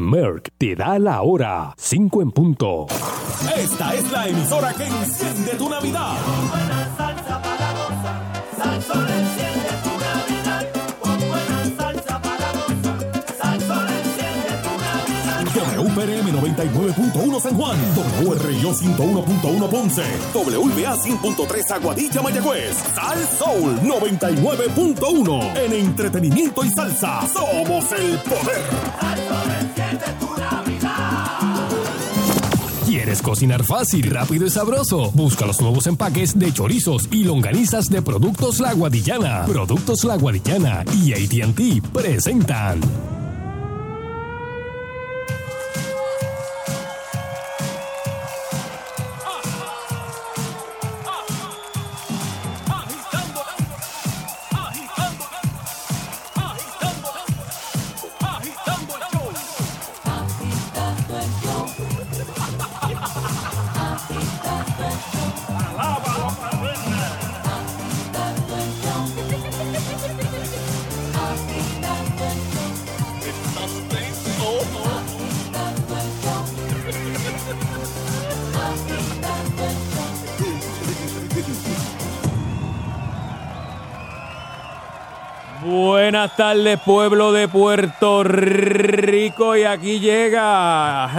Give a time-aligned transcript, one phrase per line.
[0.00, 1.74] Merck te da la hora.
[1.76, 2.86] 5 en punto.
[3.54, 6.14] Esta es la emisora que enciende tu Navidad.
[6.48, 8.44] buena salsa para gozar.
[8.56, 10.66] Salsón enciende tu Navidad.
[11.00, 13.24] Con buena salsa para gozar.
[13.38, 15.76] Salsón enciende tu Navidad.
[15.76, 17.78] WPRM 99.1 San Juan,
[18.24, 27.20] WRIO 101.1 Ponce, WBA 100.3 Aguadilla Mayagüez, Sal Soul 99.1 en entretenimiento y salsa.
[27.28, 29.19] Somos el poder.
[33.00, 35.10] ¿Quieres cocinar fácil, rápido y sabroso?
[35.12, 39.46] Busca los nuevos empaques de chorizos y longanizas de Productos La Guadillana.
[39.46, 42.78] Productos La Guadillana y AT&T presentan.
[86.20, 89.56] Buenas tardes, pueblo de Puerto Rico.
[89.56, 91.10] Y aquí llega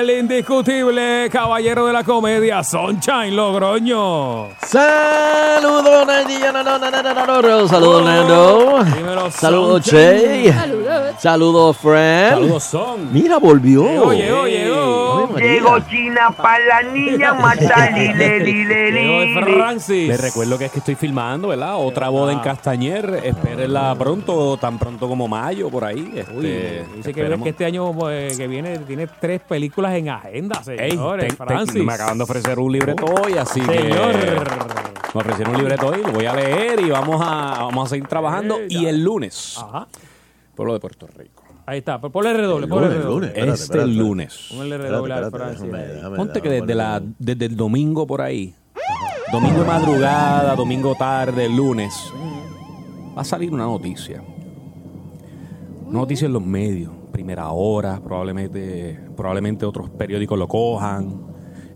[0.00, 4.48] el indiscutible caballero de la comedia, Sunshine Logroño.
[4.62, 7.68] Saludos, no, no.
[7.68, 9.30] Saludos, Nando.
[9.30, 9.82] Saludos.
[9.82, 10.54] Che.
[11.18, 12.30] Saludos, Fran.
[12.30, 13.12] Saludos, Son.
[13.12, 14.10] Mira, volvió.
[14.10, 14.46] Llegó, llegó,
[15.28, 15.78] llegó.
[15.80, 18.40] China para la niña, mata lile.
[19.88, 21.76] Les recuerdo que es que estoy filmando, ¿verdad?
[21.76, 23.20] Otra boda en Castañer.
[23.24, 26.12] Espérenla pronto, tan pronto como mayo, por ahí.
[26.16, 26.46] Este, Uy,
[26.96, 27.44] dice que, esperemos.
[27.44, 31.28] que este año pues, que viene tiene tres películas en agenda, Ey, señores.
[31.28, 31.84] te- te- Francis.
[31.84, 34.12] me acaban de ofrecer un libreto hoy, así Señor.
[34.12, 34.30] que
[35.14, 38.06] me ofrecieron un libreto hoy, lo voy a leer y vamos a, vamos a seguir
[38.08, 38.58] trabajando.
[38.58, 39.86] Eh, y el lunes, Ajá.
[40.54, 41.33] pueblo de Puerto Rico.
[41.66, 42.00] Ahí está.
[42.00, 43.14] Pues Ponle redoble, El ponle lunes, el redoble.
[43.14, 43.28] lunes.
[43.30, 43.90] Espérate, este espérate.
[43.92, 44.48] lunes.
[44.56, 45.70] Ponle redoble al Francis.
[46.16, 48.54] Ponte que desde, la, desde el domingo por ahí,
[49.32, 51.94] domingo de madrugada, domingo tarde, lunes,
[53.16, 54.22] va a salir una noticia.
[55.86, 61.22] Una noticia en los medios, primera hora, probablemente, probablemente otros periódicos lo cojan,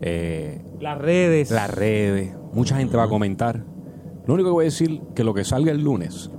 [0.00, 1.50] eh, Las redes.
[1.50, 3.64] las redes, mucha gente va a comentar.
[4.26, 6.30] Lo único que voy a decir que lo que salga el lunes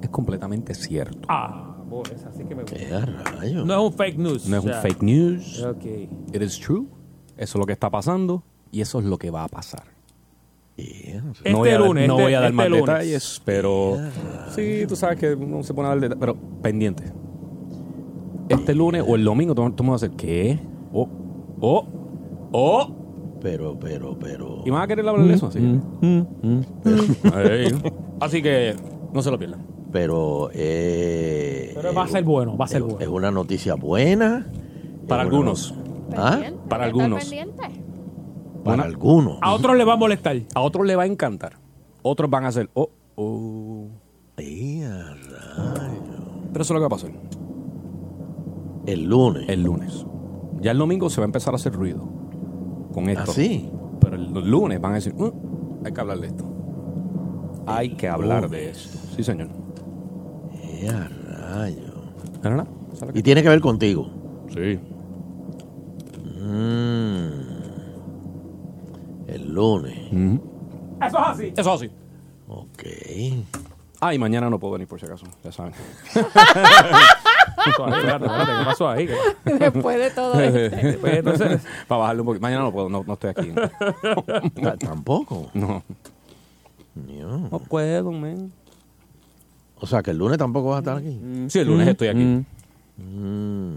[0.00, 1.18] es completamente cierto.
[1.28, 2.76] Ah, pues así que me gusta.
[2.76, 3.66] ¿Qué a rayos?
[3.66, 4.48] No es un fake news.
[4.48, 5.62] No es o un fake news.
[5.62, 5.84] Ok.
[6.34, 6.86] It is true.
[7.36, 9.82] Eso es lo que está pasando y eso es lo que va a pasar.
[10.76, 12.86] Este no voy a, dar- lunes, no este- voy a dar este más lunes.
[12.86, 13.96] detalles, pero
[14.54, 17.04] sí, tú sabes que no se pone a dar detalles, pero pendiente.
[18.48, 20.58] Este lunes o el domingo, tú, tú me vas a hacer, ¿qué?
[20.92, 21.08] Oh,
[21.60, 21.86] oh,
[22.52, 22.90] oh.
[23.40, 24.62] Pero, pero, pero.
[24.64, 26.24] Y me vas a querer hablar de eso, así que.
[27.64, 27.72] Ey.
[28.20, 28.74] Así que
[29.12, 29.60] no se lo pierdan.
[29.94, 33.12] Pero, eh, Pero va a ser bueno, va a ser es, es bueno.
[33.14, 34.44] una noticia buena.
[35.06, 35.72] Para Es una- algunos.
[36.16, 36.40] ¿Ah?
[36.68, 37.20] Para algunos.
[37.20, 37.62] pendiente.
[38.64, 39.38] Para Una- algunos.
[39.40, 40.36] A otros le va a molestar.
[40.52, 41.58] A otros le va a encantar.
[42.02, 43.86] Otros van a hacer, oh, oh.
[44.34, 45.14] Pero
[46.62, 47.12] eso es lo que va a pasar
[48.86, 49.44] El lunes.
[49.48, 50.04] el lunes.
[50.60, 52.02] Ya el domingo se va a empezar a hacer ruido
[52.92, 53.30] con esto.
[53.30, 53.70] ¿Ah, sí?
[54.00, 56.44] Pero el lunes van a decir, "Mm, hay que hablar de esto.
[57.66, 58.98] Hay que hablar de esto.
[59.14, 59.48] Sí, señor.
[60.84, 61.08] ¿Qué a
[61.54, 61.94] rayos?
[62.42, 62.66] ¿No, no, no?
[62.92, 64.10] ¿Sabes lo que- Y tiene que ver contigo.
[64.52, 64.78] Sí.
[66.40, 67.30] Mm.
[69.28, 69.98] El lunes.
[70.12, 70.40] Ujú.
[71.00, 71.52] Eso es así.
[71.56, 71.90] Eso es así.
[72.48, 72.82] Ok.
[74.00, 75.72] Ah, y mañana no puedo venir por si acaso, ya saben.
[77.66, 78.24] Espérate, espérate,
[78.58, 79.06] ¿Qué pasó ahí?
[79.06, 80.98] ¿Qué- Después de todo esto.
[81.00, 82.42] Pues entonces, Para bajarle un poquito.
[82.42, 83.52] Mañana no puedo, no, no estoy aquí.
[84.62, 85.48] Ta- Tampoco.
[85.54, 85.82] No.
[86.94, 87.48] No.
[87.50, 88.52] No puedo, man.
[89.80, 91.20] O sea, que el lunes tampoco vas a estar aquí.
[91.48, 92.44] Sí, el lunes estoy aquí.
[92.96, 93.76] Mm.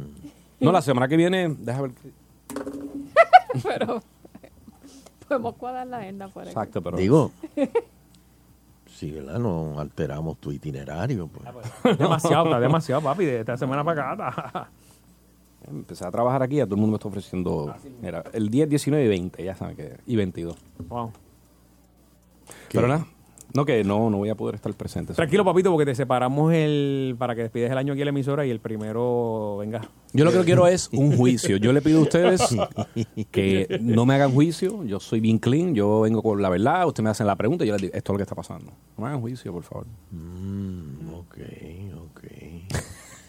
[0.59, 2.13] No, la semana que viene, déjame ver.
[3.63, 4.01] Pero
[5.27, 6.49] podemos cuadrar la agenda por aquí.
[6.51, 6.97] Exacto, pero.
[6.97, 7.31] Digo,
[8.85, 9.39] si ¿verdad?
[9.39, 11.97] no alteramos tu itinerario, pues.
[11.97, 13.25] demasiado, está demasiado, papi.
[13.25, 14.33] De esta semana para acá.
[14.33, 14.69] está-
[15.69, 17.75] Empecé a trabajar aquí, a todo el mundo me está ofreciendo.
[18.01, 19.97] Mira, el 10, 19 y 20, ya saben que.
[20.05, 20.55] Y 22.
[20.87, 21.11] Wow.
[22.71, 23.05] Pero nada.
[23.53, 25.13] No, que no, no voy a poder estar presente.
[25.13, 28.45] Tranquilo, papito, porque te separamos el para que despides el año aquí en la emisora
[28.45, 29.89] y el primero venga.
[30.13, 31.57] Yo lo que quiero es un juicio.
[31.57, 32.55] Yo le pido a ustedes
[33.31, 34.83] que no me hagan juicio.
[34.83, 35.73] Yo soy bien clean.
[35.73, 36.85] Yo vengo con la verdad.
[36.87, 38.71] Ustedes me hacen la pregunta y yo les digo, esto es lo que está pasando.
[38.97, 39.85] No me hagan juicio, por favor.
[40.11, 41.37] Mm, ok,
[42.05, 42.23] ok.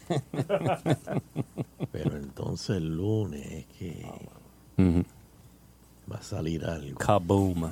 [1.93, 4.05] Entonces el lunes es que
[6.11, 6.97] va a salir algo.
[6.97, 7.71] Kaboom.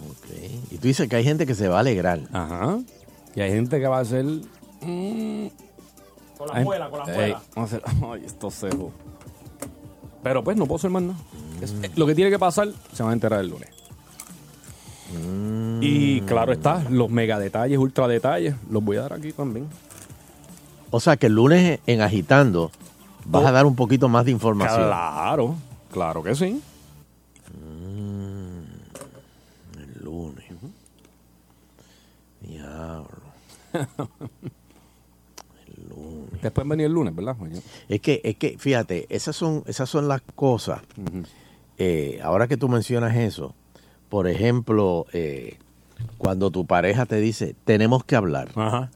[0.00, 0.70] Ok.
[0.70, 2.20] Y tú dices que hay gente que se va a alegrar.
[2.32, 2.78] Ajá.
[3.34, 4.24] Y hay gente que va a hacer.
[4.24, 5.46] mm,
[6.38, 7.42] Con la ay, muela, con la ey, muela.
[7.54, 7.90] vamos a hacer.
[8.12, 8.92] Ay, esto cebo.
[10.22, 11.18] Pero pues no puedo hacer más nada.
[11.60, 13.70] Es- eh, lo que tiene que pasar se van a enterar el lunes.
[15.80, 19.68] Y claro está, los mega detalles, ultra detalles, los voy a dar aquí también.
[20.90, 22.70] O sea que el lunes en Agitando
[23.24, 23.46] vas Oh.
[23.46, 24.84] a dar un poquito más de información.
[24.86, 25.54] Claro,
[25.92, 26.60] claro que sí.
[29.76, 30.44] El lunes.
[32.40, 33.06] Diablo.
[35.76, 36.42] El lunes.
[36.42, 37.36] Después venir el lunes, ¿verdad?
[37.88, 40.80] Es que, es que, fíjate, esas son, esas son las cosas.
[41.78, 43.54] Eh, ahora que tú mencionas eso,
[44.08, 45.58] por ejemplo, eh,
[46.18, 48.50] cuando tu pareja te dice, tenemos que hablar.
[48.54, 48.90] Ajá.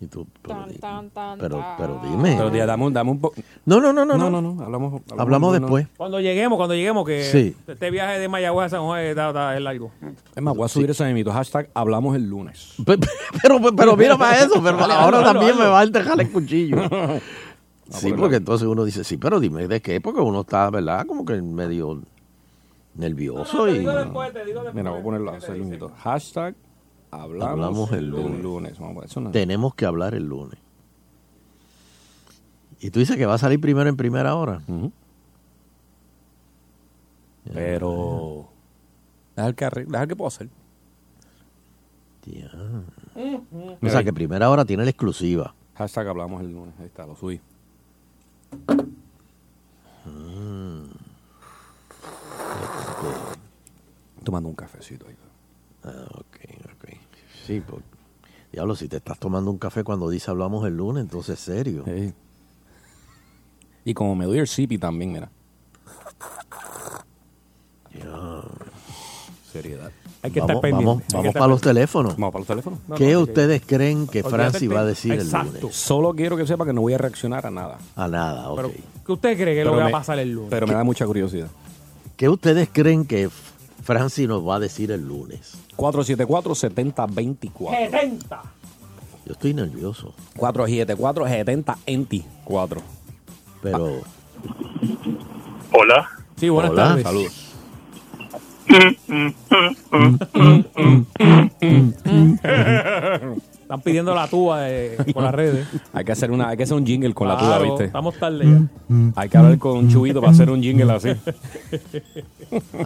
[0.00, 2.34] Y tú, pero, Tan, tan, tan, pero, pero dime.
[2.36, 3.34] Pero tía, dame un, dame un poco.
[3.66, 4.40] No, no, no, no, No, no.
[4.40, 5.02] no, no, hablamos.
[5.18, 5.60] Hablamos no.
[5.60, 5.88] después.
[5.96, 7.56] Cuando lleguemos, cuando lleguemos, que Sí.
[7.66, 9.90] este viaje de Mayagüez a San Juan está, está- es largo.
[10.36, 11.32] Es más, voy a subir ese mito.
[11.32, 12.74] Hashtag hablamos el lunes.
[12.86, 13.08] Pe- pe-
[13.42, 15.64] Pero, pero mira para eso, pero Dale, ahora hazlo, también hazlo.
[15.64, 16.76] me va a enterrar el cuchillo.
[17.90, 20.70] sí, porque porque la- entonces uno dice, sí, pero dime de qué, porque uno está,
[20.70, 21.06] ¿verdad?
[21.06, 22.00] Como que medio
[22.94, 23.80] nervioso y...
[23.84, 24.74] pues.
[24.74, 25.32] Mira, voy a ponerlo.
[25.98, 26.54] Hashtag
[27.10, 28.78] hablamos, Hablamos el el lunes.
[28.78, 29.20] Vamos eso.
[29.20, 29.30] No.
[29.30, 30.58] Tenemos que hablar el lunes.
[32.80, 34.62] Y tú dices que va a salir primero en primera hora.
[37.52, 38.48] Pero.
[39.36, 40.48] Dejar que, dejar que puedo hacer.
[42.24, 42.50] Ya.
[43.80, 45.54] O sea que primera hora tiene la exclusiva.
[45.74, 46.74] Hashtag hablamos el lunes.
[46.78, 47.40] Ahí está, lo subí.
[54.24, 55.16] Tomando un cafecito ahí.
[55.84, 56.57] Ah, ok.
[57.48, 57.82] Sí, pues,
[58.52, 61.82] diablo, si te estás tomando un café cuando dice hablamos el lunes, entonces serio.
[61.86, 62.12] Ey.
[63.86, 65.30] Y como me doy el sipi también, mira.
[69.50, 69.90] Seriedad.
[70.20, 71.04] Hay que Vamos, estar pendiente.
[71.14, 72.16] vamos, para los teléfonos.
[72.18, 72.80] Vamos para los teléfonos.
[72.86, 75.58] No, ¿Qué no, ustedes creen que el va a decir el Exacto.
[75.62, 75.74] lunes?
[75.74, 77.78] Solo quiero que sepa que no voy a reaccionar a nada.
[77.96, 78.56] A nada, ok.
[78.56, 78.72] Pero,
[79.06, 80.50] ¿qué usted cree que lo Pero que va a pasar el lunes?
[80.50, 81.48] Pero me da mucha curiosidad.
[82.18, 83.30] ¿Qué ustedes creen que
[83.88, 85.56] Francis nos va a decir el lunes?
[85.78, 87.90] 474-7024.
[87.90, 88.42] 70.
[89.24, 92.82] Yo estoy nervioso, 474-70-24.
[93.62, 94.02] pero
[95.72, 96.06] Hola.
[96.36, 96.84] Sí, buenas Hola.
[96.84, 97.02] tardes.
[97.02, 97.32] Saludos.
[103.62, 104.66] Están pidiendo la tuba
[105.14, 105.66] por las redes.
[105.94, 107.86] Hay que hacer una, hay que hacer un jingle con la tuba, ¿viste?
[107.86, 108.60] Estamos tarde ya.
[109.16, 111.08] Hay que hablar con Chubito para hacer un jingle así.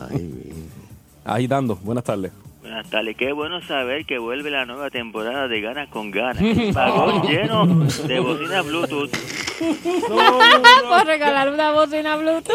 [0.01, 0.53] ay,
[1.25, 1.77] Agitando.
[1.77, 2.33] Buenas tardes.
[2.73, 6.43] Buenas tardes, qué bueno saber que vuelve la nueva temporada de Ganas con Ganas.
[6.73, 9.11] Vagón lleno de bocinas Bluetooth.
[10.89, 12.55] Por regalar una bocina Bluetooth.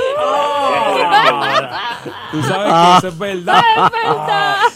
[2.32, 2.98] Tú sabes Ah.
[3.00, 3.62] que eso es verdad.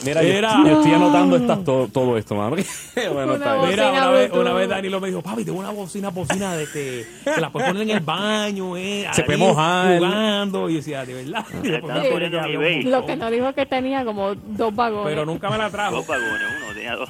[0.05, 0.55] Mira, yo- Mira.
[0.63, 2.51] Yo, estoy anotando estas todo, todo esto, mano.
[3.11, 3.69] bueno, está bien.
[3.69, 6.67] Mira, Bocina una vez, una vez Danilo me dijo, papi, tengo una bocina, bocina de
[6.67, 9.97] que se la puedes poner en el baño, eh, Se puede mojar.
[9.97, 10.69] Jugando.
[10.69, 11.45] Y yo decía, de verdad.
[11.63, 12.83] Que.
[12.83, 15.05] Lo que nos dijo que tenía como dos vagones.
[15.05, 15.95] Pero nunca me la trajo.
[15.97, 17.09] Dos vagones, uno, tenía dos.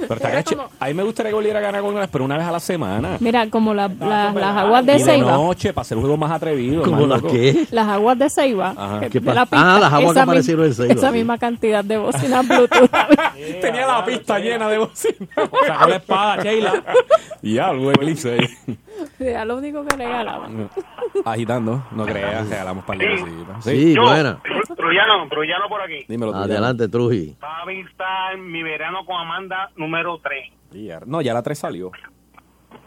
[0.00, 0.56] Pero está gacho.
[0.56, 2.60] como- A mí me gustaría que volviera a ganar con pero una vez a la
[2.60, 3.16] semana.
[3.20, 5.32] Mira, como la- la- las aguas de Y de Ceiba.
[5.32, 6.82] noche, para hacer un juego más atrevido.
[6.82, 7.28] ¿Cómo más la loco.
[7.32, 7.66] qué?
[7.70, 8.74] Las aguas de Ceiba.
[8.76, 9.00] Ajá.
[9.00, 9.34] que ¿Qué de pasa?
[9.40, 11.14] la pista, Ah, las aguas que aparecieron en Ceiba, Esa sí.
[11.14, 12.90] misma cantidad de bocinas Bluetooth.
[13.60, 15.28] Tenía la pista llena de bocinas.
[15.66, 16.82] Sacó la espada, Sheila.
[17.42, 18.76] y algo, eclipse ahí.
[19.18, 20.48] Era lo único que regalaba.
[21.24, 23.64] Agitando, no creas, regalamos para de cositas.
[23.64, 24.40] sí, buena.
[24.76, 26.04] Trujano, Trujano por aquí.
[26.08, 26.38] Dímelo tú.
[26.38, 27.36] Adelante, Truji.
[27.40, 30.52] Papi está en mi verano con Amanda número 3.
[30.72, 31.00] ya.
[31.06, 31.90] No, ya la 3 salió.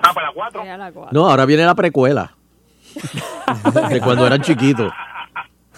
[0.01, 0.63] Ah, para la 4.
[0.63, 1.11] Era la cuatro.
[1.19, 2.35] No, ahora viene la precuela.
[3.89, 4.91] de cuando eran chiquitos.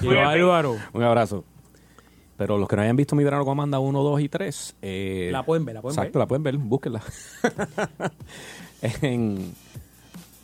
[0.02, 1.44] Y yo, Álvaro, Un abrazo.
[2.38, 4.78] Pero los que no hayan visto mi verano con Amanda 1, 2 y 3.
[4.82, 6.24] Eh, La pueden ver, la pueden exacto, ver.
[6.24, 7.02] la pueden ver, búsquenla.
[9.02, 9.54] en,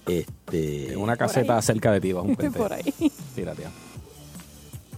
[0.08, 0.94] Este.
[0.94, 2.94] en una caseta cerca de ti, bajo un Por ahí.
[3.36, 3.70] Tira, tía.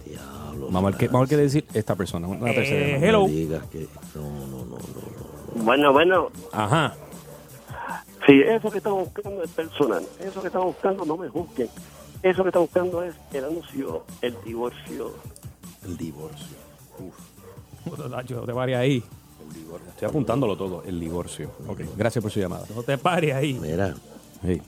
[0.04, 0.66] Diablo.
[0.70, 2.26] Vamos a ver qué, vamos a ver qué decir esta persona.
[2.28, 2.98] Una Eh, tercera.
[2.98, 3.26] no hello.
[3.26, 3.86] me digas que.
[4.14, 5.64] No, no, no, no.
[5.64, 6.94] Bueno, bueno, Ajá.
[8.26, 11.68] si eso que estamos buscando es personal, eso que estamos buscando no me juzguen.
[12.22, 15.12] Eso que estamos buscando es el anuncio, el divorcio.
[15.84, 16.56] El divorcio.
[18.10, 19.02] Nacho, no te pares ahí.
[19.90, 20.82] Estoy apuntándolo todo.
[20.84, 21.50] El divorcio.
[21.66, 22.66] Ok, gracias por su llamada.
[22.74, 23.54] No te pares ahí.
[23.54, 23.94] Mira,
[24.42, 24.60] Hey.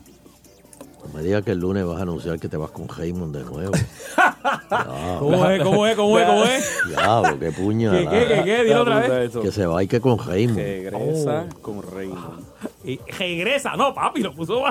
[1.03, 3.43] No me digas que el lunes vas a anunciar que te vas con Raymond de
[3.43, 3.71] nuevo.
[5.19, 5.63] ¿Cómo es?
[5.63, 5.95] ¿Cómo es?
[5.95, 6.25] ¿Cómo es?
[6.25, 6.79] ¿Cómo es?
[6.87, 8.09] Diablo, qué puñalada.
[8.09, 8.63] ¿Qué, qué, qué, qué?
[8.63, 9.37] Dilo otra vez.
[9.37, 10.57] Que se va y que con Raymond.
[10.57, 12.45] Regresa con Raymond.
[12.83, 13.75] Y regresa.
[13.75, 14.63] No, papi, lo puso.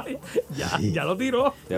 [0.56, 1.54] Ya, ya lo tiró.
[1.68, 1.76] Te.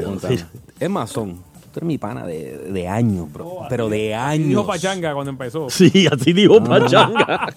[0.80, 1.51] Es más, son.
[1.72, 3.60] Tú eres mi pana de, de años, bro.
[3.70, 4.66] Pero de Así Dijo años.
[4.66, 5.70] Pachanga cuando empezó.
[5.70, 7.48] Sí, así dijo Pachanga.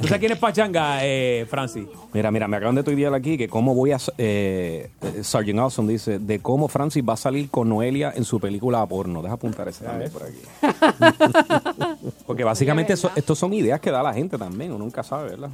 [0.00, 1.84] ¿Tú sabes quién es Pachanga, eh, Francis?
[2.14, 3.98] Mira, mira, me acaban de tuitear aquí que cómo voy a...
[4.18, 8.40] Eh, eh, Sergeant Awesome dice, de cómo Francis va a salir con Noelia en su
[8.40, 9.20] película porno.
[9.22, 10.38] Deja apuntar ese también por aquí.
[12.26, 14.70] Porque básicamente eso- estos son ideas que da la gente también.
[14.72, 15.50] Uno nunca sabe, ¿verdad?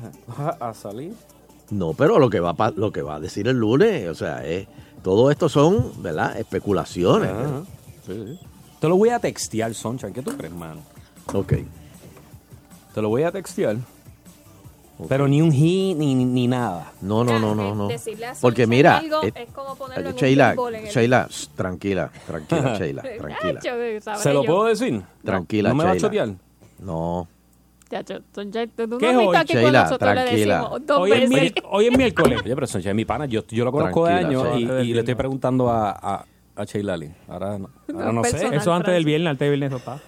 [0.60, 1.12] A salir.
[1.70, 4.14] No, pero lo que va a, pa- lo que va a decir el lunes, o
[4.14, 4.68] sea, es,
[5.02, 6.38] todo esto son, ¿verdad?
[6.38, 7.30] Especulaciones.
[7.30, 7.62] Ajá.
[8.06, 8.38] Sí.
[8.80, 10.10] Te lo voy a textear, Soncha.
[10.10, 10.80] ¿Qué tú crees, hermano?
[11.32, 11.54] Ok.
[12.94, 13.76] Te lo voy a textear.
[15.08, 16.92] Pero ni un he ni, ni, nada.
[17.02, 17.88] No, no, no, no, no.
[17.88, 20.90] Decirle a Porque mira, algo eh, es como ponerlo en un Sheila, béisbol en el-
[20.92, 23.60] Sheila, tranquila, tranquila, Sheila, tranquila.
[24.16, 25.02] ¿Se lo puedo decir?
[25.22, 26.06] Tranquila, ¿No me va a Sheila.
[26.08, 26.28] chotear?
[26.78, 27.28] No.
[27.90, 29.82] Chacho, Soncha, tú no ¿Qué has visto hoy, aquí Sheila?
[29.82, 30.56] nosotros le Tranquila.
[30.60, 32.40] decimos dos Hoy es, miérc- hoy es miércoles.
[32.42, 33.26] Oye, pero Soncha es mi pana.
[33.26, 36.24] Yo, yo lo conozco de años y, le estoy preguntando a, a,
[36.56, 37.14] a Sheila Lee.
[37.28, 38.54] Ahora no, ahora No, no sé.
[38.56, 40.00] Eso antes del viernes, antes del viernes eso está.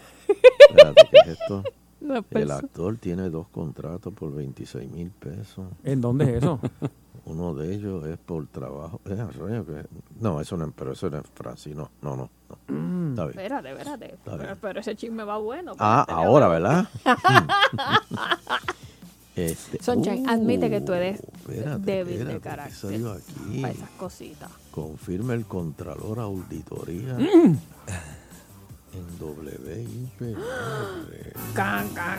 [0.68, 1.64] Espérate, ¿qué es esto?
[2.00, 5.66] No es El actor tiene dos contratos por 26 mil pesos.
[5.82, 6.60] ¿En dónde es eso?
[7.24, 9.00] Uno de ellos es por trabajo.
[9.04, 9.84] Eh, que-
[10.20, 11.74] No, eso no es, pero eso no es Francis.
[11.74, 12.30] No, no, no.
[12.48, 12.74] no.
[12.74, 13.10] Mm.
[13.10, 13.38] Está bien.
[13.40, 14.06] Espérate, espérate.
[14.06, 14.18] bien.
[14.24, 15.72] Pero, pero ese chisme va bueno.
[15.80, 16.88] Ah, ahora, ¿verdad?
[19.38, 22.94] Este, Soncha, admite que tú eres espérate, débil espérate, de ¿qué carácter.
[22.94, 23.60] aquí?
[23.60, 24.50] Para esas cositas.
[24.72, 27.56] Confirma el Contralor Auditoría Mm.
[28.94, 30.36] en WIPR.
[31.54, 32.18] Can, can,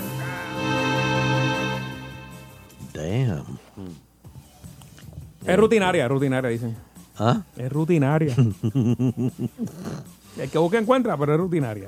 [2.93, 3.57] Damn.
[5.45, 6.75] Es rutinaria, es rutinaria, dicen.
[7.17, 7.43] ¿Ah?
[7.57, 8.33] Es rutinaria.
[10.37, 11.85] El que busca encuentra, pero es rutinaria.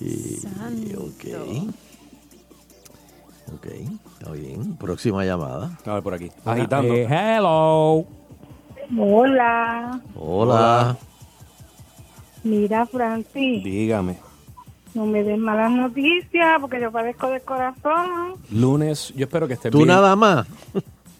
[0.00, 1.00] Y Santo.
[1.04, 1.74] ok.
[3.54, 3.66] Ok,
[4.18, 4.76] está bien.
[4.76, 5.76] Próxima llamada.
[5.84, 6.30] A ver, por aquí.
[6.44, 6.94] Agitando.
[6.94, 8.04] Eh, hello.
[8.98, 10.96] Hola, Hola.
[12.42, 14.18] mira Francis, Dígame.
[14.94, 18.34] no me des malas noticias porque yo padezco de corazón.
[18.50, 19.88] Lunes, yo espero que esté ¿Tú bien.
[19.88, 20.46] nada más?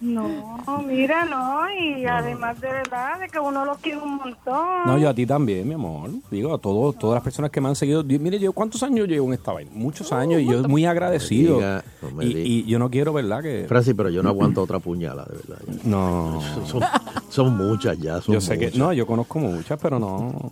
[0.01, 4.87] No, mira, no, y además de verdad de que uno lo quiere un montón.
[4.87, 6.09] No, yo a ti también, mi amor.
[6.31, 8.03] Digo, a todos, todas las personas que me han seguido.
[8.03, 9.71] Mire, yo, ¿cuántos años llevo en esta vaina?
[9.75, 11.57] Muchos años y yo muy agradecido.
[11.57, 13.43] diga, no me y, yo no quiero, ¿verdad?
[13.43, 13.67] Que...
[13.69, 15.59] Francis, pero yo no aguanto otra puñalada, de verdad.
[15.85, 16.41] No.
[16.65, 16.81] Son,
[17.29, 20.51] son muchas ya, son Yo sé que, no, yo conozco muchas, pero no.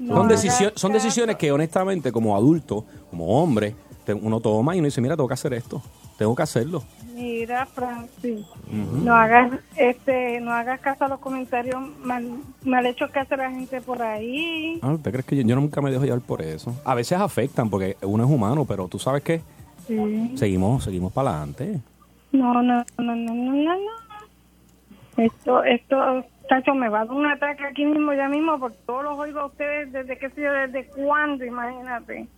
[0.00, 3.76] No son, decisión- son decisiones que honestamente como adulto, como hombre,
[4.20, 5.80] uno toma y uno dice, mira, tengo que hacer esto,
[6.20, 6.82] tengo que hacerlo.
[7.14, 12.28] Mira, Francis, no hagas este, no hagas caso a los comentarios mal,
[12.62, 14.78] mal hechos que hace la gente por ahí.
[14.82, 16.74] Ah, ¿Te crees que yo, yo nunca me dejo llevar por eso?
[16.84, 19.40] A veces afectan porque uno es humano, pero tú sabes que
[19.86, 20.32] Sí.
[20.36, 21.80] seguimos, seguimos para adelante.
[22.32, 23.80] No, no, no, no, no, no, no.
[25.16, 25.96] Esto, esto,
[26.50, 29.40] Tacho, me va a dar un ataque aquí mismo, ya mismo, porque todos los oigo
[29.40, 32.28] a ustedes desde qué sé yo, desde cuándo, imagínate.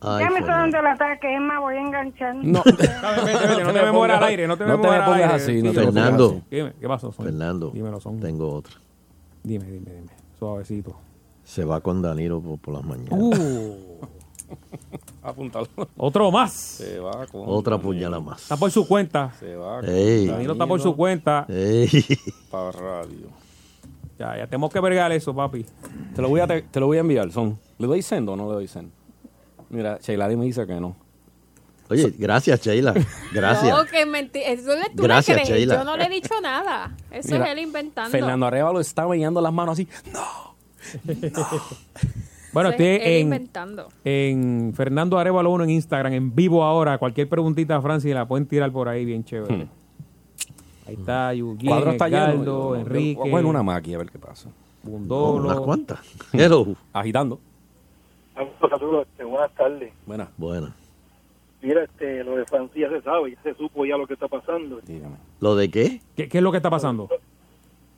[0.00, 2.34] Ay, ya me está dando el ataque, es más, voy a enganchar.
[2.36, 4.94] No, vete, vete, no te me mueras al aire, no te me No te me
[4.96, 5.34] al pongas aire.
[5.34, 6.26] así, no te me Fernando.
[6.28, 6.42] así.
[6.50, 7.24] Dime, ¿qué pasó, Son?
[7.24, 8.20] Fernando, Dímelo, Son.
[8.20, 8.74] tengo otra.
[9.42, 10.08] Dime, dime, dime.
[10.38, 10.94] Suavecito.
[11.42, 13.10] Se va con Danilo por, por las mañanas.
[13.18, 13.74] Uh,
[15.22, 15.66] Apúntalo.
[15.96, 16.52] otro más.
[16.52, 18.42] Se va con Otra puñalada más.
[18.42, 19.32] Está por su cuenta.
[19.40, 20.26] Se va con Ey.
[20.26, 21.44] Danilo está por su cuenta.
[21.48, 21.88] Ey.
[22.50, 23.26] para radio.
[24.18, 25.64] Ya, ya tenemos que vergar eso, papi.
[26.14, 27.58] Te lo voy a, te, te lo voy a enviar, son.
[27.78, 28.90] ¿Le doy send o no le doy send?
[29.70, 30.96] Mira, Sheila me dice que no.
[31.90, 32.94] Oye, gracias, Sheila.
[33.32, 33.74] Gracias.
[33.76, 34.46] No, que mentira.
[34.48, 35.58] Eso le tú Gracias, le crees.
[35.60, 35.74] Sheila.
[35.76, 36.94] Yo no le he dicho nada.
[37.10, 38.10] Eso Mira, es él inventando.
[38.10, 39.88] Fernando Arevalo está bañando las manos así.
[42.52, 43.88] Bueno, Eso es estoy él en, inventando.
[44.04, 46.98] en Fernando Arevalo 1 en Instagram, en vivo ahora.
[46.98, 49.54] Cualquier preguntita, Francis, la pueden tirar por ahí bien chévere.
[49.64, 49.68] Hmm.
[50.86, 52.74] Ahí está, Yuguín, cuadro está lleno.
[52.76, 54.48] Enrique, Bueno, una máquina, a ver qué pasa.
[54.82, 55.44] Bundolo.
[55.44, 55.98] Unas cuantas.
[56.32, 56.66] Hello.
[56.92, 57.38] Agitando.
[58.60, 59.92] Saludos, este, buenas tardes.
[60.06, 60.72] Buena, Bueno.
[61.60, 64.28] Mira, este, lo de Francia ya se sabe, ya se supo ya lo que está
[64.28, 64.80] pasando.
[64.86, 65.16] dígame.
[65.40, 66.00] ¿Lo de qué?
[66.14, 67.08] ¿Qué, qué es lo que está pasando?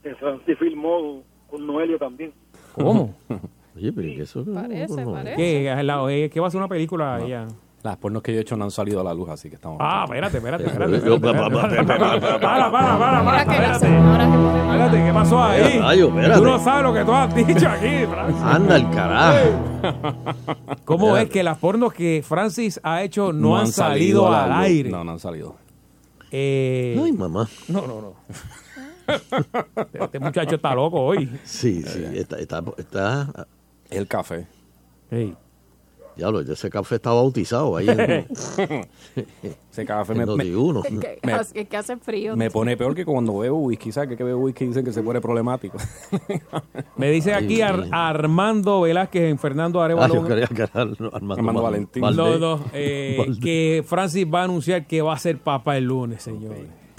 [0.02, 2.32] El Francis filmó con Noelio también.
[2.74, 3.14] ¿Cómo?
[3.76, 4.44] Oye, pero ¿y qué eso?
[4.46, 5.36] Parece, no, parece.
[5.36, 6.30] ¿Qué?
[6.32, 7.48] ¿Qué va a ser una película ella?
[7.82, 9.78] Las pornos que yo he hecho no han salido a la luz, así que estamos.
[9.80, 11.00] Ah, espérate, espérate, espérate.
[11.18, 13.86] Para, para, para, para, espérate.
[13.86, 15.62] Espérate, ¿qué pasó ahí?
[15.74, 16.38] Mira, rayo, espérate.
[16.38, 18.42] Tú no sabes lo que tú has dicho aquí, Francis.
[18.42, 19.48] Anda el carajo.
[20.84, 24.90] ¿Cómo es que las pornos que Francis ha hecho no, han salido, al aire?
[24.90, 25.56] No, no han salido.
[26.30, 27.48] Eh, Ay, mamá.
[27.68, 28.14] no, no, no.
[30.04, 31.28] Este muchacho está loco hoy.
[31.44, 32.04] Sí, sí.
[32.14, 33.46] Está, está, está-
[33.90, 34.46] El café.
[35.10, 35.34] Ey,
[36.20, 37.98] Diablo, ese café está bautizado ahí en,
[39.70, 40.84] Ese café en me, me, Noti1.
[40.84, 42.36] Es que, Me- es que hace frío.
[42.36, 43.90] me pone peor que cuando bebo whisky.
[43.92, 45.78] ¿Sabes que, que bebo whisky dicen que se pone problemático?
[46.96, 47.86] Me dice Ay, aquí Ar-.
[47.90, 50.14] Armando Velázquez en Fernando Ah, Arevalo.
[50.14, 52.02] yo creía que era Armando, Armando Val- Valentín.
[52.02, 52.38] Valdés.
[52.40, 56.22] No, no, eh, que Francis va a anunciar que va a ser papá el lunes,
[56.22, 56.54] señor.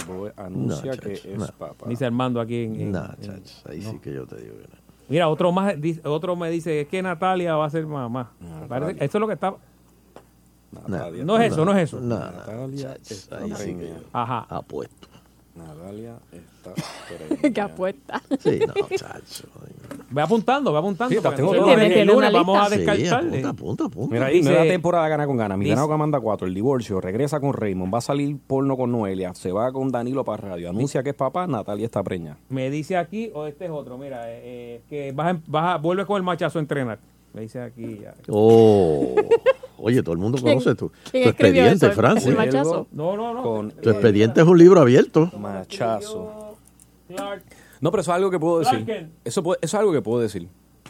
[0.07, 1.45] Voy- Anuncia No, que es no.
[1.57, 1.87] papá.
[1.87, 2.75] Dice Armando aquí en...
[2.81, 4.80] en- Nah, en- chacho, ahí sí que yo te digo que no.
[5.11, 5.75] Mira, otro más,
[6.05, 8.31] otro me dice es que Natalia va a ser mamá.
[8.69, 9.53] Parece- esto es lo que está...
[10.87, 11.25] Natalia.
[11.25, 11.99] No es eso, no es eso.
[11.99, 14.45] Natalia está ahí sí que Ajá.
[14.49, 15.09] apuesto.
[15.55, 16.73] Natalia está
[17.07, 17.63] que preñada.
[17.73, 18.21] apuesta.
[18.39, 19.47] Sí, no, chacho.
[20.09, 21.13] Ve apuntando, ve apuntando.
[21.13, 22.95] Sí, tengo no el lunes vamos a lista.
[22.95, 23.29] Sí, descartarle.
[23.39, 24.13] apunta, apunta, apunta.
[24.13, 25.57] Mira ahí, nueva temporada gana con gana.
[25.57, 28.77] Mi dice- ganado que manda 4, el divorcio, regresa con Raymond, va a salir porno
[28.77, 32.37] con Noelia, se va con Danilo para radio, anuncia que es papá, Natalia está preñada.
[32.49, 35.77] Me dice aquí, o este es otro, mira, eh, eh, que vas a, vas a-
[35.77, 36.99] vuelve con el machazo a entrenar.
[37.33, 37.99] Me dice aquí.
[38.01, 38.13] ya.
[38.29, 39.15] Oh,
[39.81, 41.91] oye, todo el mundo ¿Quién- conoce tu, tu expediente, eso?
[41.95, 42.27] Francis.
[42.27, 42.87] ¿El machazo?
[42.91, 43.41] No, no, no.
[43.43, 45.29] Con Tu expediente es un libro abierto.
[45.39, 46.55] machazo.
[47.81, 49.09] No, pero eso es algo que puedo decir.
[49.25, 50.47] Eso, puede- eso es algo que puedo decir.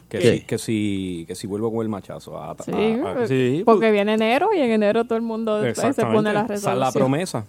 [0.10, 0.32] Que, ¿Qué?
[0.34, 2.38] si, que, si, que si vuelvo con el machazo.
[2.38, 5.94] a- a- Sí, a- sí, porque viene enero y en enero todo el mundo se
[6.06, 6.80] pone la resolución.
[6.80, 7.46] la promesa.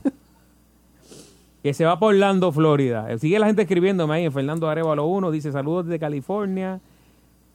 [1.63, 3.07] Que se va por Orlando, Florida.
[3.19, 5.31] Sigue la gente escribiéndome ahí en Fernando Arevalo 1.
[5.31, 6.81] Dice saludos desde California.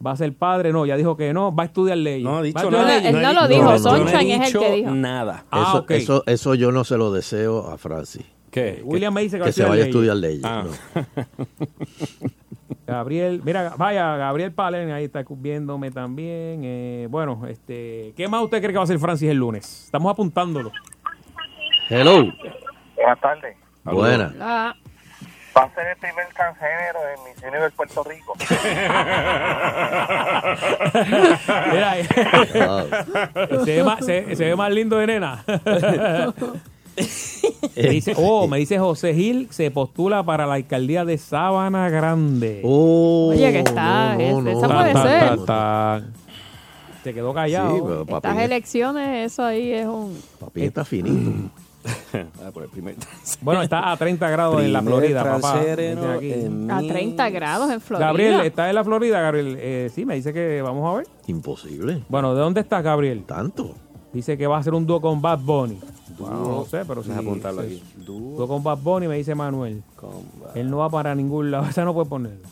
[0.06, 0.72] Va a ser padre.
[0.72, 1.56] No, ya dijo que no.
[1.56, 2.24] Va a estudiar leyes.
[2.24, 2.98] No ha dicho nada.
[2.98, 3.80] Él no lo dijo, no, no.
[3.80, 4.92] Sunshine es el que dijo.
[4.92, 5.46] nada.
[5.52, 8.26] Ah, eso, eso, eso yo no se lo deseo a Francis.
[8.52, 8.82] ¿Qué?
[8.84, 10.44] William me dice que, va Que se vaya a estudiar leyes.
[10.46, 10.64] Ah.
[10.66, 11.06] no.
[12.88, 16.62] Gabriel, mira, vaya, Gabriel Palen ahí está viéndome también.
[16.64, 19.86] Eh, bueno, este, ¿qué más usted cree que va a hacer Francis el lunes?
[19.86, 20.72] Estamos apuntándolo.
[21.90, 22.32] Hello.
[22.96, 23.58] Buenas tardes.
[23.84, 24.34] Buena.
[24.40, 24.76] Ah,
[25.58, 28.34] Va a ser el primer transgénero en Miss Universe Puerto Rico.
[31.72, 32.08] Mira, eh,
[33.66, 35.44] se, ve más, se, se ve más lindo de nena.
[37.76, 42.62] Me dice, oh, me dice José Gil se postula para la alcaldía de Sabana Grande.
[42.64, 45.46] Oh, Oye, que está, no, no, es- no, esa no, puede ser.
[45.46, 46.02] Ta,
[47.04, 48.04] Se quedó callado.
[48.08, 50.20] Sí, estas elecciones, eso ahí es un...
[50.40, 51.52] papi está finito.
[52.44, 52.96] Ah, por el primer
[53.42, 55.62] Bueno, está a 30 grados en la Florida, papá.
[55.64, 58.08] en A mi- 30 grados en Florida.
[58.08, 59.58] Gabriel, ¿está en la Florida, Gabriel?
[59.60, 61.08] Eh, sí, me dice que vamos a ver.
[61.28, 62.04] Imposible.
[62.10, 63.24] Bueno, ¿de dónde está Gabriel?
[63.26, 63.76] Tanto.
[64.14, 65.80] Dice que va a hacer un dúo con Bad Bunny.
[66.18, 67.12] Bueno, no sé, pero sí.
[67.12, 67.68] Apuntarlo sí.
[67.68, 68.04] aquí.
[68.06, 69.84] Dúo Dúo con Bad Bunny, me dice Manuel.
[70.56, 71.66] Él no va para ningún lado.
[71.70, 72.48] Esa no puede ponerlo.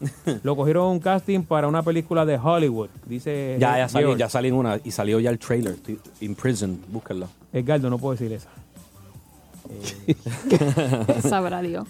[0.42, 2.88] Lo cogieron un casting para una película de Hollywood.
[3.04, 3.56] Dice.
[3.60, 4.18] Ya, ya George.
[4.18, 5.76] ya una y salió ya el trailer.
[6.20, 7.28] In Prison, búscalo.
[7.52, 8.48] Edgardo, no puedo decir esa.
[11.28, 11.86] Sabrá Dios.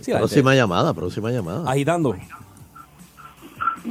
[0.00, 1.70] Sí, próxima llamada, próxima llamada.
[1.70, 2.16] Agitando.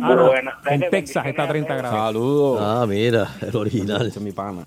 [0.02, 1.78] Ah, no, en Texas está a 30 bendiciones.
[1.78, 2.00] grados.
[2.00, 2.60] Saludos.
[2.62, 4.08] Ah, mira, el original.
[4.08, 4.66] Es mi pana.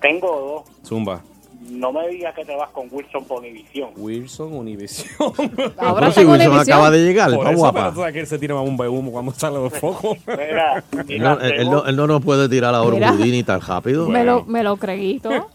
[0.00, 0.86] Tengo dos.
[0.86, 1.22] Zumba.
[1.70, 3.90] No me digas que te vas con Wilson por Univisión.
[3.96, 5.08] Wilson Univision.
[5.78, 6.60] Ahora si Wilson Univision.
[6.60, 7.92] acaba de llegar, Por está eso, guapa.
[7.94, 10.16] pero que él se tira más de humo cuando sale los focos.
[10.26, 10.84] Mira,
[11.18, 13.10] No, él, él no, él no nos puede tirar a Mira.
[13.12, 14.08] Houdini tan rápido.
[14.08, 15.30] Me lo, me lo creguito.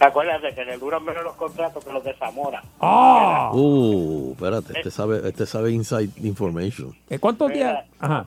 [0.00, 2.62] Acuérdate que le duran menos los contratos que los de Zamora.
[2.80, 3.50] ¡Ah!
[3.52, 6.94] Uh, espérate, este sabe, este sabe inside information.
[7.10, 7.84] Eh, ¿Cuántos días?
[7.98, 8.26] Ajá.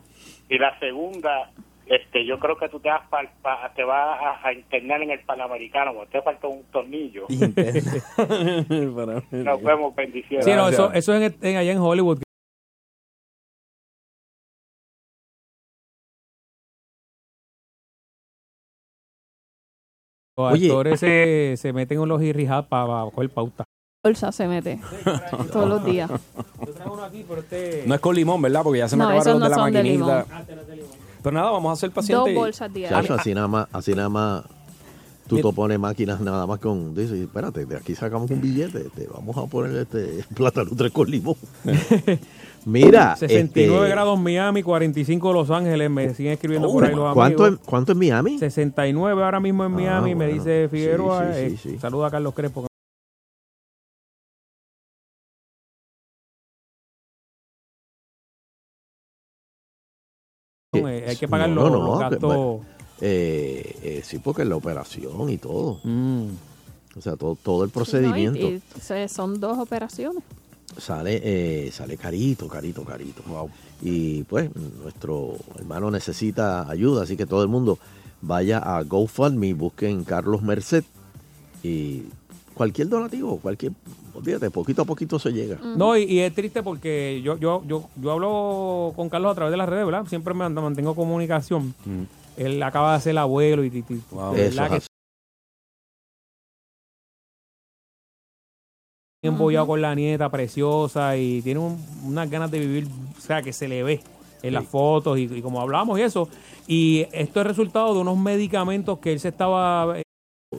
[0.50, 1.50] Y la segunda,
[1.86, 5.12] este, yo creo que tú te vas, pa- pa- te vas a, a internar en
[5.12, 7.26] el Panamericano, porque te falta un tornillo.
[9.30, 10.46] Nos vemos, bendiciones.
[10.46, 12.20] Sí, no, eso, eso es en, en- allá en Hollywood.
[20.38, 20.68] Los Oye.
[20.68, 23.64] actores se, se meten en los irrijados para coger pauta.
[24.04, 24.80] Bolsa se mete
[25.52, 26.10] todos los días.
[26.10, 27.84] Yo traigo uno aquí, pero este...
[27.86, 28.64] No es con limón, ¿verdad?
[28.64, 30.26] Porque ya se me No, acabaron los de la son de maquinita.
[31.24, 32.34] Pero nada, vamos a hacer Dos paciente.
[32.34, 33.02] bolsas diarias.
[33.02, 34.44] Chacho, así nada más, así nada más,
[35.28, 39.08] tú te pones máquinas nada más con, dices, espérate, de aquí sacamos un billete, te
[39.08, 41.36] vamos a poner este plátano tres con limón.
[42.66, 45.90] Mira, 69 este, grados Miami, 45 Los Ángeles.
[45.90, 47.60] Me siguen escribiendo por ahí los ¿cuánto, amigos.
[47.60, 48.38] en, ¿cuánto en Miami?
[48.38, 50.34] 69 ahora mismo en Miami, me bueno.
[50.34, 51.34] dice Figueroa.
[51.34, 51.80] Sí, sí, eh, sí.
[51.80, 52.71] Saluda a Carlos Crespo.
[60.88, 62.60] Eh, hay que pagar No, los, no, los que- gastos.
[63.02, 65.80] Eh, eh, sí, porque la operación y todo.
[65.84, 66.28] Mm.
[66.98, 68.62] O sea, todo, todo el No, y- procedimiento y
[69.10, 70.24] son dos operaciones.
[70.78, 73.24] sale eh, sale carito, carito, carito.
[73.82, 74.50] Y pues
[74.84, 77.80] nuestro hermano necesita ayuda, así que todo el mundo
[78.22, 80.84] vaya a GoFundMe, busquen Carlos Merced
[81.64, 82.04] y
[82.54, 83.72] cualquier donativo, cualquier,
[84.14, 85.58] olvídate, poquito a poquito se llega.
[85.76, 89.52] No, y, y es triste porque yo, yo, yo, yo hablo con Carlos a través
[89.52, 90.06] de las redes, ¿verdad?
[90.08, 91.74] Siempre me mantengo comunicación.
[92.38, 93.72] él acaba de ser abuelo y, y-
[94.34, 94.88] de Eso es que
[99.24, 103.54] embollado con la nieta preciosa y tiene un- unas ganas de vivir, o sea, que
[103.54, 104.02] se le ve
[104.42, 106.28] en las fotos y, y como hablamos y eso.
[106.68, 109.96] Y esto es resultado de unos medicamentos que él se estaba...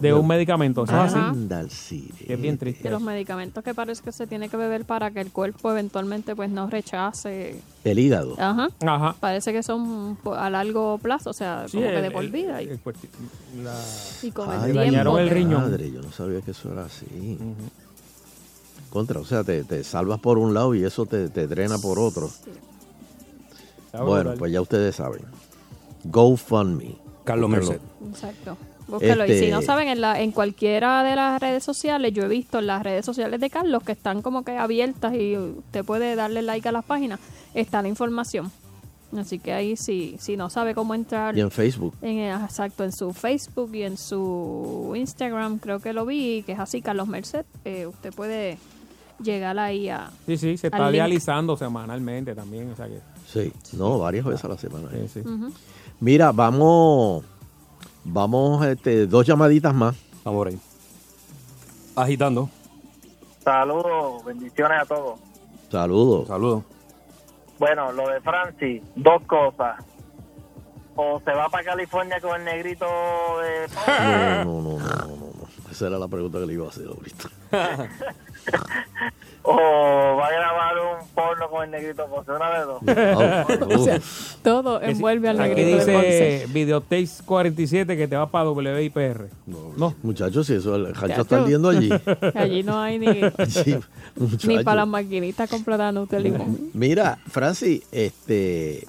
[0.02, 2.12] De un medicamento, ¿eso es así?
[2.26, 2.82] Que es bien triste.
[2.84, 6.34] De los medicamentos que parece que se tiene que beber para que el cuerpo eventualmente
[6.36, 7.60] pues no rechace.
[7.84, 8.34] El hígado.
[8.38, 8.68] Ajá.
[8.86, 9.16] Ajá.
[9.20, 12.30] Parece que son a largo plazo, o sea, Sí, como que el- de por el-
[12.30, 12.62] vida.
[12.62, 13.08] y- el cuerti-
[13.62, 13.80] la-
[14.22, 14.80] Y con Ay, el tiempo.
[14.80, 15.62] dañaron el riñón.
[15.62, 17.38] Madre, yo no sabía que eso era así.
[18.90, 21.98] Contra, o sea, te, te salvas por un lado y eso te, te drena por
[21.98, 22.28] otro.
[23.86, 25.22] Está Bueno, pues ya ustedes saben.
[26.04, 26.96] GoFundMe.
[27.24, 27.48] Carlos.
[27.50, 27.80] Merced.
[28.08, 28.56] Exacto.
[28.88, 29.26] Búsquelo.
[29.26, 32.28] Y Este- si no saben, en, la, en cualquiera de las redes sociales, yo he
[32.28, 36.14] visto en las redes sociales de Carlos que están como que abiertas y usted puede
[36.16, 37.20] darle like a las páginas,
[37.54, 38.50] está la información.
[39.16, 41.36] Así que ahí si, si no sabe cómo entrar.
[41.36, 41.94] Y en Facebook.
[42.00, 46.52] En, eh, exacto, en su Facebook y en su Instagram, creo que lo vi, que
[46.52, 47.44] es así, Carlos Merced.
[47.66, 48.56] eh, usted puede
[49.22, 50.10] llegar ahí a.
[50.26, 50.92] Sí, sí, se está link.
[50.92, 52.70] dializando semanalmente también.
[52.72, 54.88] O sea que, Sí, no, varias veces a la semana.
[54.90, 55.20] sí, sí.
[55.20, 55.52] Ujú.
[56.00, 57.22] Mira, vamos,
[58.04, 59.96] vamos, este, dos llamaditas más.
[60.24, 60.58] Vamos ahí.
[61.96, 62.48] Agitando.
[63.42, 65.20] Saludos, bendiciones a todos.
[65.70, 66.28] Saludos.
[66.28, 66.64] Saludos.
[67.58, 69.84] Bueno, lo de Francis, dos cosas.
[70.94, 72.86] O se va para California con el negrito
[73.40, 73.66] de...
[74.44, 75.70] No, no, no, no, no, no, no.
[75.70, 77.28] Esa era la pregunta que le iba a hacer ahorita.
[79.42, 79.56] o
[80.16, 83.78] va a grabar un porno con el negrito Ponce, una de dos.
[83.80, 84.00] O sea,
[84.42, 86.46] todo envuelve al Aquí negrito dice Ponce.
[86.52, 89.28] Videotape 47 que te va para WIPR.
[89.46, 89.94] No.
[90.02, 91.22] Muchachos, si eso, el rancho Chacho.
[91.22, 91.90] está ardiendo allí.
[92.34, 93.06] Allí no hay ni,
[93.48, 93.76] Sí,
[94.44, 96.70] ni para las maquinitas comprar limón.
[96.74, 98.86] Mira, Francis, este,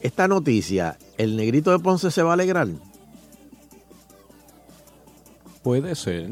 [0.00, 2.68] esta noticia, ¿el negrito de Ponce se va a alegrar?
[5.62, 6.30] Puede ser.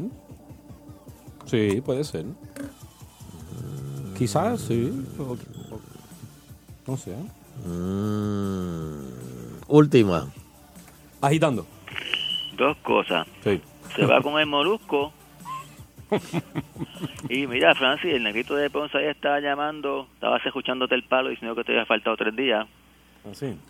[1.45, 2.25] Sí, puede ser.
[4.17, 4.91] Quizás sí.
[5.19, 5.37] o- o-
[6.87, 7.15] No sé.
[7.65, 9.01] Mm,
[9.67, 10.27] última.
[11.21, 11.65] Agitando.
[12.57, 13.27] Dos cosas.
[13.43, 13.61] Sí.
[13.95, 15.11] Se va con el molusco.
[17.29, 21.53] y mira, Francis, el negrito de Ponce ahí estaba llamando, estabas escuchándote el palo diciendo
[21.55, 22.65] que te había faltado tres días.
[23.29, 23.53] Así.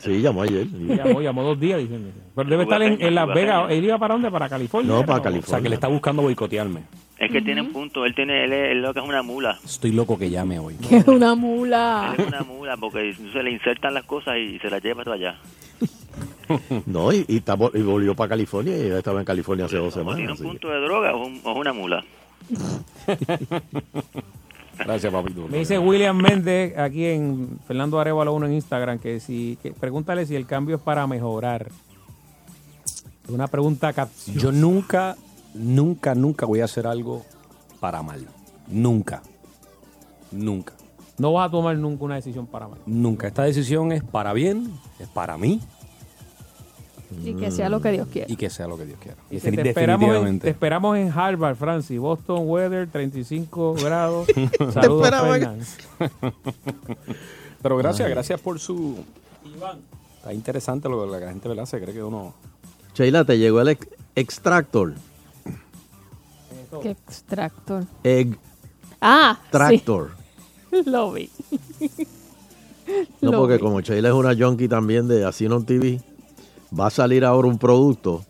[0.00, 0.66] Sí, llamó ayer.
[0.68, 2.10] Llamó, llamó dos días diciendo.
[2.34, 3.70] Pero debe estar en, en Las Vegas.
[3.70, 4.28] ¿Él iba para dónde?
[4.28, 4.92] ¿Para California?
[4.92, 5.48] No, para O California.
[5.48, 6.82] sea, que le está buscando boicotearme.
[7.20, 9.58] Es que tiene un punto, él tiene, él, es- él lo que es una mula.
[9.64, 10.76] Estoy loco que llame hoy.
[10.90, 12.14] Es una mula.
[12.16, 15.14] Él es una mula porque se le insertan las cosas y se las lleva todo
[15.14, 15.38] allá.
[16.86, 19.96] No, y, y, está vol- y volvió para California y estaba en California hace dos
[19.96, 20.40] O tiene semanas.
[20.40, 22.04] un que- punto de droga o, un- o una mula.
[24.78, 25.46] Gracias, papito.
[25.48, 30.24] Me dice William Méndez aquí en Fernando Arevalo 1 en Instagram que si que, pregúntale
[30.26, 31.68] si el cambio es para mejorar.
[33.24, 34.40] Es una pregunta capciosa.
[34.40, 35.16] Yo nunca,
[35.54, 37.24] nunca, nunca voy a hacer algo
[37.80, 38.26] para mal.
[38.68, 39.22] Nunca.
[40.30, 40.74] Nunca.
[41.18, 42.78] No vas a tomar nunca una decisión para mal.
[42.86, 43.26] Nunca.
[43.26, 45.60] Esta decisión es para bien, es para mí
[47.24, 48.32] Y que sea lo que Dios quiera.
[48.32, 49.16] y que sea lo que Dios quiera.
[49.30, 50.44] Defini- te, esperamos en, definitivamente.
[50.44, 51.98] te esperamos en Harvard, Francis.
[51.98, 54.28] Boston Weather, 35 grados.
[54.72, 55.42] Saludos, esperamos en-
[55.98, 56.34] Fernan.
[57.62, 58.14] Pero gracias, Ay.
[58.14, 58.96] gracias por su...
[60.16, 61.66] Está interesante lo que la gente ¿verdad?
[61.66, 62.32] se cree que uno...
[62.94, 64.94] Sheila, te llegó el ex- extractor.
[66.82, 67.84] Qué extractor.
[68.04, 68.36] Egg
[69.00, 70.10] Ah, tractor.
[70.70, 70.82] sí.
[70.86, 71.30] Lo vi.
[73.20, 73.60] No, Lo porque vi.
[73.60, 76.00] como Sheila es una junkie también de Asinon TV,
[76.78, 78.24] va a salir ahora un producto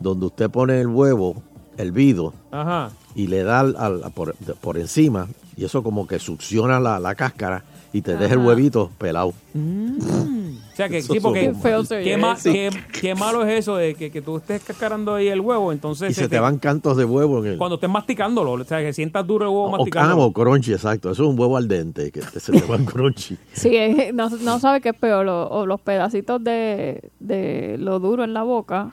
[0.00, 1.42] donde usted pone el huevo,
[1.76, 2.90] el vido, Ajá.
[3.14, 7.14] y le da al- al- por, por encima, y eso como que succiona la, la
[7.14, 9.34] cáscara y te deja el huevito pelado.
[9.54, 13.94] O sea, que Eso sí, porque Qué qué, ma- qué- qué malo es eso de
[13.94, 17.04] que, que tú estés cascarando ahí el huevo, entonces Y se te van cantos de
[17.04, 17.58] huevo en el...
[17.58, 20.22] cuando estés masticándolo, o sea, que sientas duro el huevo O, masticándolo.
[20.24, 21.10] o crunchy, exacto.
[21.10, 23.36] Eso es un huevo al dente, que se te van crunchy.
[23.52, 23.76] Sí,
[24.14, 28.32] no, no sabe qué es peor, lo- o los pedacitos de, de lo duro en
[28.32, 28.92] la boca,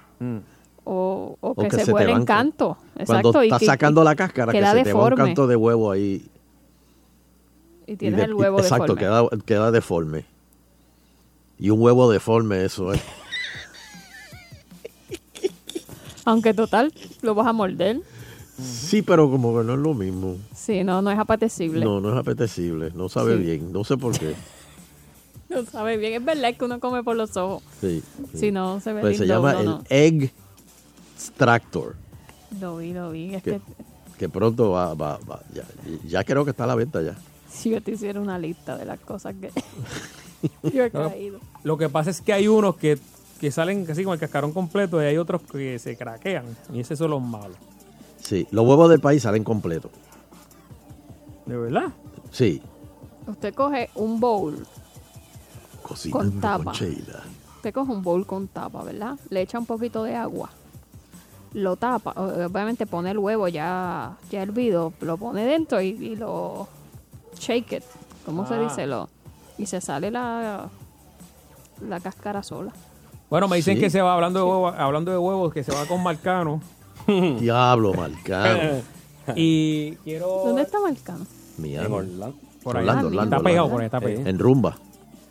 [0.84, 2.78] o, o que, que se se, te vuelven van- canto.
[3.06, 3.44] Cuando Exacto.
[3.44, 5.26] y estás que- sacando la cáscara, que queda se te va un deforme.
[5.26, 6.26] canto de huevo ahí.
[7.90, 9.30] Y y tienes de- el huevo Exacto, deforme.
[9.38, 10.26] queda, queda deforme.
[11.58, 13.02] Y un huevo deforme, eso es.
[16.26, 18.02] Aunque total, lo vas a morder.
[18.62, 20.36] Sí, pero como que no es lo mismo.
[20.54, 21.84] Sí, no, no es apetecible.
[21.84, 22.92] No, no es apetecible.
[22.94, 23.44] No sabe Sí.
[23.44, 23.72] bien.
[23.72, 24.36] No sé por qué.
[25.50, 26.14] No sabe bien.
[26.14, 27.64] Es verdad que uno come por los ojos.
[27.82, 28.04] Sí.
[28.36, 29.84] Si no se ve Pues se llama el no.
[29.90, 30.32] Egg
[31.16, 31.96] Extractor.
[32.62, 33.34] Lo vi, lo vi.
[33.34, 33.62] Es Que, que
[34.20, 35.42] que pronto va, va, va.
[35.52, 35.64] Ya,
[36.06, 37.16] ya creo que está a la venta ya.
[37.52, 39.52] Si yo te hiciera una lista de las cosas que...
[40.74, 41.40] Yo he caído.
[41.64, 42.98] Lo que pasa es que hay unos que,
[43.42, 46.46] que salen así con el cascarón completo y hay otros que se craquean.
[46.74, 47.58] Y esos son los malos.
[48.22, 49.92] Sí, los huevos del país salen completos.
[51.46, 51.92] ¿De verdad?
[52.32, 52.62] Sí.
[53.28, 54.66] Usted coge un bowl,
[55.82, 56.72] Cocinando con, tapa.
[56.74, 57.24] Sheila.
[57.56, 59.18] usted coge un bowl con tapa, ¿verdad?
[59.30, 60.52] Le echa un poquito de agua.
[61.54, 66.68] Lo tapa, obviamente pone el huevo ya, ya hervido, lo pone dentro y, y lo
[67.40, 67.84] shake it,
[68.26, 68.60] ¿cómo se Ah.
[68.60, 68.86] dice?
[68.88, 69.10] Lo,
[69.58, 70.70] y se sale la,
[71.88, 72.72] la cáscara sola.
[73.30, 73.82] Bueno, me dicen Sí.
[73.82, 76.62] que se va hablando de huevos, hablando de huevos, que se va con Marcano.
[77.08, 78.82] Diablo, Marcano.
[79.36, 81.26] y quiero ¿Dónde está Marcano?
[81.62, 82.34] En Orlando.
[82.64, 82.82] por ahí.
[82.88, 83.72] Orlando, Orlando, está pegado Orlando.
[83.72, 84.30] por ahí, está pegado.
[84.30, 84.78] En rumba.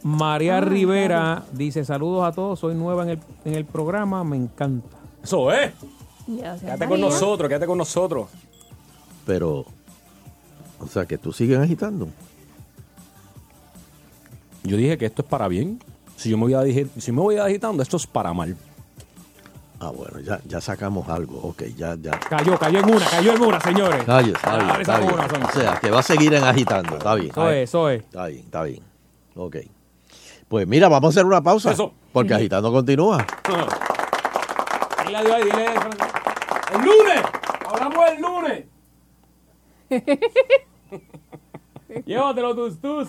[0.05, 4.37] María Ah, Rivera dice saludos a todos, soy nueva en el, en el programa, me
[4.37, 4.97] encanta.
[5.25, 5.73] Eso es.
[6.29, 8.29] Ya Quédate con nosotros, quédate con nosotros.
[9.27, 9.65] Pero,
[10.81, 12.09] o sea, que tú sigues agitando.
[14.65, 15.81] Yo dije que esto es para bien.
[16.17, 16.63] Si yo me voy, a
[17.01, 18.57] si me voy agitando, esto es para mal.
[19.81, 21.39] Ah, bueno, ya, ya sacamos algo.
[21.41, 22.19] Ok, ya, ya.
[22.19, 24.05] Cayó, cayó en una, cayó en una, señores.
[24.05, 25.13] Calle, está bien, está bien.
[25.13, 26.97] una, O sea, que va a seguir en agitando.
[26.97, 27.31] Está bien.
[27.31, 28.03] Eso es, eso es.
[28.03, 28.83] Está bien, está bien.
[29.37, 29.57] Ok.
[30.49, 31.71] Pues mira, vamos a hacer una pausa.
[31.71, 31.93] Eso.
[32.13, 33.25] Porque agitando continúa.
[35.07, 35.67] Dile adiós ahí, dile.
[36.75, 37.23] El lunes,
[37.67, 38.65] hablamos el lunes.
[42.07, 43.09] Llévatelo tus tus.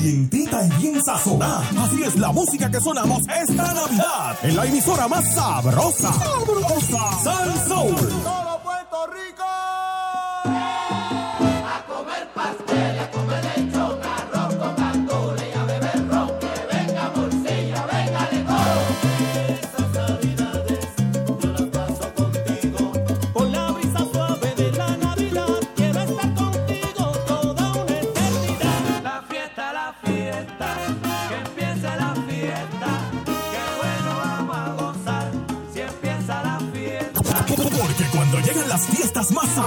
[0.00, 1.62] Calientita y bien sazonada.
[1.78, 4.38] Así es la música que sonamos esta Navidad.
[4.42, 6.10] En la emisora más sabrosa.
[6.14, 7.22] Sabrosa.
[7.22, 7.96] Sal Soul.
[7.96, 9.49] Todo Puerto Rico.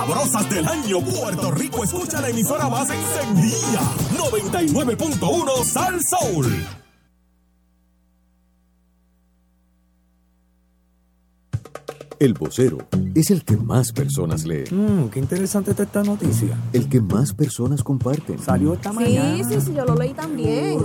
[0.06, 3.82] Sabrosas del año, Puerto Rico escucha la emisora más encendida.
[4.18, 6.66] 99.1 Sal Soul.
[12.20, 12.78] El vocero
[13.16, 14.64] es el que más personas lee.
[14.72, 16.58] Mmm, qué interesante está esta noticia.
[16.72, 18.40] El que más personas comparten.
[18.40, 19.38] Salió esta mañana.
[19.38, 20.80] Sí, sí, sí, yo lo leí también.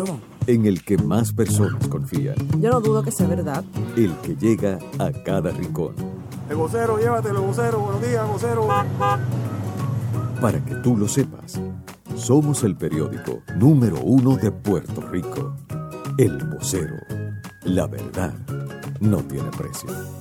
[0.47, 2.37] En el que más personas confían.
[2.61, 3.65] Yo no dudo que sea verdad.
[3.97, 6.18] El que llega a cada rincón.
[6.49, 7.79] El vocero, llévatelo, vocero.
[7.81, 8.67] Buenos días, vocero.
[10.41, 11.61] Para que tú lo sepas,
[12.17, 15.55] somos el periódico número uno de Puerto Rico.
[16.17, 16.97] El vocero.
[17.65, 18.33] La verdad
[19.01, 20.18] no tiene precio.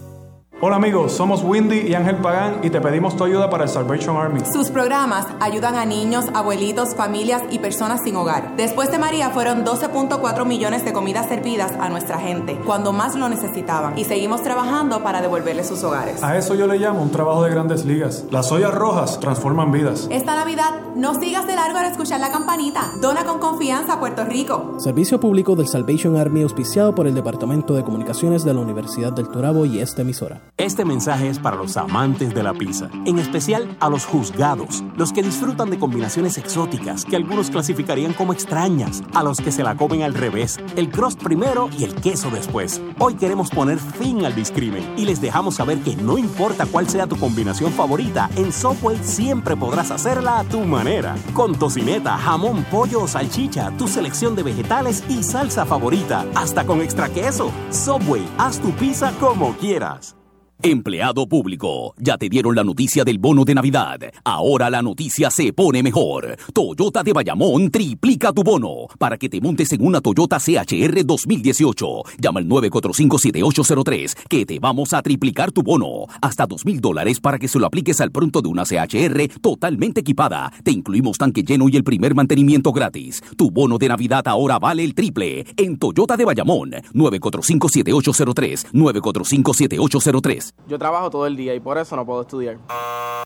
[0.60, 4.18] Hola amigos, somos Windy y Ángel Pagán y te pedimos tu ayuda para el Salvation
[4.18, 4.42] Army.
[4.52, 8.56] Sus programas ayudan a niños, abuelitos, familias y personas sin hogar.
[8.58, 13.30] Después de María fueron 12.4 millones de comidas servidas a nuestra gente cuando más lo
[13.30, 16.24] necesitaban y seguimos trabajando para devolverles sus hogares.
[16.24, 18.26] A eso yo le llamo un trabajo de grandes ligas.
[18.32, 20.08] Las ollas rojas transforman vidas.
[20.10, 22.94] Esta Navidad no sigas de largo al escuchar la campanita.
[23.00, 24.74] Dona con confianza a Puerto Rico.
[24.80, 29.30] Servicio público del Salvation Army auspiciado por el Departamento de Comunicaciones de la Universidad del
[29.30, 30.48] Turabo y esta emisora.
[30.58, 35.14] Este mensaje es para los amantes de la pizza, en especial a los juzgados, los
[35.14, 39.78] que disfrutan de combinaciones exóticas que algunos clasificarían como extrañas, a los que se la
[39.78, 42.82] comen al revés, el crust primero y el queso después.
[42.98, 47.06] Hoy queremos poner fin al discrimen y les dejamos saber que no importa cuál sea
[47.06, 51.18] tu combinación favorita, en Subway siempre podrás hacerla a tu manera.
[51.36, 56.82] Con tocineta, jamón, pollo o salchicha, tu selección de vegetales y salsa favorita, hasta con
[56.82, 57.52] extra queso.
[57.70, 60.18] Subway, haz tu pizza como quieras.
[60.64, 64.00] Empleado público, ya te dieron la noticia del bono de Navidad.
[64.24, 66.36] Ahora la noticia se pone mejor.
[66.52, 71.88] Toyota de Bayamón triplica tu bono para que te montes en una Toyota CHR 2018.
[72.18, 76.08] Llama al 945-7803 que te vamos a triplicar tu bono.
[76.24, 80.02] Hasta dos mil dólares para que se lo apliques al pronto de una CHR totalmente
[80.02, 80.52] equipada.
[80.64, 83.22] Te incluimos tanque lleno y el primer mantenimiento gratis.
[83.38, 85.46] Tu bono de Navidad ahora vale el triple.
[85.56, 88.70] En Toyota de Bayamón, 945-7803.
[88.74, 90.47] 945-7803.
[90.68, 92.58] Yo trabajo todo el día y por eso no puedo estudiar.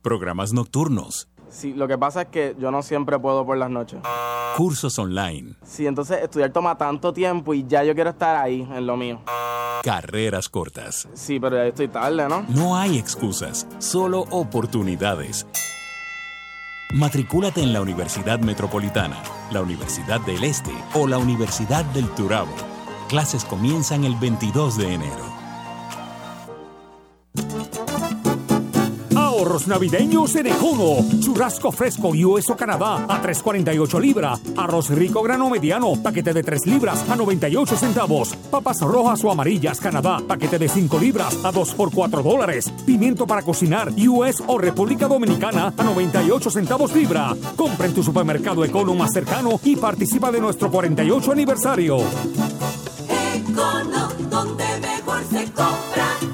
[0.02, 4.00] Programas nocturnos, Sí, lo que pasa es que yo no siempre puedo por las noches.
[4.56, 5.56] cursos online.
[5.66, 9.20] Sí, entonces estudiar toma tanto tiempo y ya yo quiero estar ahí en lo mío.
[9.84, 11.10] Carreras cortas.
[11.14, 12.46] Sí, pero ya estoy tarde, ¿no?
[12.48, 15.46] No hay excusas, solo oportunidades.
[16.94, 22.54] Matricúlate en la Universidad Metropolitana, la Universidad del Este o la Universidad del Turabo.
[23.10, 25.41] Clases comienzan el 22 de enero.
[29.16, 30.98] Ahorros navideños en Econo.
[31.20, 34.42] Churrasco fresco US o Canadá a 3.48 libras.
[34.56, 38.36] Arroz rico grano mediano, paquete de 3 libras a 98 centavos.
[38.50, 42.72] Papas rojas o amarillas Canadá, paquete de 5 libras a 2 por 4 dólares.
[42.86, 47.36] Pimiento para cocinar US o República Dominicana a 98 centavos libra.
[47.56, 51.98] Compra en tu supermercado Econo más cercano y participa de nuestro 48 aniversario.
[53.34, 56.31] Econo, donde mejor se compra.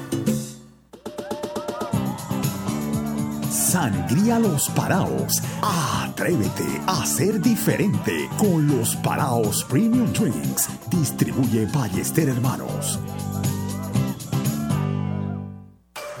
[3.68, 5.42] Sangría Los Paraos.
[5.60, 10.70] Atrévete a ser diferente con los Paraos Premium Drinks.
[10.88, 12.98] Distribuye Ballester Hermanos.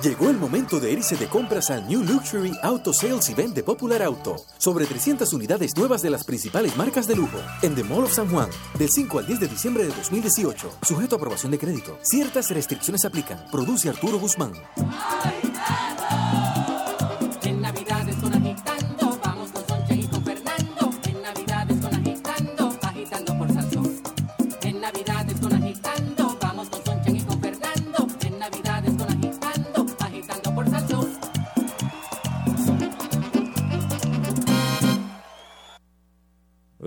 [0.02, 4.02] Llegó el momento de irse de compras al New Luxury Auto Sales Event de Popular
[4.02, 4.36] Auto.
[4.58, 8.28] Sobre 300 unidades nuevas de las principales marcas de lujo en The Mall of San
[8.28, 10.70] Juan, del 5 al 10 de diciembre de 2018.
[10.82, 11.98] Sujeto a aprobación de crédito.
[12.02, 13.42] Ciertas restricciones aplican.
[13.50, 14.52] Produce Arturo Guzmán.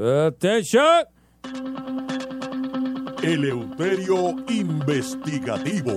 [0.02, 1.06] Attention.
[3.22, 5.96] Eleuterio Investigativo.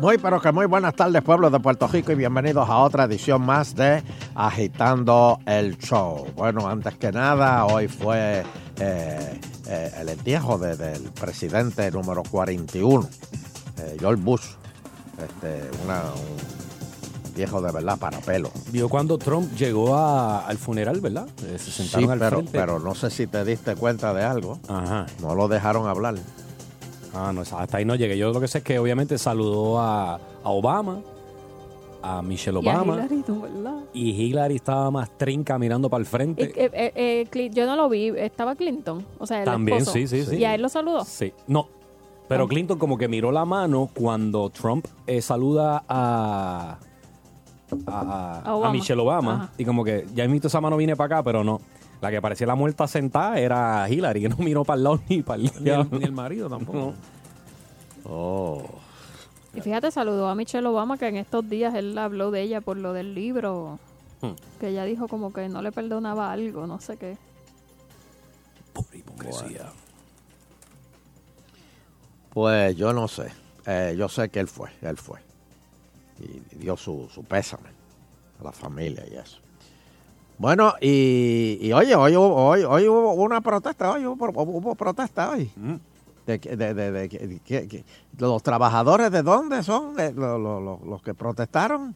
[0.00, 3.42] Muy, pero que muy buenas tardes, pueblo de Puerto Rico, y bienvenidos a otra edición
[3.42, 4.02] más de
[4.34, 6.26] Agitando el Show.
[6.34, 8.42] Bueno, antes que nada, hoy fue
[8.80, 13.06] eh, eh, el entierro de- del presidente número 41,
[13.78, 14.44] eh, George Bush.
[15.22, 16.53] Este, una- un
[17.34, 18.50] viejo de verdad para pelo.
[18.70, 21.26] Vio cuando Trump llegó a- al funeral, ¿verdad?
[21.44, 22.52] Eh, Se Sí, sentaron al pero, frente.
[22.58, 24.58] pero no sé si te diste cuenta de algo.
[24.68, 25.06] Ajá.
[25.20, 26.14] No lo dejaron hablar.
[27.14, 28.16] Ah, no, hasta ahí no llegué.
[28.18, 30.20] Yo lo que sé es que obviamente saludó a, a
[30.50, 31.00] Obama,
[32.02, 32.94] a Michelle Y a Obama.
[32.96, 33.40] Hillary, ¿no?
[33.40, 33.74] ¿verdad?
[33.94, 36.44] Y Hillary estaba más trinca mirando para el frente.
[36.44, 39.92] Eh, eh, eh, eh, yo no lo vi, estaba Clinton, o sea, el También, esposo.
[39.98, 40.36] sí, sí, sí.
[40.36, 41.04] Y a él lo saludó.
[41.04, 41.32] Sí.
[41.46, 41.68] No.
[42.26, 46.78] Pero Clinton como que miró la mano cuando Trump eh, saluda a,
[47.86, 48.68] a, A Obama.
[48.68, 49.34] a Michelle Obama.
[49.34, 49.50] Ajá.
[49.58, 51.60] Y como que ya invito esa mano viene para acá, pero no.
[52.00, 55.22] La que parecía la muerta sentada era Hillary, que no miró para el lado ni
[55.22, 55.88] para el Ni el, lado.
[55.98, 56.94] ni el marido tampoco.
[58.04, 58.62] Oh.
[59.54, 62.76] Y fíjate, saludó a Michelle Obama, que en estos días él habló de ella por
[62.76, 63.78] lo del libro,
[64.20, 64.32] Hmm.
[64.58, 67.16] que ella dijo como que no le perdonaba algo, no sé qué.
[68.94, 69.66] Hipocresía.
[72.32, 73.32] Pues yo no sé.
[73.66, 75.20] Eh, yo sé que él fue, él fue.
[76.24, 77.68] Y dio su, su pésame
[78.40, 79.38] a la familia y eso.
[80.38, 85.30] Bueno, y, y oye, hoy, hubo- hoy, hoy hubo una protesta, hoy hubo, hubo protesta
[85.30, 85.50] hoy.
[86.26, 87.84] De, que- de, de- de que-
[88.18, 91.94] ¿Los trabajadores de dónde son eh, lo- lo- lo- los que protestaron?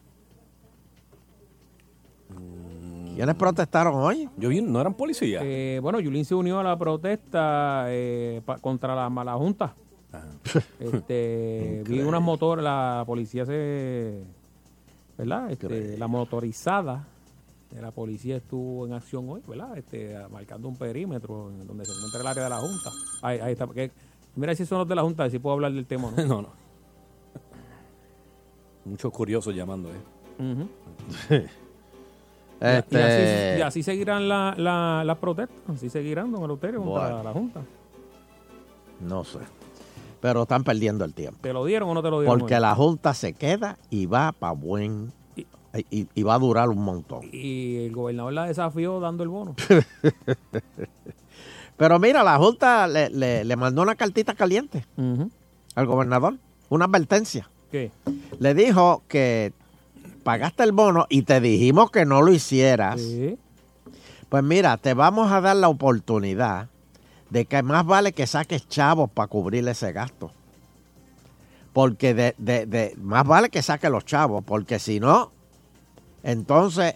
[3.15, 4.29] ¿Quiénes protestaron hoy?
[4.37, 5.41] Yo vi, no eran policías.
[5.45, 9.73] Eh, bueno, Yulín se unió a la protesta eh, pa- contra la mala junta.
[10.79, 14.23] Este, vi unas motores, la policía se.
[15.17, 15.51] ¿Verdad?
[15.51, 17.05] Este, la motorizada
[17.71, 19.77] de la policía estuvo en acción hoy, ¿verdad?
[19.77, 22.89] Este, marcando un perímetro en donde se encuentra el área de la junta.
[23.21, 23.67] Ahí, ahí está.
[23.67, 23.91] porque-
[24.35, 26.23] mira si son los de la junta, si puedo hablar del tema no.
[26.25, 26.49] no, no.
[28.85, 30.41] Muchos curiosos llamando, ¿eh?
[30.51, 30.67] Ujú.
[32.61, 36.81] Y- Y, así, Este- y así seguirán la- la- las protestas, así seguirán, don Eleuterio,
[36.83, 37.23] contra Bueno.
[37.23, 37.61] la Junta.
[38.99, 39.39] No sé.
[40.21, 41.39] Pero están perdiendo el tiempo.
[41.41, 42.39] ¿Te lo dieron o no te lo dieron?
[42.39, 42.61] Porque hoy?
[42.61, 45.11] la Junta se queda y va para buen...
[45.35, 45.45] Y,
[45.91, 47.21] y- y va a durar un montón.
[47.31, 49.55] Y el gobernador la desafió dando el bono.
[51.77, 54.85] Pero mira, la Junta le, le- le mandó una cartita caliente
[55.75, 56.35] al gobernador,
[56.69, 57.49] una advertencia.
[57.71, 57.91] ¿Qué?
[58.39, 59.53] Le dijo que
[60.23, 63.01] pagaste el bono y te dijimos que no lo hicieras.
[64.27, 66.67] Pues mira, te vamos a dar la oportunidad
[67.29, 70.31] de que más vale que saques chavos para cubrir ese gasto.
[71.73, 75.31] Porque de, de- de- más vale que saques los chavos, porque si no,
[76.23, 76.95] entonces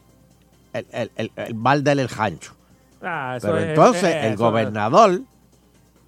[0.73, 2.53] el, el, el, el va a arder el rancho.
[3.01, 5.21] Ah, eso Pero es- entonces eh, el eso- gobernador,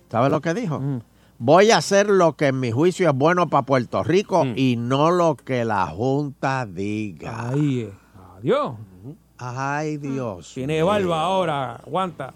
[0.09, 0.81] ¿sabe lo que dijo?
[1.37, 5.11] Voy a hacer lo que en mi juicio es bueno para Puerto Rico y no
[5.11, 7.49] lo que la Junta diga.
[7.49, 7.93] Ay, eh,
[8.37, 8.75] adiós.
[9.37, 10.51] Ay, Dios.
[10.53, 12.33] Tiene barba ahora, aguanta.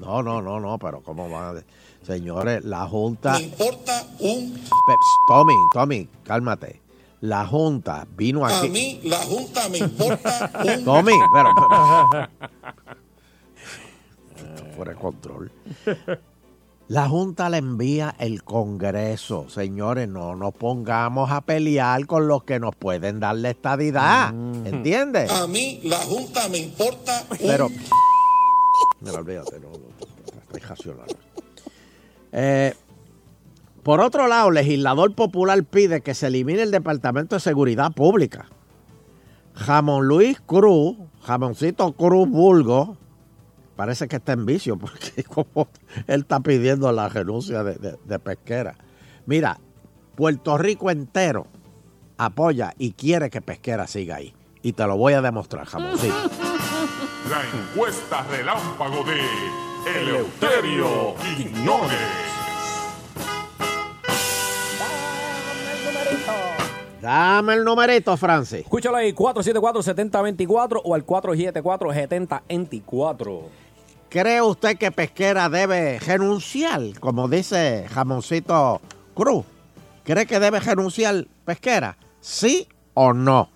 [0.00, 1.62] No, no, no, no, pero ¿cómo van a
[2.04, 3.32] Señores, la Junta...
[3.38, 4.52] Me importa un...
[4.52, 6.82] Peps, Tommy, Tommy, cálmate.
[7.22, 8.68] La Junta vino A aquí...
[8.68, 10.84] mí la Junta me importa un...
[10.84, 11.48] Tommy, pero...
[12.10, 12.28] pero-
[14.36, 15.52] Esto fuera de control.
[16.88, 19.48] La Junta le envía el Congreso.
[19.48, 24.28] Señores, no nos pongamos a pelear con los que nos pueden dar la estadidad.
[24.66, 25.30] ¿Entiendes?
[25.30, 27.38] A mí la Junta me importa un...
[27.38, 27.68] Pero.
[29.60, 31.04] No.
[32.32, 32.74] Eh,
[33.82, 38.46] por otro lado, el legislador popular pide que se elimine el Departamento de Seguridad Pública.
[39.54, 42.96] Jamón Luis Cruz, jamoncito Cruz Bulgo,
[43.76, 45.24] parece que está en vicio porque
[46.06, 48.76] él está pidiendo la renuncia de pesquera.
[49.26, 49.60] Mira,
[50.16, 51.46] Puerto Rico entero
[52.16, 54.34] apoya y quiere que pesquera siga ahí.
[54.64, 56.14] Y te lo voy a demostrar, jamoncito.
[57.30, 59.20] La encuesta relámpago de
[60.00, 61.98] Eleuterio Quiñones.
[67.02, 68.60] Dame el numerito, Francis.
[68.60, 73.42] Escúchalo ahí, 474-7024 o al 474-7024.
[74.08, 78.80] ¿Cree usted que Pesquera debe renunciar, como dice Jamoncito
[79.14, 79.44] Cruz?
[80.04, 81.98] ¿Cree que debe renunciar Pesquera?
[82.20, 83.50] ¿Sí o no?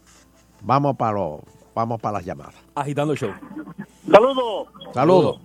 [0.61, 1.41] Vamos para los,
[1.75, 2.55] vamos para las llamadas.
[2.75, 3.33] Agitando el show.
[4.11, 4.69] Saludos.
[4.93, 5.41] Saludos.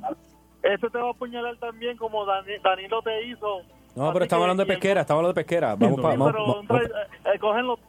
[0.63, 3.61] Ese te va a apuñalar también como Dani- Danilo te hizo.
[3.95, 5.75] No, pero estamos hablando de pesquera, estamos hablando de pesquera.
[5.75, 7.39] Vamos pa- vamos- Pero vamos- trae- eh,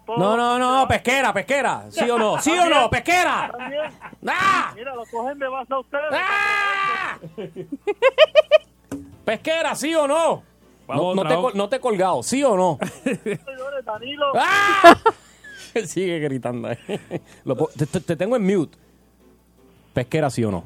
[0.04, 0.16] todo.
[0.18, 1.84] No, no, no, pesquera, pesquera.
[1.90, 2.38] ¿Sí o no?
[2.40, 2.90] ¿Sí o no?
[2.90, 3.50] Pesquera.
[4.28, 4.72] ¡Ah!
[4.74, 6.04] Mira, lo cogen de base a ustedes.
[9.24, 10.42] Pesquera, ¿sí o no?
[10.86, 12.78] Vamos no, te, no te he colgado, ¿sí o no?
[13.86, 14.32] Danilo.
[15.74, 16.68] Él sigue gritando.
[16.68, 16.76] ahí.
[17.44, 18.76] Lo po- te, te- te tengo en mute.
[19.92, 20.64] Pesquera, ¿sí o no?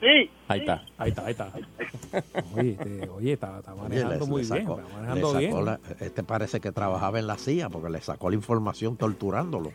[0.00, 0.30] Sí.
[0.48, 0.84] Ahí está.
[0.98, 1.52] Ahí está, ahí está.
[2.54, 4.66] Oye, este, oye está, está Oye, manejando le- muy le bien.
[4.66, 5.64] sacó- Está le manejando sacó bien.
[5.64, 9.70] la- este parece que trabajaba en la CIA porque le sacó la información torturándolo.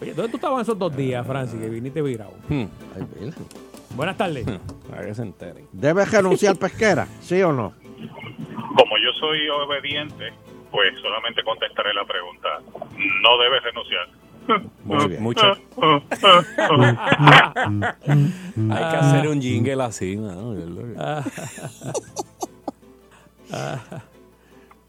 [0.00, 2.32] Oye, ¿dónde tú estabas esos dos días, Francis, que viniste virado?
[2.48, 2.64] Hmm.
[2.94, 3.32] Ay.
[3.96, 4.46] Buenas tardes.
[4.88, 5.66] Para que se enteren.
[5.72, 7.06] ¿Debe renunciar Pesquera?
[7.20, 7.72] ¿Sí o no?
[8.76, 10.32] Como yo soy obediente,
[10.72, 12.48] pues solamente contestaré la pregunta.
[13.22, 14.08] No debe renunciar.
[14.84, 15.22] Muy bien.
[15.22, 15.46] Mucho.
[18.70, 20.52] Hay que hacer un jingle así, ¿no?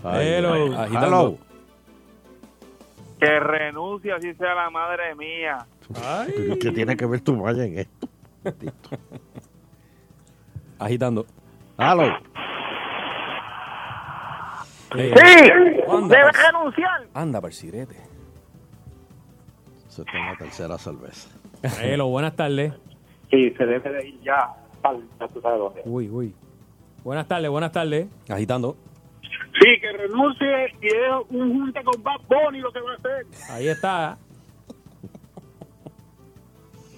[0.04, 0.54] Ay, Hello.
[0.78, 1.38] ay, hello.
[3.20, 5.66] Que renuncie así sea la madre mía.
[6.36, 8.08] Pero ¿Qué tiene que ver tu valla en esto?
[10.80, 11.26] Agitando.
[11.78, 12.18] Hello.
[14.96, 15.50] Eh, Sí,
[15.90, 16.46] anda, debe pues.
[16.46, 17.02] renunciar.
[17.14, 17.96] Anda, persirete.
[19.88, 21.30] Se en la tercera cerveza.
[21.82, 22.74] Hello, buenas tardes.
[23.30, 24.54] Sí, se debe de ir ya.
[24.84, 25.82] Al, ya tú sabes dónde.
[25.86, 26.36] Uy, uy.
[27.04, 28.08] Buenas tardes, buenas tardes.
[28.30, 28.76] Agitando.
[29.22, 30.94] Sí, que renuncie y es
[31.30, 33.26] un junta con Bad Bunny lo que va a hacer.
[33.52, 34.18] Ahí está.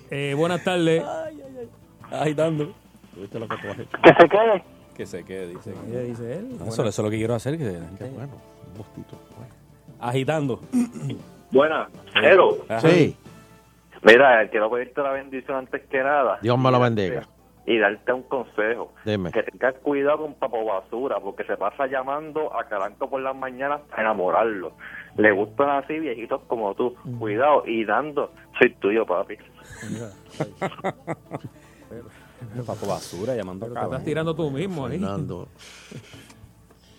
[0.10, 1.04] Eh, buenas tardes.
[2.12, 2.74] Agitando.
[3.16, 3.98] ¿Viste lo que tú has hecho?
[4.04, 4.64] Que se quede.
[4.96, 5.74] Que se quede, dice.
[6.06, 6.58] Dice él.
[6.58, 7.58] No, Eso, eso es lo que quiero hacer.
[7.58, 8.34] Que, Qué bueno,
[8.72, 9.18] un bostito.
[10.00, 10.62] Agitando.
[11.52, 12.58] Buena, Jero.
[12.82, 13.16] Sí,
[14.06, 16.38] Mira, quiero pedirte la bendición antes que nada.
[16.42, 17.24] Dios me lo bendiga.
[17.66, 18.94] Y darte un consejo.
[19.04, 19.32] Dime.
[19.32, 23.82] Que tengas cuidado con Papo Basura, porque se pasa llamando a Caranco por las mañanas
[23.90, 24.74] para enamorarlo.
[25.18, 26.96] Le gustan así viejitos como tú.
[27.18, 27.64] Cuidado.
[27.66, 29.38] Y dando, soy tuyo, papi.
[32.66, 35.00] Papo basura llamando Pero a te estás tirando tú mismo ahí.
[35.00, 35.48] Fernando.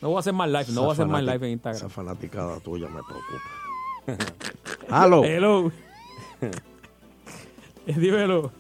[0.01, 1.77] No voy a hacer más live, no voy a hacer más live en Instagram.
[1.77, 4.35] Esa fanaticada tuya me preocupa.
[5.05, 5.25] Hello.
[5.25, 5.73] Hello.
[7.87, 8.51] Dímelo.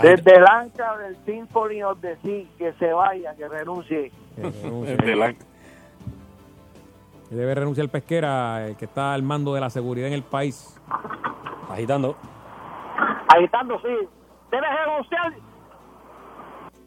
[0.00, 4.10] Desde el ancha del Symphony of the Sea, que se vaya, que renuncie.
[4.36, 10.14] Desde la- Que Debe renunciar pesquera, el que está al mando de la seguridad en
[10.14, 10.78] el país.
[11.68, 12.16] Agitando.
[13.28, 14.08] Agitando, sí.
[14.50, 15.32] Debe renunciar.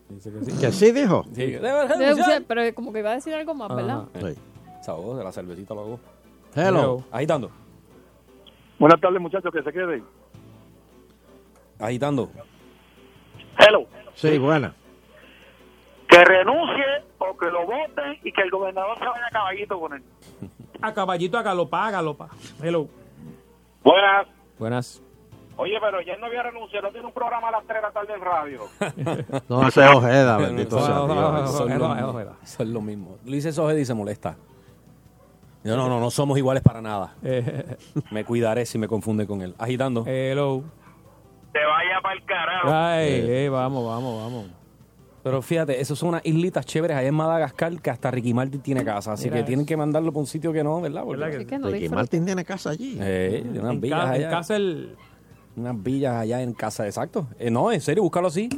[0.10, 0.60] Dice que sí.
[0.60, 1.24] ¿Que sí dijo?
[1.34, 2.26] Sí, debe Debe renunciar.
[2.30, 4.06] ser, pero como que iba a decir algo más, ¿verdad?
[4.14, 4.36] Sí.
[5.18, 5.99] De la cervecita lo hago.
[6.56, 7.03] Hello.
[7.12, 7.49] Agitando.
[8.78, 10.03] Buenas tardes, muchachos, que se queden.
[11.80, 12.30] Agitando.
[13.58, 13.88] Hello.
[14.14, 14.76] Sí, buena.
[16.08, 16.86] Que renuncie
[17.18, 20.03] o que lo voten y que el gobernador se vaya a caballito con él.
[20.82, 22.30] A caballito, a galopá, a galopá.
[22.62, 22.88] Hello.
[23.84, 24.28] Buenas.
[24.60, 25.01] Buenas.
[25.58, 27.91] Oye, pero ya no había renunciado, no tiene un programa a las 3 de la
[27.91, 28.62] tarde en radio.
[29.49, 30.97] No, ese es Ojeda, bendito sea Dios.
[31.51, 31.78] son Ojeda,
[32.66, 33.18] lo- mismo.
[33.26, 34.36] Lo dice Ojeda y se molesta.
[35.64, 37.16] No, no, no, no somos iguales para nada.
[37.24, 37.78] Eh,
[38.12, 39.56] Me cuidaré si me confunde con él.
[39.58, 40.03] Agitando.
[40.06, 40.62] hello.
[41.53, 42.68] Te vaya para el carajo.
[42.72, 43.45] Ay, Eh.
[43.45, 44.45] eh, vamos, vamos, vamos.
[45.24, 48.84] Pero fíjate, esos son unas islitas chéveres allá en Madagascar que hasta Ricky Martin tiene
[48.86, 49.14] casa.
[49.14, 49.47] Así Mira que eso.
[49.47, 51.03] tienen que mandarlo para un sitio que no, ¿verdad?
[51.03, 51.89] ¿Verdad que- que no Ricky.
[51.89, 52.97] Martin tiene casa allí.
[53.01, 54.30] Eh, tiene unas En villas ca- en allá.
[54.30, 54.95] casa el-
[55.56, 57.28] Unas villas allá en casa, exacto.
[57.39, 58.49] Eh, no, en serio, búscalo así.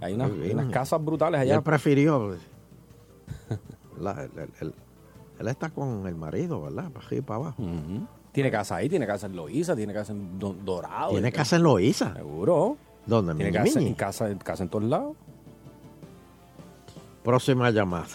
[0.00, 0.30] Hay unas,
[0.70, 1.54] casas brutales Y allá.
[1.56, 2.36] él prefirió.
[3.98, 4.74] la- el- el- el-
[5.38, 6.90] él está con el marido, ¿verdad?
[6.90, 7.62] Para arriba y para abajo.
[8.32, 11.10] Tiene casa ahí, tiene casa en Loíza, tiene casa en Do- Dorado.
[11.12, 12.12] Tiene casa en Loíza.
[12.14, 12.76] Seguro.
[13.06, 13.34] ¿Dónde?
[13.34, 13.90] Tiene Mini, casa, Mini?
[13.90, 15.16] en casa, en casa en todos lados.
[17.22, 18.06] Próxima llamada.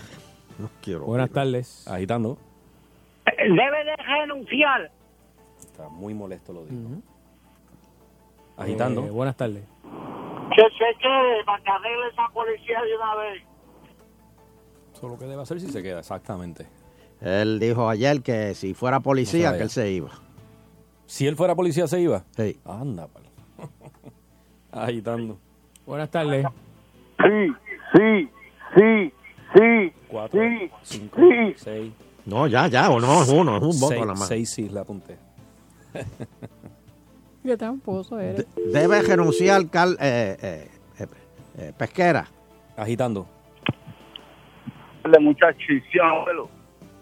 [0.60, 1.06] No quiero.
[1.06, 1.88] Buenas tardes.
[1.88, 2.38] Agitando.
[3.26, 4.92] Debe de renunciar.
[5.60, 7.02] Está muy molesto lo digo.
[8.60, 9.06] Agitando.
[9.06, 9.64] Eh, buenas tardes.
[10.54, 13.44] Que se quede para que arregle esa policía de una vez.
[14.94, 16.68] Eso es lo que debe hacer si se queda, exactamente.
[17.22, 20.10] Él dijo ayer que si fuera policía, que él se iba.
[21.06, 22.24] Si él fuera policía, ¿se iba?
[22.36, 22.60] Sí.
[22.66, 23.24] Anda, pal.
[24.72, 25.38] Agitando.
[25.86, 26.46] Buenas tardes.
[27.18, 27.54] Sí,
[27.94, 28.30] sí,
[28.76, 29.14] sí,
[29.56, 29.94] sí.
[30.10, 31.54] Cuatro, sí, cinco, sí.
[31.56, 31.94] seis.
[32.26, 34.28] No, ya, ya, o no, es uno, es un voto nada más.
[34.28, 35.18] Seis sí, la apunté.
[37.44, 38.46] Qué tramposo eres.
[38.72, 40.70] Debe renunciar Cal, eh, eh,
[41.00, 41.08] eh,
[41.58, 42.28] eh, Pesquera.
[42.78, 43.28] Agitando.
[46.02, 46.50] Abuelo.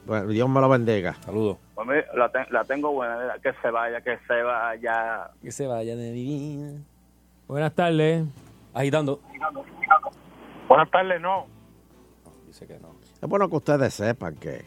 [0.06, 1.16] Bueno, Dios me lo bendiga.
[1.16, 1.58] Saludos.
[1.76, 5.32] Pues mira, la, ten- la tengo buena, que se vaya, que se vaya.
[5.42, 6.72] Que se vaya de mi vida.
[7.48, 8.26] Buenas tardes.
[8.74, 9.20] Agitando.
[10.68, 11.46] Buenas tardes, no.
[12.48, 12.96] Dice que no.
[13.22, 14.64] Es bueno que ustedes sepan que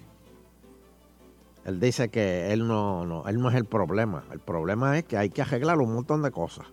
[1.71, 4.25] él dice que él no, no, él no es el problema.
[4.31, 6.66] El problema es que hay que arreglar un montón de cosas.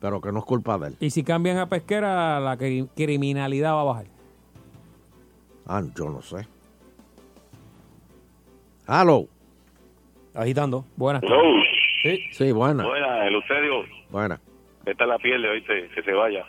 [0.00, 0.96] Pero que no es culpa de él.
[1.00, 4.06] Y si cambian a pesquera, la cri- criminalidad va a bajar.
[5.66, 6.46] Ah, yo no sé.
[8.86, 9.26] Hello.
[10.34, 10.84] Agitando.
[10.96, 11.42] Buenas Hello.
[12.02, 12.20] Sí.
[12.32, 12.84] Sí, buena.
[12.86, 13.82] Buena, Eleuterio.
[14.10, 14.40] Buena.
[14.86, 16.46] Esta la pierde, oíste, que se vaya.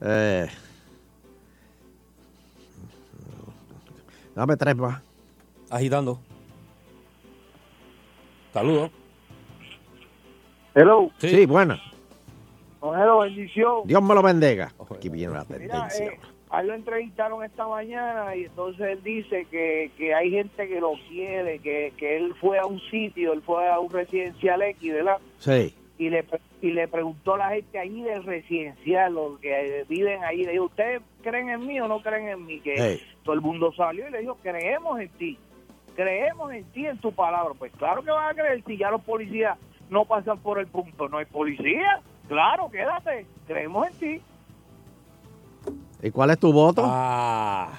[0.00, 0.46] Eh,
[4.34, 5.02] dame tres más.
[5.70, 6.18] Agitando.
[8.52, 8.90] Saludos.
[10.74, 11.10] Hello.
[11.18, 11.80] Sí, buena.
[12.82, 13.82] Hello, bendición.
[13.86, 14.72] Dios me lo bendiga.
[14.94, 16.06] Aquí viene la Mira, tendencia.
[16.06, 16.20] eh,
[16.50, 20.80] a él lo entrevistaron esta mañana y entonces él dice que, que hay gente que
[20.80, 24.92] lo quiere, que, que él fue a un sitio, él fue a un residencial X,
[24.92, 25.18] ¿verdad?
[25.38, 25.74] Sí.
[25.98, 26.24] Y le,
[26.66, 30.52] y le preguntó a la gente ahí del residencial, los que eh, viven ahí, le
[30.52, 32.60] dijo, ¿ustedes creen en mí o no creen en mí?
[32.60, 33.00] Que Hey.
[33.22, 35.38] todo el mundo salió y le dijo, creemos en ti,
[35.94, 37.54] creemos en ti, en tu palabra.
[37.58, 39.58] Pues claro que van a creer si ya los policías
[39.90, 42.00] no pasan por el punto, no hay policía.
[42.28, 44.20] Claro, quédate, creemos en ti.
[46.02, 46.82] ¿Y cuál es tu voto?
[46.86, 47.72] Ah.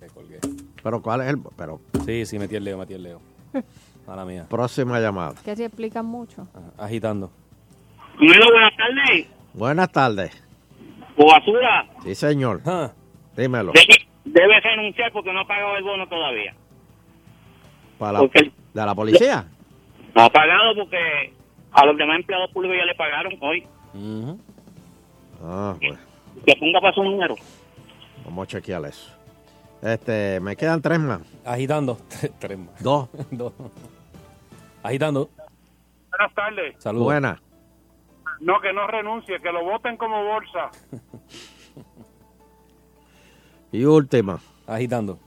[0.00, 0.38] Me colgué.
[0.82, 1.38] Pero cuál es el.
[1.56, 3.20] Pero Sí, sí, metí el leo, metí el leo.
[4.06, 4.46] Mala mía.
[4.48, 5.34] próxima llamada.
[5.44, 6.46] Que se explican mucho.
[6.78, 7.30] Agitando.
[8.18, 9.26] Bueno, buenas tardes.
[9.54, 10.42] Buenas tardes.
[11.16, 12.60] O basura, Sí, señor.
[12.66, 12.92] Ah.
[13.36, 13.72] Dímelo.
[13.72, 16.54] debe, debe renunciar porque no ha pagado el bono todavía.
[17.98, 19.46] Para la, porque- ¿De la policía?
[20.14, 21.32] No ha pagado porque
[21.72, 23.66] a los demás empleados públicos ya le pagaron hoy.
[25.42, 25.98] Ah, pues
[26.46, 27.34] Que ponga para su número.
[28.24, 29.10] vamos a chequear eso.
[29.82, 31.20] Este, me quedan tres más.
[31.44, 31.98] Agitando.
[32.38, 32.82] Tres más.
[32.82, 33.08] Dos.
[33.30, 33.52] Dos.
[34.82, 35.28] Agitando.
[36.10, 36.74] Buenas tardes.
[36.78, 37.04] Saludos.
[37.04, 37.40] Buena.
[38.40, 40.70] No, que no renuncie, que lo voten como bolsa.
[43.72, 44.38] Y última.
[44.66, 45.18] Agitando.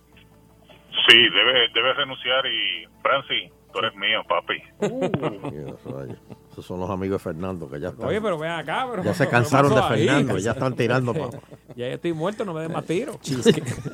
[1.07, 4.61] Sí, debe, debe renunciar y, Francis, tú eres mío, papi.
[5.85, 6.17] Rayos.
[6.51, 8.07] Esos son los amigos de Fernando que ya están.
[8.07, 8.87] Oye, pero ven acá.
[8.89, 10.05] Pero, Ya se ¿qué cansaron de ahí?
[10.07, 11.29] Fernando, ya están tirando pa-
[11.75, 13.19] ya estoy muerto, no me den más tiros.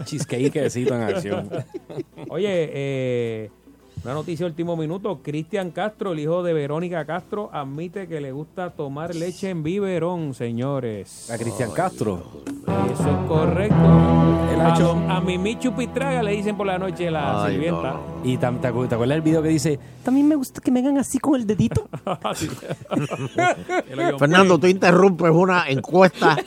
[0.05, 1.49] Chisqueíquecito en acción.
[2.30, 3.51] Oye, eh,
[4.06, 5.20] una noticia de último minuto.
[5.24, 10.36] Cristian Castro, el hijo de Verónica Castro, admite que le gusta tomar leche en biberón,
[10.36, 11.32] señores.
[11.32, 12.22] A Cristian Castro.
[12.93, 13.76] Eso es correcto.
[14.53, 17.95] Él ha a, hecho- a Mimi Chupitraga le dicen por la noche la Ay, sirvienta.
[18.24, 20.82] Y tam- te, acu- te acuerdas del video que dice, también me gusta que me
[20.82, 21.88] hagan así con el dedito.
[24.20, 26.38] Fernando, tú interrumpes una encuesta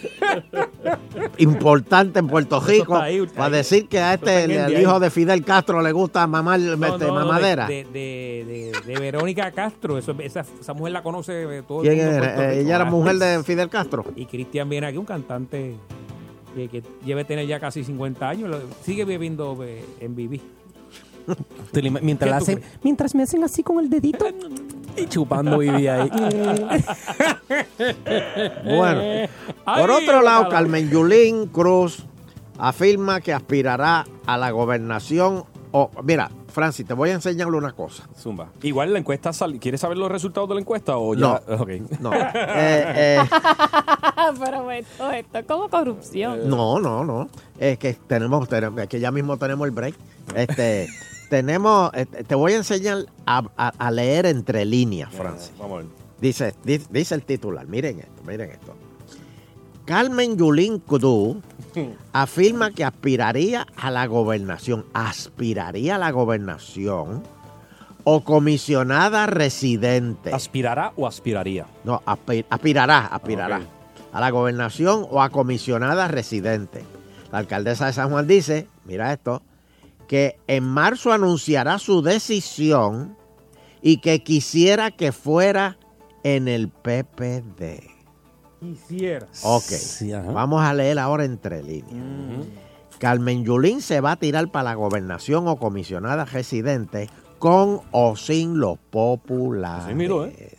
[1.39, 3.53] importante en Puerto Rico ahí, para ahí.
[3.53, 5.01] decir que a este, el el hijo ahí.
[5.01, 7.33] de Fidel Castro le gusta mamar No, este, no, no,
[7.67, 9.99] De, de, de- de Verónica Castro.
[9.99, 12.19] Eso, esa, esa mujer la conoce todo el ¿Quién mundo.
[12.19, 12.35] en era?
[12.45, 12.61] Eh, Rico.
[12.63, 14.05] ella era Ah, mujer de Fidel Castro.
[14.17, 15.75] Y Cristian viene aquí, un cantante
[16.55, 18.49] que, que debe tener ya casi 50 años.
[18.51, 20.41] lo- sigue viviendo eh, en Viví.
[22.01, 24.27] Mientras, ¿Qué la tú hacen, mientras me hacen así con el dedito
[24.97, 26.11] y chupando vivía ahí.
[28.65, 29.29] Bueno,
[29.65, 30.49] por otro lado.
[30.49, 32.05] Carmen Yulín Cruz
[32.59, 38.09] afirma que aspirará a la gobernación o- mira, Francis, te voy a enseñarle una cosa.
[38.19, 38.49] Zumba.
[38.63, 41.41] Igual la encuesta sal- ¿Quieres saber los resultados de la encuesta o No.
[41.47, 41.55] ya?
[41.63, 41.69] Ok.
[42.01, 42.11] No.
[42.35, 43.19] Eh, eh,
[44.41, 46.49] Pero esto, esto es como corrupción.
[46.49, 47.29] no, no, no.
[47.59, 49.95] Es que tenemos, tenemos- es que ya mismo tenemos el break.
[50.35, 50.89] Este,
[51.31, 55.53] tenemos, eh, te voy a enseñar a, a- a leer entre líneas, Francis.
[55.59, 55.87] Vamos a ver.
[56.21, 58.75] Dice, di- dice el titular, miren esto, miren esto.
[59.89, 61.39] Carmen Yulín Cruz
[62.13, 67.23] afirma que aspiraría a la gobernación, aspiraría a la gobernación
[68.05, 70.31] o comisionada residente.
[70.35, 71.65] ¿Aspirará o aspiraría?
[71.85, 73.63] No, aspi- aspirará, aspirará
[74.13, 76.85] a la gobernación o a comisionada residente.
[77.33, 79.41] La alcaldesa de San Juan dice, mira esto,
[80.07, 83.17] que en marzo anunciará su decisión
[83.81, 85.79] y que quisiera que fuera
[86.25, 87.98] en el PPD.
[88.61, 89.27] Quisiera.
[89.43, 89.65] Ok,
[90.33, 92.47] vamos a leer ahora entre líneas.
[92.99, 98.59] Carmen Yulín se va a tirar para la gobernación o comisionada residente con o sin
[98.59, 99.87] los populares.
[99.87, 100.57] Así miro, ¿eh?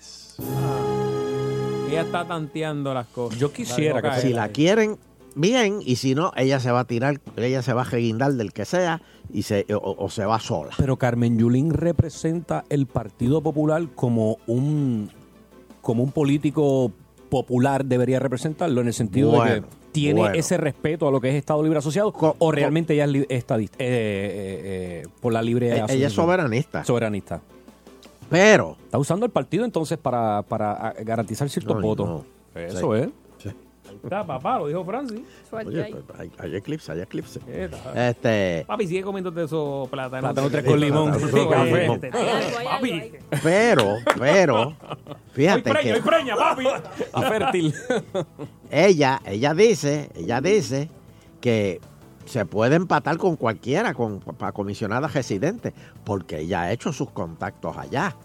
[1.89, 3.37] Ella está tanteando las cosas.
[3.37, 4.97] Yo quisiera que Si la quieren,
[5.35, 8.53] bien, y si no, ella se va a tirar, ella se va a reguindar del
[8.53, 9.01] que sea
[9.33, 10.71] y se, o, o se va sola.
[10.77, 15.11] Pero Carmen Yulín representa el Partido Popular como un
[15.81, 16.91] como un político
[17.29, 20.35] popular debería representarlo en el sentido de que tiene bueno.
[20.35, 23.87] ese respeto a lo que es Estado Libre Asociado o realmente ella es estadista, eh,
[23.87, 26.11] eh, eh, por la libre E- ella es asociación?
[26.25, 26.83] soberanista.
[26.83, 27.41] Soberanista.
[28.29, 32.07] Pero Está usando el partido entonces para, para garantizar ciertos No, votos.
[32.07, 32.25] no.
[32.61, 33.01] Eso Sí.
[33.03, 33.09] es.
[34.03, 35.21] Está, papá, lo dijo Francis.
[35.51, 37.39] Oye, pues, hay, hay eclipse, hay eclipse.
[37.47, 38.09] Está.
[38.09, 40.31] Este, Papi, sigue comiendo de esos plátanos.
[40.31, 41.11] Plátano tres con limón.
[42.63, 43.11] Papi.
[43.43, 44.75] pero, pero,
[45.33, 46.67] fíjate Hoy preña, que hoy preña, papi.
[47.13, 47.73] A fértil.
[48.71, 50.89] ella, ella dice, ella dice
[51.41, 51.81] que
[52.25, 55.73] se puede empatar con cualquiera, con para comisionada residente,
[56.03, 58.15] porque ella ha hecho sus contactos allá.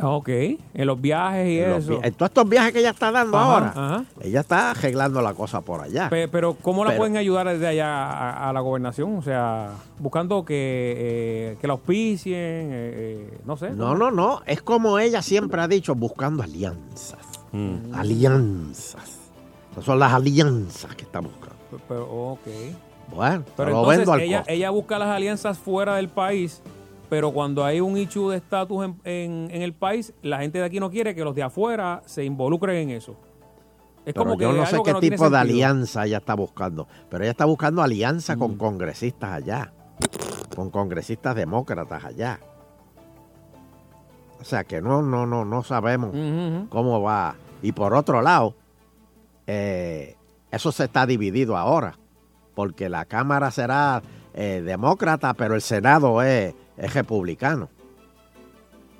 [0.00, 1.98] Ok, en los viajes y En eso.
[2.00, 4.04] vi- en todos estos viajes que ella está dando Ajá, ahora, ajá.
[4.22, 6.08] ella está arreglando la cosa por allá.
[6.08, 9.16] Pe- Pero, ¿cómo la Pero- pueden ayudar desde allá a, a la gobernación?
[9.16, 13.70] O sea, buscando que, eh, que la auspicien, eh, eh, no sé.
[13.70, 14.42] No, no, no.
[14.46, 17.18] Es como ella siempre ha dicho, buscando alianzas.
[17.52, 17.92] Mm.
[17.94, 19.18] Alianzas.
[19.72, 21.56] Esas son las alianzas que está buscando.
[21.88, 22.40] Pero, ok.
[23.14, 24.52] Bueno, Pero lo entonces vendo al ella, costo.
[24.52, 26.62] ella busca las alianzas fuera del país,
[27.10, 30.64] pero cuando hay un issue de estatus en, en- en el país, la gente de
[30.64, 33.16] aquí no quiere que los de afuera se involucren en eso.
[34.06, 35.30] Es Pero como que yo no algo sé que qué no tipo de.
[35.30, 35.34] Mm.
[35.40, 36.88] alianza ella está buscando.
[37.10, 39.72] Pero ella está buscando alianza con congresistas allá.
[40.56, 42.40] Con congresistas demócratas allá.
[44.40, 46.14] O sea que no, no, no, no sabemos
[46.70, 47.34] cómo va.
[47.62, 48.54] Y por otro lado,
[49.46, 50.16] eh,
[50.50, 51.98] eso se está dividido ahora.
[52.54, 54.00] Porque la Cámara será
[54.32, 57.68] eh, demócrata, pero el Senado es, es republicano.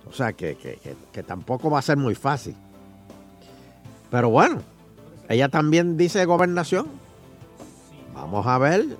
[0.08, 2.54] O sea que, que- que- que tampoco va a ser muy fácil.
[4.10, 4.60] Pero bueno,
[5.28, 6.86] ella también dice gobernación.
[8.14, 8.96] Vamos a ver.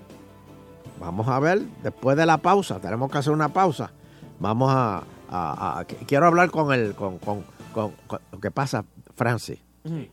[1.01, 1.63] Vamos a ver.
[1.83, 3.91] Después de la pausa, tenemos que hacer una pausa.
[4.39, 5.03] Vamos a.
[5.33, 6.95] a- a- qu- quiero hablar con el.
[6.95, 9.59] Con, con- con- con- lo que pasa, Francis,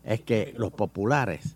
[0.03, 1.55] es que los populares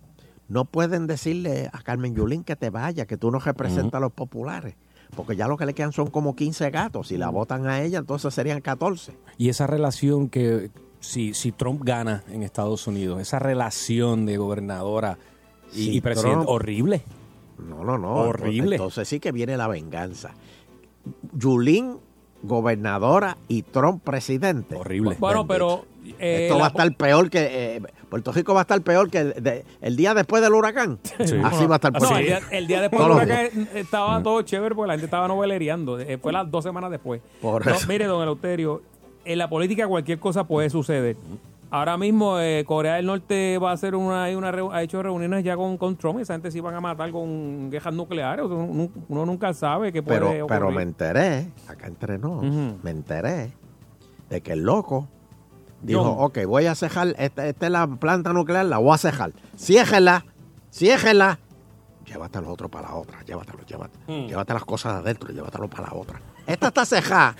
[0.50, 4.12] no pueden decirle a Carmen Yulín que te vaya, que tú no representas a los
[4.12, 4.76] populares.
[5.16, 7.10] Porque ya lo que le quedan son como 15 gatos.
[7.10, 9.14] Si la votan a ella, entonces serían 14.
[9.38, 15.18] Y esa relación que si, si Trump gana en Estados Unidos, esa relación de gobernadora
[15.74, 17.02] y, Si y presidente, Trump- horrible.
[17.58, 18.14] No, no, no.
[18.16, 18.76] Horrible.
[18.78, 20.32] Entonces sí que viene la venganza.
[21.34, 21.98] Yulín,
[22.44, 24.76] gobernadora y Trump, presidente.
[24.76, 25.16] Horrible.
[25.20, 25.86] Bueno, pero...
[26.20, 27.76] eh, Esto va a estar peor que.
[27.78, 31.00] eh, Puerto Rico va a estar peor que el, de- el día después del huracán.
[31.46, 34.42] Así va a estar No, Puerto el, día, el día después del huracán estaba todo
[34.42, 35.98] chévere porque la gente estaba novelereando.
[36.00, 37.22] Eh, Fue las dos semanas después.
[37.42, 37.88] Por No, eso.
[37.88, 38.82] mire, don Eleuterio,
[39.24, 41.16] en la política cualquier cosa puede suceder.
[41.70, 45.42] Ahora mismo eh, Corea del Norte va a hacer una, hay una ha hecho reuniones
[45.46, 46.20] ya con, con Trump.
[46.20, 48.44] Esa gente sí van a matar con guerras nucleares.
[48.46, 52.44] Uno, uno nunca sabe que puede Pero, pero me enteré, acá entre nos,
[52.84, 53.54] me enteré
[54.30, 55.08] de que el loco
[55.82, 56.16] dijo, John.
[56.20, 59.32] ok, voy a cejar, esta, esta es la planta nuclear, la voy a cejar.
[59.58, 60.26] Ciéjela,
[60.72, 61.40] ciéjela.
[62.06, 63.98] Llévate los otros para la otra, llévatelo, llévate.
[64.08, 64.28] Mm.
[64.28, 66.20] Llévate las cosas de adentro, llévatelo para la otra.
[66.46, 67.36] Esta está cejada.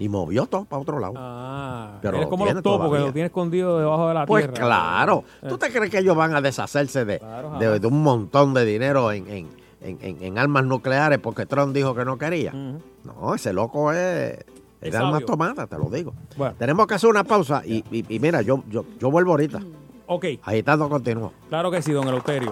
[0.00, 1.14] Y movió todo para otro lado.
[1.16, 4.64] Ah, Pero es como los topos que lo tiene escondido debajo de la Pues tierra.
[4.66, 5.24] claro.
[5.42, 5.46] Eh.
[5.48, 9.10] ¿Tú te crees que ellos van a deshacerse de, Claro, de, un montón de dinero
[9.10, 9.48] en, en-
[9.80, 12.52] en- en- en armas nucleares porque Trump dijo que no quería?
[12.52, 14.38] No, ese loco es...
[14.80, 15.06] Es sabio.
[15.08, 16.14] alma tomada, te lo digo.
[16.36, 16.54] Bueno.
[16.58, 19.60] Tenemos que hacer una pausa y, y- y mira, yo, yo, yo vuelvo ahorita.
[20.06, 21.32] Ok, Agitando continúo.
[21.48, 22.50] claro que sí, don Eleuterio.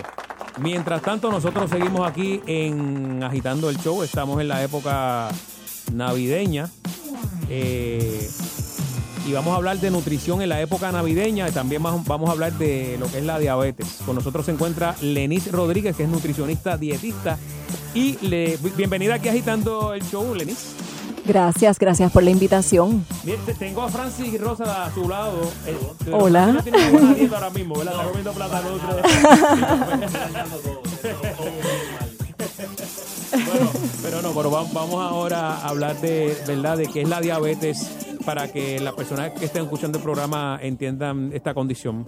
[0.61, 4.03] Mientras tanto, nosotros seguimos aquí en Agitando el Show.
[4.03, 5.29] Estamos en la época
[5.93, 6.69] navideña.
[7.49, 8.29] Eh,
[9.27, 11.49] y vamos a hablar de nutrición en la época navideña.
[11.49, 13.99] Y también vamos a hablar de lo que es la diabetes.
[14.07, 17.39] Con nosotros se encuentra Lenis Rodríguez, que es nutricionista dietista.
[17.95, 20.75] Y le, bienvenida aquí a Agitando el Show, Lenis.
[21.27, 23.05] Gracias, gracias por la invitación.
[23.25, 25.41] Bien, te- Tengo a Francis Rosa a su lado.
[25.67, 25.77] Eh,
[26.13, 26.47] Hola.
[26.53, 26.79] No tiene
[27.35, 27.95] ahora mismo, ¿verdad?
[27.95, 28.69] Está comiendo plátano
[33.33, 33.71] bueno,
[34.03, 36.77] pero no, pero va- vamos ahora a hablar de, ¿verdad?
[36.79, 37.91] De qué es la diabetes
[38.25, 42.07] para que las personas que estén escuchando el programa entiendan esta condición.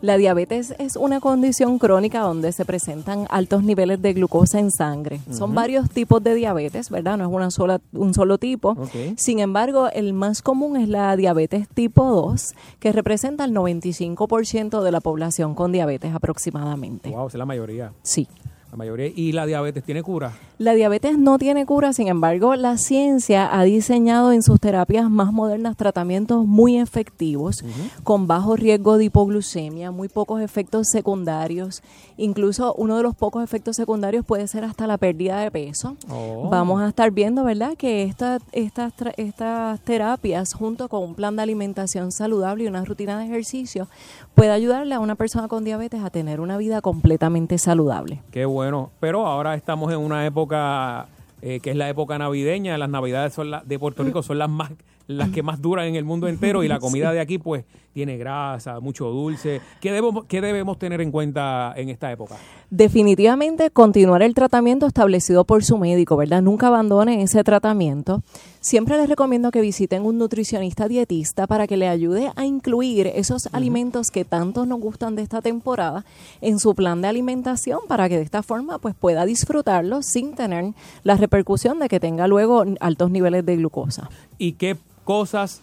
[0.00, 5.20] La diabetes es una condición crónica donde se presentan altos niveles de glucosa en sangre.
[5.30, 7.16] Son varios tipos de diabetes, ¿verdad?
[7.16, 8.76] No es una sola, un solo tipo.
[9.16, 14.92] Sin embargo, el más común es la diabetes tipo 2, que representa el 95% de
[14.92, 17.10] la población con diabetes aproximadamente.
[17.10, 17.92] Wow, es la mayoría.
[18.02, 18.28] Sí.
[18.74, 19.06] La mayoría.
[19.14, 20.32] ¿Y la diabetes tiene cura?
[20.58, 25.32] La diabetes no tiene cura, sin embargo, la ciencia ha diseñado en sus terapias más
[25.32, 27.64] modernas tratamientos muy efectivos,
[28.02, 31.84] con bajo riesgo de hipoglucemia, muy pocos efectos secundarios.
[32.16, 35.96] Incluso uno de los pocos efectos secundarios puede ser hasta la pérdida de peso.
[36.10, 36.48] Oh.
[36.50, 41.36] Vamos a estar viendo, ¿verdad?, que esta- estas, tra- estas terapias, junto con un plan
[41.36, 43.86] de alimentación saludable y una rutina de ejercicio,
[44.34, 48.20] puede ayudarle a una persona con diabetes a tener una vida completamente saludable.
[48.32, 48.63] Qué bueno.
[49.00, 51.06] Pero ahora estamos en una época
[51.42, 52.78] eh, que es la época navideña.
[52.78, 54.70] Las navidades son de Puerto Rico son las más
[55.06, 58.18] las que más duran en el mundo entero y la comida de aquí pues tiene
[58.18, 59.60] grasa, mucho dulce.
[59.80, 62.34] ¿Qué debemos, qué debemos tener en cuenta en esta época?
[62.68, 66.42] Definitivamente continuar el tratamiento establecido por su médico, ¿verdad?
[66.42, 68.22] Nunca abandonen ese tratamiento.
[68.60, 73.48] Siempre les recomiendo que visiten un nutricionista dietista para que le ayude a incluir esos
[73.52, 76.04] alimentos que tanto nos gustan de esta temporada
[76.40, 80.74] en su plan de alimentación para que de esta forma pues pueda disfrutarlos sin tener
[81.04, 84.10] la repercusión de que tenga luego altos niveles de glucosa.
[84.36, 85.60] ¿Y qué cosas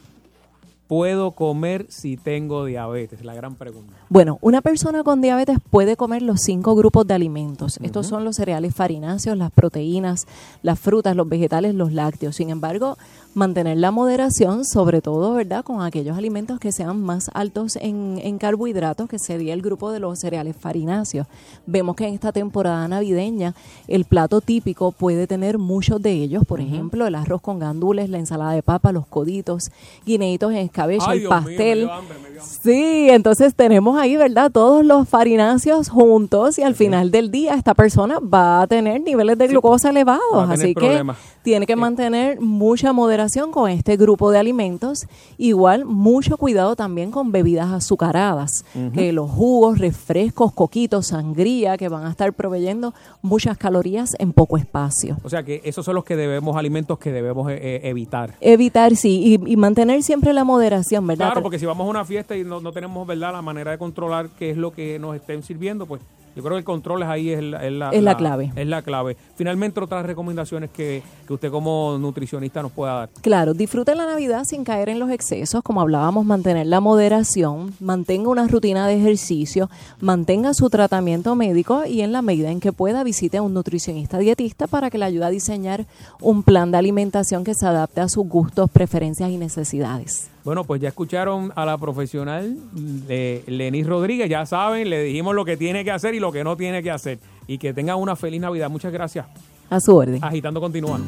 [0.92, 3.24] puedo comer si tengo diabetes?
[3.24, 3.94] La gran pregunta.
[4.10, 7.80] Bueno, una persona con diabetes puede comer los cinco grupos de alimentos.
[7.82, 10.28] Estos son los cereales farináceos, las proteínas,
[10.64, 12.36] las frutas, los vegetales, los lácteos.
[12.36, 12.98] Sin embargo,
[13.34, 15.64] mantener la moderación, sobre todo, ¿verdad?
[15.64, 20.00] Con aquellos alimentos que sean más altos en, en carbohidratos, que sería el grupo de
[20.00, 21.28] los cereales farináceos.
[21.66, 23.56] Vemos que en esta temporada navideña
[23.88, 26.44] el plato típico puede tener muchos de ellos.
[26.46, 29.72] Por ejemplo, el arroz con gandules, la ensalada de papa, los coditos,
[30.06, 31.80] guineitos en escabeche, el Dios mío, me pastel.
[31.80, 34.52] dio hambre, Sí, entonces tenemos ahí, ¿verdad?
[34.52, 39.38] Todos los farináceos juntos y al final del día esta persona va a tener niveles
[39.38, 40.50] de glucosa elevados.
[40.50, 41.18] Así problemas.
[41.18, 43.21] que tiene que mantener mucha moderación
[43.52, 45.06] con este grupo de alimentos.
[45.38, 52.06] Igual, mucho cuidado también con bebidas azucaradas, que los jugos, refrescos, coquitos, sangría, que van
[52.06, 55.18] a estar proveyendo muchas calorías en poco espacio.
[55.24, 58.36] O sea que esos son los que debemos, alimentos que debemos eh, eh, evitar.
[58.42, 61.28] Evitar, sí, y, y mantener siempre la moderación, ¿verdad?
[61.28, 63.78] Claro, porque si vamos a una fiesta y no, no tenemos verdad la manera de
[63.78, 66.02] controlar qué es lo que nos estén sirviendo, pues
[66.36, 68.52] yo creo que el control es ahí es la, es la, Es la clave.
[68.56, 69.18] Es la clave.
[69.36, 73.10] Finalmente, otras recomendaciones que, que usted como nutricionista nos pueda dar.
[73.22, 78.30] Claro, disfrute la Navidad sin caer en los excesos, como hablábamos, mantener la moderación, mantenga
[78.30, 79.70] una rutina de ejercicio,
[80.00, 84.18] mantenga su tratamiento médico y en la medida en que pueda visite a un nutricionista
[84.18, 85.86] dietista para que le ayude a diseñar
[86.22, 90.31] un plan de alimentación que se adapte a sus gustos, preferencias y necesidades.
[90.44, 95.46] Bueno, pues ya escucharon a la profesional de Lenis Rodríguez, ya saben, le dijimos lo
[95.46, 97.20] que tiene que hacer y lo que no tiene que hacer.
[97.48, 98.70] Y que tengan una feliz Navidad.
[98.70, 99.26] Muchas gracias.
[99.70, 100.24] A su orden.
[100.24, 101.00] Agitando continúa.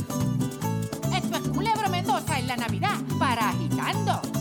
[1.16, 4.33] Esto es Culebro Mendoza en la Navidad para agitando.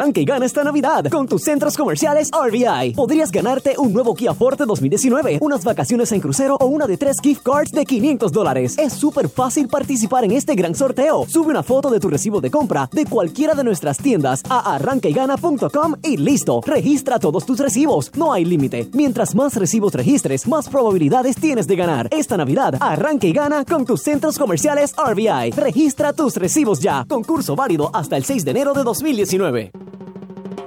[0.00, 2.94] Arranca y gana esta Navidad con tus centros comerciales RBI.
[2.94, 7.18] Podrías ganarte un nuevo Kia Forte 2019, unas vacaciones en crucero o una de tres
[7.22, 8.78] gift cards de 500 dólares.
[8.78, 11.26] Es súper fácil participar en este gran sorteo.
[11.28, 15.96] Sube una foto de tu recibo de compra de cualquiera de nuestras tiendas a arrancaygana.com
[16.02, 16.62] y listo.
[16.64, 18.10] Registra todos tus recibos.
[18.16, 18.88] No hay límite.
[18.94, 22.08] Mientras más recibos registres, más probabilidades tienes de ganar.
[22.10, 25.50] Esta Navidad, arranca y gana con tus centros comerciales RBI.
[25.50, 27.04] Registra tus recibos ya.
[27.06, 29.89] Concurso válido hasta el 6 de enero de 2019.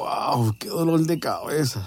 [0.00, 0.54] ¡Wow!
[0.58, 1.84] ¡Qué dolor de cabeza!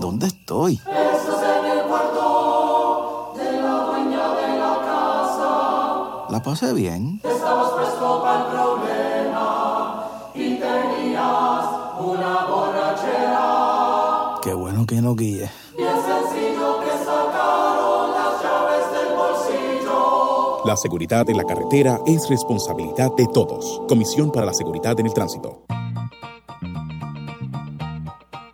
[0.00, 0.76] ¿Dónde estoy?
[0.76, 6.30] Estás en el cuarto de la dueña de la casa.
[6.30, 7.20] La pasé bien.
[7.22, 11.66] Estabas presto para el problema y tenías
[12.00, 14.40] una borrachera.
[14.40, 15.50] Qué bueno que no guíe.
[15.76, 20.64] Bien sencillo que sacaron las llaves del bolsillo.
[20.64, 23.82] La seguridad en la carretera es responsabilidad de todos.
[23.86, 25.66] Comisión para la Seguridad en el Tránsito.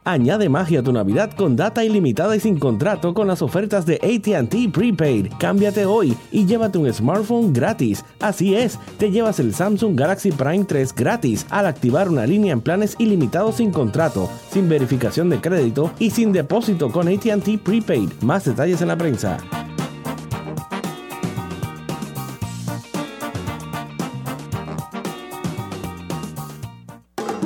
[0.08, 3.96] Añade magia a tu Navidad con data ilimitada y sin contrato con las ofertas de
[3.96, 5.26] ATT Prepaid.
[5.38, 8.02] Cámbiate hoy y llévate un smartphone gratis.
[8.18, 12.62] Así es, te llevas el Samsung Galaxy Prime 3 gratis al activar una línea en
[12.62, 18.08] planes ilimitados sin contrato, sin verificación de crédito y sin depósito con ATT Prepaid.
[18.22, 19.36] Más detalles en la prensa.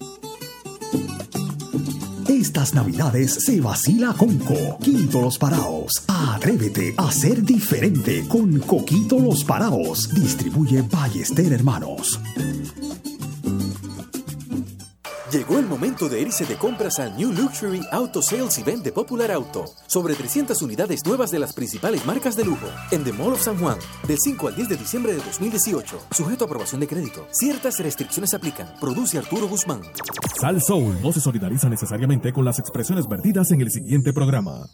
[2.27, 6.03] Estas navidades se vacila con Coquito Los Paraos.
[6.07, 10.13] Atrévete a ser diferente con Coquito Los Paraos.
[10.13, 12.19] Distribuye Ballester Hermanos.
[15.35, 19.31] Llegó el momento de irse de compras al New Luxury Auto Sales Event de Popular
[19.31, 19.65] Auto.
[19.85, 23.57] Sobre 300 unidades nuevas de las principales marcas de lujo en The Mall of San
[23.57, 23.77] Juan,
[24.07, 25.99] del 5 al 10 de diciembre de 2018.
[26.11, 27.27] Sujeto a aprobación de crédito.
[27.31, 28.75] Ciertas restricciones aplican.
[28.79, 29.81] Produce Arturo Guzmán.
[30.39, 34.69] Sal Soul no se solidariza necesariamente con las expresiones vertidas en el siguiente programa.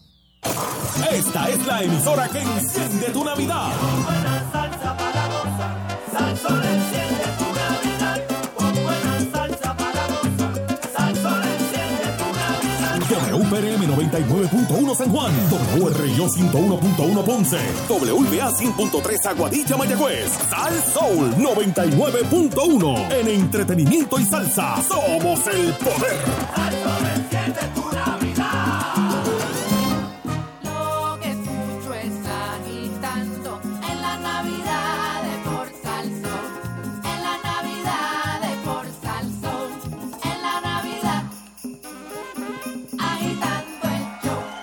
[1.12, 4.61] Esta es la emisora que enciende tu Navidad.
[13.52, 15.34] WPRM 99.1 San Juan,
[15.78, 24.82] WRIO 101.1 Ponce, WBA 100.3 Aguadilla Mayagüez, Sal Soul 99.1 en entretenimiento y salsa.
[24.88, 27.01] Somos el poder.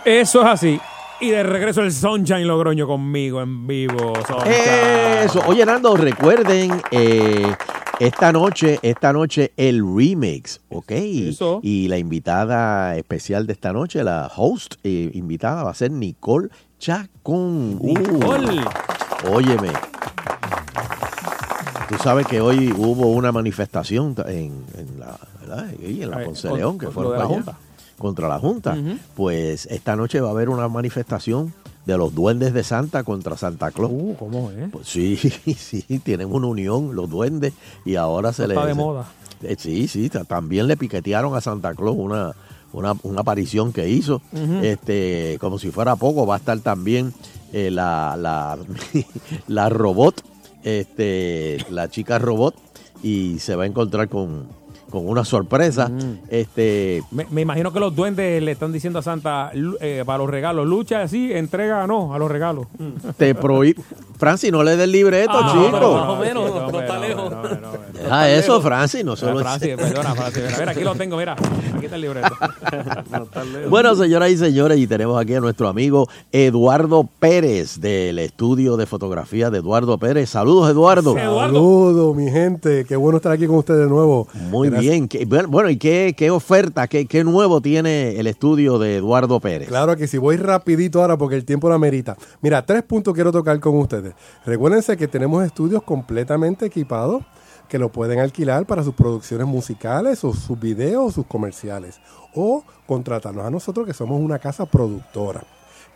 [0.09, 0.81] Eso es así.
[1.21, 4.15] Y de regreso el Sunshine Logroño conmigo en vivo.
[4.27, 4.55] Sunshine.
[5.25, 5.43] Eso.
[5.47, 7.55] Oye, Nando, recuerden eh,
[8.01, 10.93] esta noche, esta noche el remix, ¿ok?
[11.61, 16.49] Y la invitada especial de esta noche, la host eh, invitada va a ser Nicole
[16.79, 17.77] Chacón.
[17.79, 18.65] Uh, Nicole.
[19.31, 19.69] óyeme.
[21.91, 25.67] Tú sabes que hoy hubo una manifestación en, en la, ¿verdad?
[25.83, 27.59] En la Ponce León, que fue la Junta.
[27.99, 28.77] Contra la Junta.
[29.15, 31.53] Pues esta noche va a haber una manifestación
[31.85, 33.91] de los duendes de Santa contra Santa Claus.
[33.93, 34.71] Uh, ¿Cómo es?
[34.71, 35.17] Pues sí,
[35.59, 37.53] sí, tienen una unión los duendes
[37.85, 39.07] y ahora se Está les de moda.
[39.43, 42.35] Eh, sí, sí, ta- también le piquetearon a Santa Claus una,
[42.73, 44.21] una, una aparición que hizo.
[44.63, 47.15] Este Como si fuera poco, va a estar también
[47.53, 48.59] eh, la, la,
[49.47, 50.23] la robot,
[50.65, 52.55] este, la chica robot,
[53.03, 54.49] y se va a encontrar con,
[54.91, 55.91] con una sorpresa.
[56.29, 60.31] Este, Me, me imagino que los duendes le están diciendo a Santa eh, para los
[60.31, 62.67] regalos, lucha así, entrega no a los regalos.
[63.17, 63.81] te prohíbe.
[64.19, 65.95] Francis, no le des libreto, Ah, chico.
[65.95, 67.33] más o menos, pero está lejos.
[67.95, 70.43] Deja eso, Francis, no solo Francis, perdona, Francis.
[70.45, 71.35] Mira, mira, aquí lo tengo, mira.
[71.35, 72.29] Aquí está el libreto.
[73.69, 78.87] Bueno, señoras y señores, y tenemos aquí a nuestro amigo Eduardo Pérez del estudio de
[78.87, 80.31] fotografía de Eduardo Pérez.
[80.31, 81.15] Saludos, Eduardo.
[81.15, 82.85] Saludos, mi gente.
[82.87, 84.27] Qué bueno estar aquí con ustedes de nuevo.
[84.51, 84.78] Muy Gracias.
[84.81, 85.09] Bien.
[85.09, 89.69] ¿Qué- Bueno, ¿y qué, qué oferta, qué, qué nuevo tiene el estudio de Eduardo Pérez?
[89.69, 92.17] Claro que sí, voy rapidito ahora porque el tiempo lo amerita.
[92.41, 94.15] Mira, tres puntos quiero tocar con ustedes.
[94.47, 97.23] Recuérdense que tenemos estudios completamente equipados
[97.69, 102.01] que lo pueden alquilar para sus producciones musicales o sus videos o sus comerciales.
[102.35, 105.43] O contratarnos a nosotros que somos una casa productora.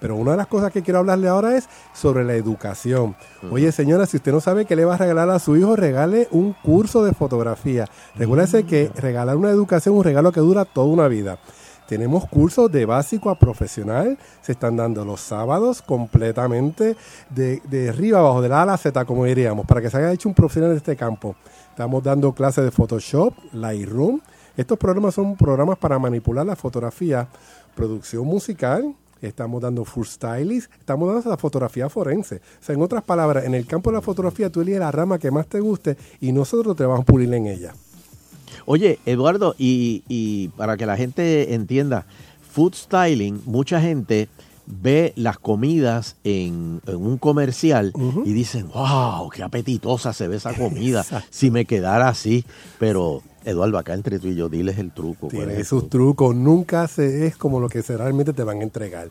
[0.02, 3.14] Pero una de las cosas que quiero hablarle ahora es sobre la educación.
[3.52, 6.26] Oye, señora, si usted no sabe qué le va a regalar a su hijo, regale
[6.32, 7.88] un curso de fotografía.
[8.16, 11.38] Recuérdese que regalar una educación es un regalo que dura toda una vida.
[11.86, 14.18] Tenemos cursos de básico a profesional.
[14.40, 16.96] Se están dando los sábados completamente
[17.30, 19.98] de, de arriba abajo, de la A a la Z, como diríamos, para que se
[19.98, 21.36] haya hecho un profesional de este campo.
[21.70, 24.20] Estamos dando clases de Photoshop, Lightroom.
[24.56, 27.28] Estos programas son programas para manipular la fotografía,
[27.76, 28.96] producción musical.
[29.22, 32.36] Estamos dando full stylist, estamos dando la fotografía forense.
[32.36, 35.18] O sea, en otras palabras, en el campo de la fotografía tú eliges la rama
[35.18, 37.74] que más te guste y nosotros te vamos a pulir en ella.
[38.66, 42.06] Oye, Eduardo, y, y para que la gente entienda,
[42.52, 44.28] food styling, mucha gente
[44.66, 47.92] ve las comidas en, en un comercial
[48.24, 52.44] y dicen, wow, qué apetitosa se ve esa comida, si me quedara así.
[52.78, 55.28] Pero, Eduardo, acá entre tú y yo, diles el truco.
[55.28, 58.62] ¿cuál es Tiene sus trucos, nunca se es como lo que realmente te van a
[58.62, 59.08] entregar.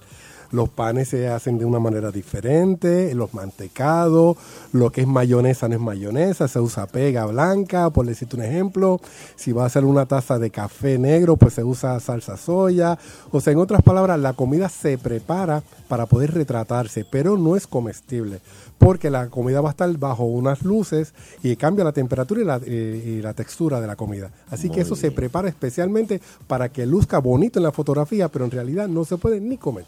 [0.51, 4.37] Los panes se hacen de una manera diferente, los mantecados,
[4.73, 8.99] lo que es mayonesa no es mayonesa, se usa pega blanca, por decirte un ejemplo.
[9.35, 12.97] Si va a hacer una taza de café negro, pues se usa salsa soya.
[13.31, 17.67] O sea, en otras palabras, la comida se prepara para poder retratarse, pero no es
[17.67, 18.39] comestible,
[18.77, 22.59] porque la comida va a estar bajo unas luces y cambia la temperatura y la,
[22.65, 24.31] eh, y la textura de la comida.
[24.49, 28.51] Así que eso se prepara especialmente para que luzca bonito en la fotografía, pero en
[28.51, 29.85] realidad no se puede ni comer.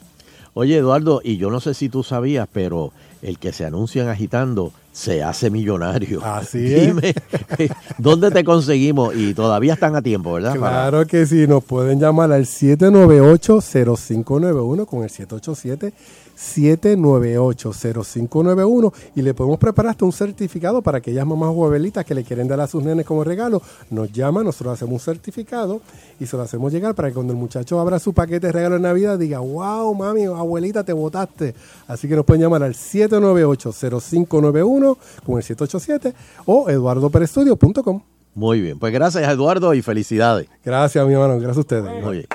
[0.55, 2.91] Oye, Eduardo, y yo no sé si tú sabías, pero
[3.21, 6.23] el que se anuncian agitando se hace millonario.
[6.23, 6.85] Así es.
[6.87, 7.15] Dime,
[7.97, 9.15] ¿dónde te conseguimos?
[9.15, 10.55] Y todavía están a tiempo, ¿verdad?
[10.59, 15.93] Para- Claro que sí, nos pueden llamar al 798-0591 con el 787.
[16.37, 22.23] 798-0591 y le podemos preparar hasta un certificado para aquellas mamás o abuelitas que le
[22.23, 23.61] quieren dar a sus nenes como regalo.
[23.89, 25.81] Nos llaman, nosotros hacemos un certificado
[26.19, 28.75] y se lo hacemos llegar para que cuando el muchacho abra su paquete de regalo
[28.75, 31.53] de Navidad diga, wow, mami, abuelita, te votaste.
[31.87, 36.13] Así que nos pueden llamar al 798-0591 con el 787
[36.45, 38.01] o eduardoperestudio.com.
[38.35, 40.47] Muy bien, pues gracias, Eduardo, y felicidades.
[40.65, 42.03] Gracias, mi hermano, gracias a ustedes.
[42.03, 42.27] Muy bien.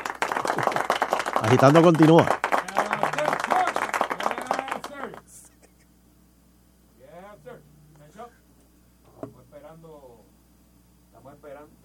[1.42, 2.26] Agitando continúa.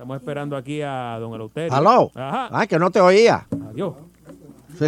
[0.04, 1.74] Estamos esperando aquí a don Eleuterio.
[1.74, 2.12] ¿Aló?
[2.14, 2.50] Ajá.
[2.52, 3.48] Ah, que no te oía.
[3.70, 3.94] Adiós.
[4.78, 4.88] Sí.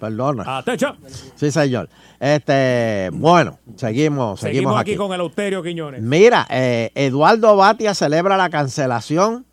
[0.00, 0.58] Perdona.
[0.58, 0.98] Atención.
[1.36, 1.88] Sí, señor.
[2.18, 4.98] Este, bueno, seguimos, seguimos, Seguimos aquí aquí.
[4.98, 6.02] con Eleuterio Quiñones.
[6.02, 9.46] Mira, eh, Eduardo Batia celebra la cancelación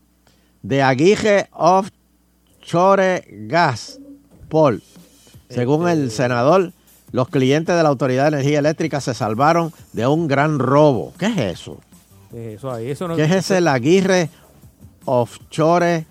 [0.64, 4.00] de Aguije Offshore Gas
[4.50, 4.82] Paul.
[5.48, 6.72] Según Este el senador,
[7.12, 11.14] los clientes de la Autoridad de Energía Eléctrica se salvaron de un gran robo.
[11.20, 11.80] ¿Qué es eso?
[12.34, 14.30] Eso ahí, eso no ¿Qué es ese el Aguirre
[15.06, 16.06] Offshore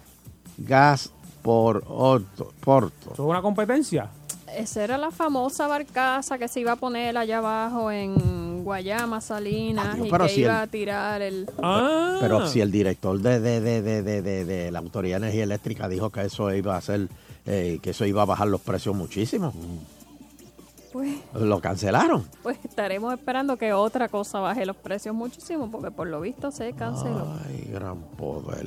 [0.59, 1.11] Gas
[1.43, 3.12] por Orto- Porto?
[3.12, 4.09] ¿Eso es una competencia?
[4.57, 9.95] Esa era la famosa barcaza que se iba a poner allá abajo en Guayama, Salinas,
[9.95, 11.49] Adiós, y pero que si iba el- a tirar el...
[11.62, 12.16] Ah.
[12.20, 15.45] Pero si el director de, de, de, de, de, de- de la Autoridad de Energía
[15.45, 17.09] Eléctrica dijo que eso iba a hacer,
[17.47, 19.55] eh, que eso iba a bajar los precios muchísimo,
[20.93, 22.26] Pues, lo cancelaron.
[22.43, 26.72] pues estaremos esperando que otra cosa baje los precios muchísimo, porque por lo visto se
[26.72, 27.36] canceló.
[27.47, 28.66] Ay, gran poder.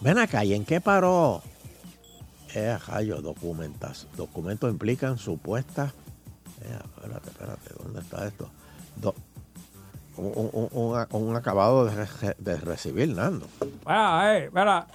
[0.00, 1.42] Ven acá, ¿y en qué paró?
[2.54, 4.06] Eh, rayo, documentas.
[4.16, 5.92] Documentos implican supuestas.
[6.60, 8.50] Eh, espérate, espérate, ¿dónde está esto?
[8.96, 9.14] Do-
[10.18, 13.46] un, un- un- un acabado de, re- de recibir, Nando.
[13.86, 14.86] Ah, eh, espera.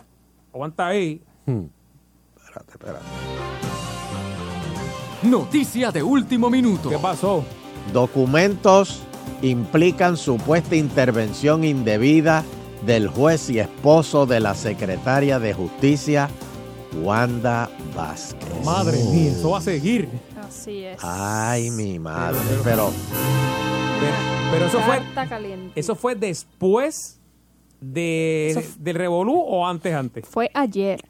[0.54, 1.20] Aguanta ahí.
[1.48, 3.06] Espérate, espérate.
[5.30, 6.90] Noticia de último minuto.
[6.90, 7.44] ¿Qué pasó?
[7.92, 9.02] Documentos
[9.42, 12.46] implican supuesta intervención indebida
[12.86, 16.30] del juez y esposo de la secretaria de Justicia,
[17.04, 18.64] Wanda Vázquez.
[18.64, 20.08] Madre mía, eso va a seguir.
[20.48, 20.98] Así es.
[21.04, 22.40] Ay, mi madre.
[22.64, 22.94] Pero
[24.52, 25.02] Pero eso fue,
[25.76, 27.20] eso fue después
[27.82, 30.26] de, Eso del revolú o antes antes.
[30.26, 31.02] Fue ayer.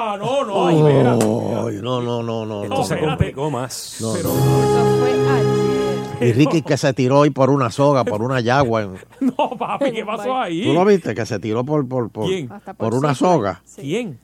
[0.00, 1.16] Ah, no, no, Ay, espera.
[1.16, 2.84] no, no, no, no, Esto no.
[2.84, 3.96] se complicó más.
[4.00, 6.28] No, Eso fue ayer.
[6.28, 8.82] Y Ricky que se tiró hoy por una soga, por una yagua.
[8.82, 10.62] en- No, papi, ¿qué pasó ahí?
[10.64, 11.14] ¿Tú lo viste?
[11.14, 12.50] Que se tiró por, por, por, ¿Quién?
[12.52, 13.60] Hasta por por una soga.
[13.64, 13.82] Sí.
[13.82, 14.18] ¿Quién?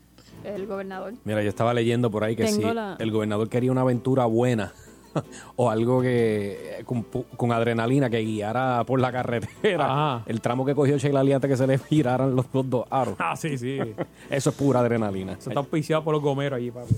[0.44, 1.14] El gobernador.
[1.24, 4.26] Mira, yo estaba leyendo por ahí que Tengo si la- el gobernador quería una aventura
[4.26, 4.72] buena
[5.56, 10.22] o algo que eh, con, pu- con adrenalina que guiara por la carretera, Ajá.
[10.26, 13.14] el tramo que cogió Sheila Lee antes que se le giraran los, los dos aros.
[13.18, 13.78] Ah, sí, sí.
[14.30, 15.32] Eso es pura adrenalina.
[15.32, 16.94] Eso está auspiciado por los gomeros allí, papi.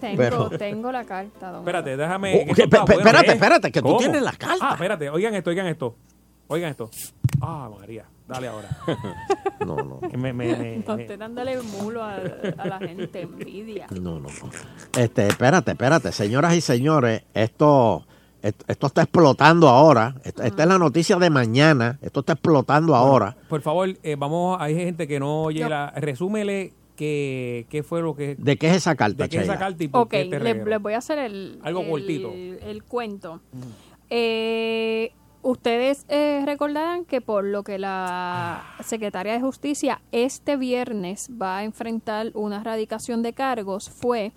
[0.00, 2.46] Tengo, Pero- tengo la carta, don Espérate, déjame.
[2.50, 3.98] Oh, que espérate, espérate, que tú ¿Cómo?
[3.98, 4.56] tienes la carta.
[4.60, 5.96] Ah, espérate, oigan esto, oigan esto.
[6.48, 6.90] Oigan esto.
[7.40, 8.68] Ah, María, dale ahora.
[9.64, 10.00] No, no.
[10.10, 13.86] Que me- me- me- No me- esté dándole mulo a, a la gente, envidia.
[13.90, 14.50] No, no, no.
[15.00, 18.04] Este, espérate, espérate, señoras y señores, esto,
[18.42, 20.16] esto, esto está explotando ahora.
[20.22, 21.98] Esta, esta es la noticia de mañana.
[22.02, 23.34] Esto está explotando ahora.
[23.48, 25.90] Por favor, eh, vamos, hay gente que no oye Yo- la...
[25.96, 28.34] Resúmele qué, qué fue lo que...
[28.38, 30.82] ¿De qué es esa carta, ¿De qué es esa carta y por Ok, qué les
[30.82, 32.30] voy a hacer el, Algo el, cortito.
[32.34, 33.40] el cuento.
[34.10, 35.10] Eh,
[35.44, 41.64] ustedes eh, recordarán que por lo que la secretaria de Justicia este viernes va a
[41.64, 44.32] enfrentar una erradicación de cargos fue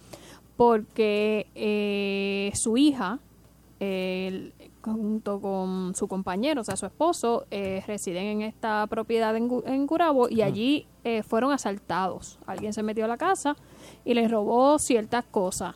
[0.58, 3.20] porque eh, su hija,
[3.80, 4.52] eh,
[4.82, 9.86] junto con su compañero, o sea, su esposo, eh, residen en esta propiedad en, en
[9.86, 12.40] Gurabo y allí eh, fueron asaltados.
[12.46, 13.56] Alguien se metió a la casa
[14.04, 15.76] y les robó ciertas cosas.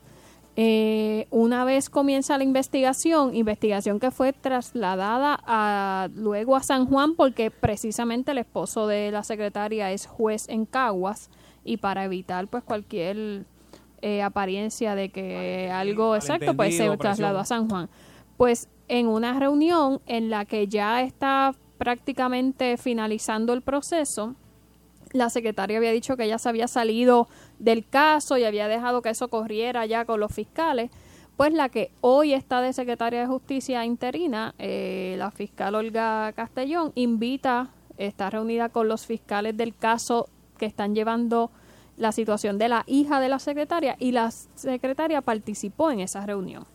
[0.57, 7.15] Eh, una vez comienza la investigación, investigación que fue trasladada a, luego a San Juan
[7.15, 11.29] porque precisamente el esposo de la secretaria es juez en Caguas
[11.63, 13.45] y para evitar pues cualquier
[14.01, 17.45] eh, apariencia de que algo exacto pues se trasladó a.
[17.45, 17.89] San Juan.
[18.35, 24.35] Pues en una reunión en la que ya está prácticamente finalizando el proceso,
[25.14, 27.28] la secretaria había dicho que ella se había salido
[27.59, 30.91] del caso y había dejado que eso corriera ya con los fiscales.
[31.38, 36.91] Pues la que hoy está de secretaria de justicia interina, eh, la fiscal Olga Castellón,
[36.95, 41.51] invita, está reunida con los fiscales del caso que están llevando
[41.97, 46.66] la situación de la hija de la secretaria y la secretaria participó en esa reunión.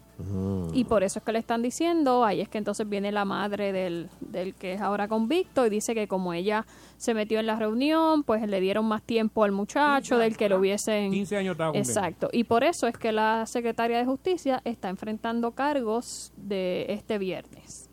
[0.72, 3.70] Y por eso es que le están diciendo, ahí es que entonces viene la madre
[3.72, 6.64] del, del que es ahora convicto y dice que como ella
[6.96, 10.58] se metió en la reunión, pues le dieron más tiempo al muchacho del que lo
[10.58, 11.10] hubiesen...
[11.12, 11.76] 15 años estaba.
[11.76, 12.30] Exacto.
[12.32, 17.90] Y por eso es que la secretaria de Justicia está enfrentando cargos de este viernes.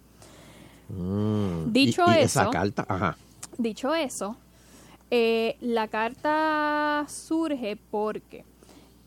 [0.90, 3.18] Mm, Dicho y- y esa eso- carta, ajá.
[3.58, 4.38] Dicho eso,
[5.12, 8.46] eh, la carta surge porque,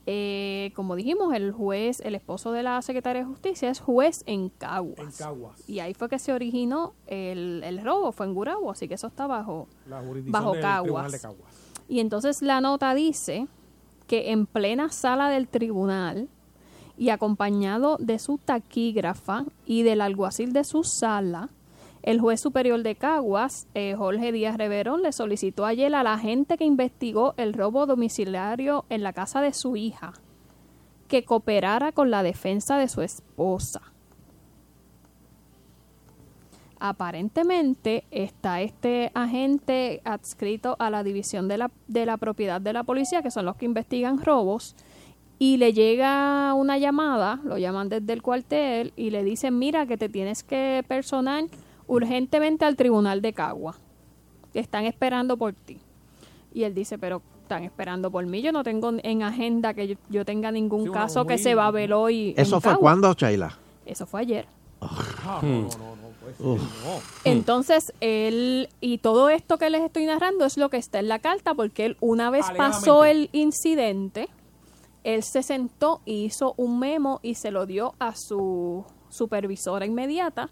[0.09, 4.50] eh, como dijimos, el juez, el esposo de la secretaria de Justicia es juez en
[4.50, 4.98] Caguas.
[4.98, 5.68] En Caguas.
[5.68, 9.09] Y ahí fue que se originó el, el robo, fue en Gurabo, así que eso
[9.09, 11.12] está bajo, La jurisdicción bajo Caguas.
[11.12, 11.66] De Caguas.
[11.88, 13.48] Y entonces la nota dice
[14.07, 16.28] que en plena sala del tribunal
[16.96, 21.50] y acompañado de su taquígrafa y del alguacil de su sala,
[22.07, 26.57] el juez superior de Caguas, eh, Jorge Díaz Reverón, le solicitó ayer a la gente
[26.57, 30.12] que investigó el robo domiciliario en la casa de su hija
[31.09, 33.82] que cooperara con la defensa de su esposa.
[36.78, 42.84] Aparentemente está este agente adscrito a la división de la, de la propiedad de la
[42.84, 44.76] policía, que son los que investigan robos,
[45.40, 49.96] y le llega una llamada, lo llaman desde el cuartel, y le dicen, mira que
[49.96, 51.44] te tienes que personar
[51.87, 53.76] urgentemente al tribunal de Cagua,
[54.53, 55.78] que están esperando por ti.
[56.53, 59.95] Y él dice, pero están esperando por mí, yo no tengo en agenda que yo,
[60.09, 62.30] yo tenga ningún Sí, caso que se va a ver hoy.
[62.37, 62.80] en ¿Eso fue Cagua".
[62.80, 63.57] cuándo, Sheila?
[63.84, 64.47] Eso fue ayer.
[64.80, 65.67] Ah, Hmm.
[66.41, 66.57] no.
[67.25, 71.18] Entonces, él, y todo esto que les estoy narrando es lo que está en la
[71.18, 74.29] carta, porque él, una vez pasó el incidente,
[75.04, 80.50] él se sentó y hizo un memo y se lo dio a su supervisora inmediata.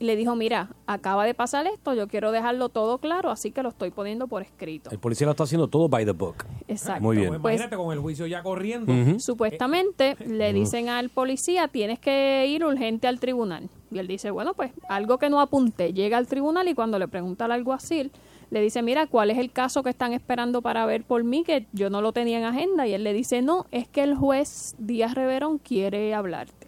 [0.00, 3.62] Y le dijo, mira, acaba de pasar esto, yo quiero dejarlo todo claro, así que
[3.62, 4.88] lo estoy poniendo por escrito.
[4.90, 6.36] El policía lo está haciendo todo by the book.
[6.68, 7.02] Exacto.
[7.02, 7.28] Muy bien.
[7.28, 8.90] Pues Pues- imagínate con el juicio ya corriendo.
[9.20, 10.58] Supuestamente le Ujú.
[10.60, 13.68] dicen al policía, tienes que ir urgente al tribunal.
[13.90, 15.92] Y él dice, bueno, pues algo que no apunté.
[15.92, 18.10] Llega al tribunal y cuando le pregunta al alguacil,
[18.50, 21.44] le dice, mira, ¿cuál es el caso que están esperando para ver por mí?
[21.44, 22.86] Que yo no lo tenía en agenda.
[22.86, 26.59] Y él le dice, no, es que el juez Díaz Reverón quiere hablarte.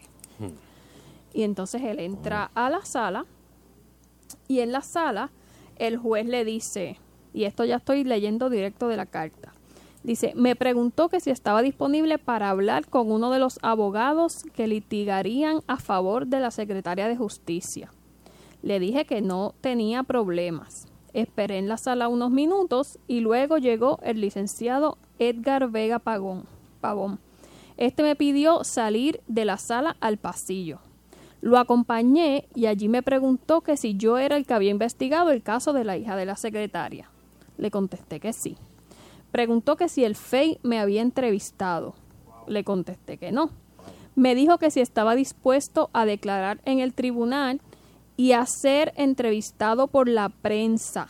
[1.32, 3.26] Y entonces él entra a la sala
[4.48, 5.30] y en la sala
[5.76, 6.98] el juez le dice,
[7.32, 9.52] y esto ya estoy leyendo directo de la carta,
[10.02, 14.66] dice, me preguntó que si estaba disponible para hablar con uno de los abogados que
[14.66, 17.90] litigarían a favor de la secretaria de justicia.
[18.62, 20.86] Le dije que no tenía problemas.
[21.14, 26.44] Esperé en la sala unos minutos y luego llegó el licenciado Edgar Vega Pagón,
[26.80, 27.18] Pavón.
[27.76, 30.78] Este me pidió salir de la sala al pasillo.
[31.42, 35.42] Lo acompañé y allí me preguntó que si yo era el que había investigado el
[35.42, 37.10] caso de la hija de la secretaria.
[37.58, 38.56] Le contesté que sí.
[39.32, 41.94] Preguntó que si el FEI me había entrevistado.
[42.46, 43.50] Le contesté que no.
[44.14, 47.60] Me dijo que si estaba dispuesto a declarar en el tribunal
[48.16, 51.08] y a ser entrevistado por la prensa.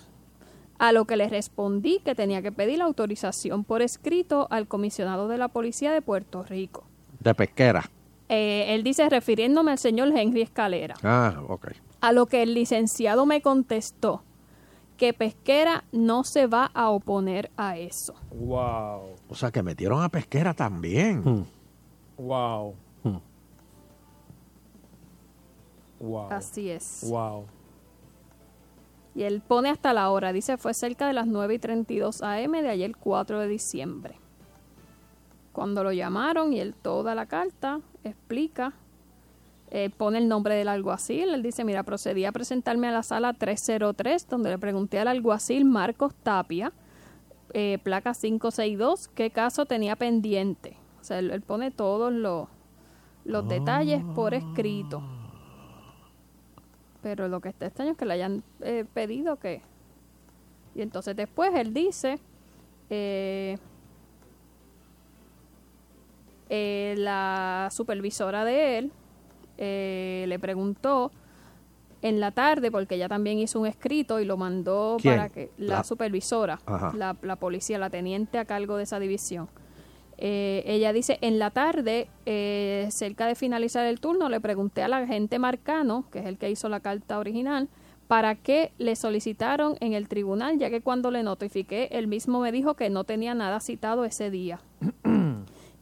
[0.78, 5.28] A lo que le respondí que tenía que pedir la autorización por escrito al comisionado
[5.28, 6.84] de la policía de Puerto Rico.
[7.20, 7.90] De pesquera.
[8.34, 10.94] Eh, él dice refiriéndome al señor Henry Escalera.
[11.02, 11.72] Ah, ok.
[12.00, 14.22] A lo que el licenciado me contestó
[14.96, 18.14] que Pesquera no se va a oponer a eso.
[18.30, 19.16] Wow.
[19.28, 21.46] O sea, que metieron a pesquera también.
[22.16, 22.74] Wow.
[26.00, 26.32] Wow.
[26.32, 27.04] Así es.
[27.10, 27.44] Wow.
[29.14, 30.32] Y él pone hasta la hora.
[30.32, 34.21] Dice, fue cerca de las 9 y 32 am de ayer 4 de diciembre.
[35.52, 38.72] Cuando lo llamaron y él toda la carta explica,
[39.70, 41.28] eh, pone el nombre del alguacil.
[41.28, 45.64] Él dice, mira, procedí a presentarme a la sala 303, donde le pregunté al alguacil
[45.64, 46.72] Marcos Tapia,
[47.52, 50.78] eh, placa 562, qué caso tenía pendiente.
[51.00, 52.48] O sea, él, él pone todos los,
[53.24, 55.02] los detalles por escrito.
[57.02, 59.60] Pero lo que está extraño es que le hayan eh, pedido que...
[60.74, 62.18] Y entonces después él dice...
[62.88, 63.58] eh,
[66.54, 68.92] eh, la supervisora de él
[69.56, 71.10] eh, le preguntó
[72.02, 75.14] en la tarde, porque ella también hizo un escrito y lo mandó ¿Quién?
[75.16, 76.58] para que la, La- supervisora,
[76.98, 79.48] la policía, la teniente a cargo de esa división.
[80.18, 84.92] Eh, ella dice, en la tarde, eh, cerca de finalizar el turno, le pregunté al
[84.92, 87.68] agente Marcano, que es el que hizo la carta original,
[88.08, 92.52] para qué le solicitaron en el tribunal, ya que cuando le notifiqué, él mismo me
[92.52, 94.60] dijo que no tenía nada citado ese día.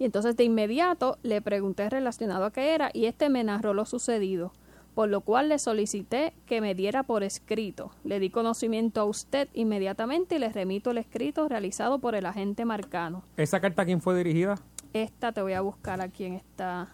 [0.01, 3.85] Y entonces de inmediato le pregunté relacionado a qué era y este me narró lo
[3.85, 4.51] sucedido,
[4.95, 7.91] por lo cual le solicité que me diera por escrito.
[8.03, 12.65] Le di conocimiento a usted inmediatamente y le remito el escrito realizado por el agente
[12.65, 13.25] Marcano.
[13.37, 14.55] ¿Esa carta a quién fue dirigida?
[14.95, 16.89] Esta te voy a buscar a quién está.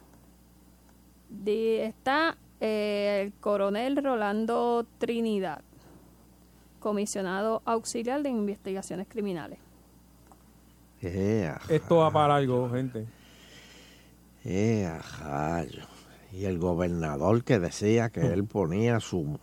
[1.47, 5.63] Está eh, el coronel Rolando Trinidad,
[6.81, 9.61] comisionado auxiliar de investigaciones criminales.
[11.15, 13.07] ¡Eh, Esto va para algo, gente.
[16.33, 19.39] Y el gobernador que decía que él ponía su,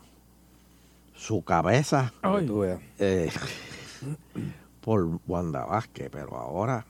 [1.16, 2.14] su cabeza
[3.00, 3.30] eh,
[4.82, 6.86] por Wanda Vázquez, pero ahora...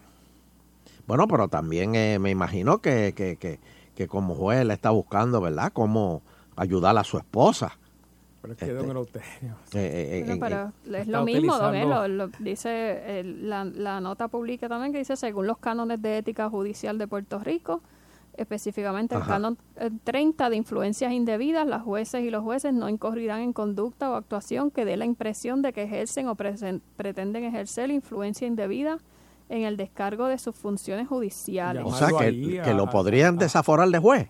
[1.05, 3.59] Bueno, pero también eh, me imagino que, que, que,
[3.95, 6.21] que como juez él está buscando, ¿verdad?, cómo
[6.55, 7.77] ayudar a su esposa.
[8.43, 8.85] Pero es que Este, don.
[9.73, 14.67] Eh, eh, pero es lo mismo, don Elo, lo dice el- la, la nota pública
[14.69, 17.81] también que dice, según los cánones de ética judicial de Puerto Rico,
[18.35, 19.33] específicamente el Ajá.
[19.33, 24.09] canon eh, 30 de influencias indebidas, las jueces y los jueces no incurrirán en conducta
[24.11, 28.97] o actuación que dé la impresión de que ejercen o presen- pretenden ejercer influencia indebida
[29.49, 31.83] en el descargo de sus funciones judiciales.
[31.85, 34.29] o sea, que, que lo podrían desaforar de juez.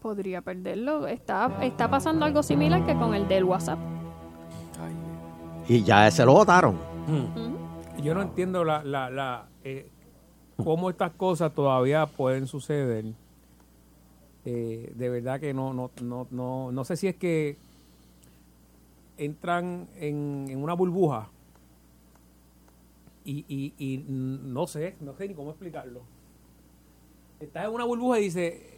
[0.00, 1.06] Podría perderlo.
[1.06, 3.78] Está, está pasando algo similar que con el del WhatsApp.
[5.68, 6.78] Y ya ese lo votaron.
[8.02, 9.90] Yo no entiendo la, la, la, eh,
[10.56, 13.04] cómo estas cosas todavía pueden suceder.
[14.44, 17.58] Eh, de verdad que no, no, no, no, no sé si es que
[19.18, 21.28] entran en, en una burbuja
[23.22, 26.00] y, y, y no sé, no sé ni cómo explicarlo.
[27.38, 28.69] Estás en una burbuja y dice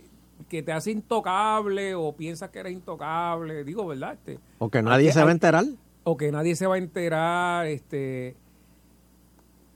[0.49, 4.15] que te hace intocable o piensas que eres intocable, digo, ¿verdad?
[4.15, 5.65] Este, O que nadie hay- se va a enterar.
[6.05, 8.37] o que nadie se va a enterar, este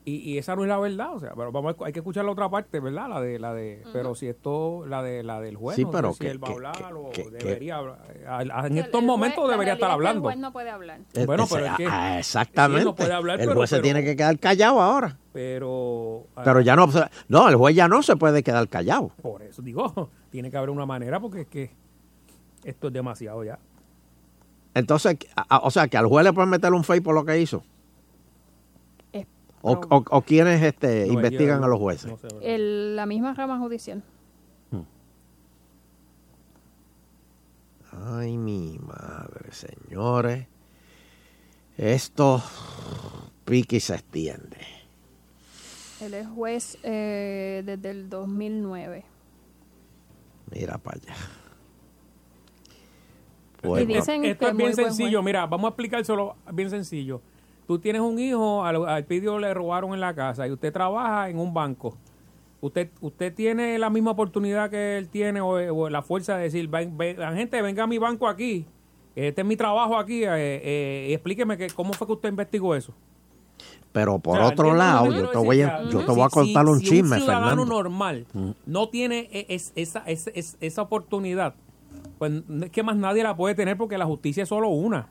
[0.08, 2.24] y, y esa no es la verdad, o sea, pero vamos a- hay que escuchar
[2.24, 3.08] la otra parte, ¿verdad?
[3.08, 5.96] La de la de, pero si esto la de la del juez, Sí, no sé
[5.96, 6.54] pero si que- él va a que-
[6.84, 7.98] hablar o que- que- debería hablar.
[8.28, 10.20] A- en estos el momentos juez- debería estar hablando.
[10.20, 11.00] El juez no puede hablar.
[11.26, 12.84] Bueno, Ese- pero es que ah, sí, exactamente.
[12.84, 15.18] no puede hablar, el pero- juez se pero- tiene que quedar callado ahora.
[15.32, 16.86] Pero Pero ya no,
[17.28, 19.10] no, el juez ya no se puede quedar callado.
[19.20, 19.92] por eso digo,
[20.30, 21.70] tiene que haber una manera porque es que
[22.64, 23.58] esto es demasiado ya.
[24.74, 27.24] Entonces, a- a- o sea, que al juez le pueden meter un fake por lo
[27.24, 27.62] que hizo.
[29.68, 32.12] O, o, o quienes este, No, investigan yo- a los jueces.
[32.22, 32.40] no.
[32.40, 34.02] El- la misma rama judicial.
[37.92, 40.46] Ay, mi madre, señores.
[41.78, 42.42] Esto
[43.44, 44.58] pique y se extiende.
[46.00, 49.04] Él es juez eh, desde el 2009.
[50.52, 51.16] Mira para allá.
[53.82, 55.18] Y dicen Esto que es bien sencillo.
[55.20, 55.24] juez.
[55.24, 57.20] Mira, vamos a explicárselo bien sencillo.
[57.66, 61.28] Tú tienes un hijo, al, al pidio le robaron en la casa y usted trabaja
[61.28, 61.96] en un banco.
[62.60, 66.68] Usted usted tiene la misma oportunidad que él tiene o, o la fuerza de decir,
[66.68, 68.64] "Ven- ven- la gente, venga a mi banco aquí.
[69.14, 70.24] Este es mi trabajo aquí.
[70.24, 72.92] eh, eh, y explíqueme que, cómo fue que usted investigó eso.
[73.92, 76.12] pero por O sea, otro ¿entiendes lo que lado, yo te voy a, yo te
[76.12, 77.64] voy a contar si- un si chisme, un ciudadano Fernando.
[77.74, 78.50] normal Mm.
[78.66, 81.54] no tiene e- es- esa, es- es- esa oportunidad,
[82.18, 82.30] pues
[82.62, 85.08] es que más nadie la puede tener porque la justicia es solo una.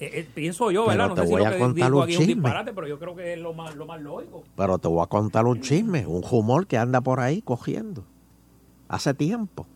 [0.00, 1.08] Eh, eh, pienso yo, Pero ¿verdad?
[1.08, 2.26] No te sé voy a contar un chisme.
[2.34, 4.44] disparate, pero yo creo que es lo más, lo más lógico.
[4.56, 8.04] Pero te voy a contar un chisme, un humor que anda por ahí cogiendo.
[8.88, 9.66] Hace tiempo.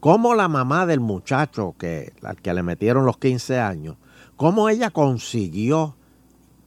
[0.00, 3.96] Cómo la mamá del muchacho que, al que le metieron los 15 años,
[4.36, 5.94] cómo ella consiguió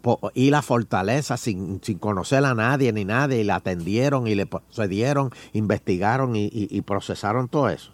[0.02, 4.36] po- ir a Fortaleza sin, sin conocer a nadie ni nadie y la atendieron y
[4.36, 7.92] le procedieron, investigaron y, y- y procesaron todo eso.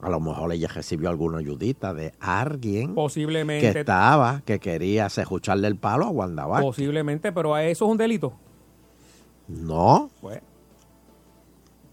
[0.00, 3.80] A lo mejor ella recibió alguna ayudita de alguien que Posiblemente.
[3.80, 6.66] estaba, que quería escucharle el palo a Wanda Vázquez.
[6.66, 8.32] Posiblemente, pero a eso es un delito.
[9.48, 10.40] No, Pues,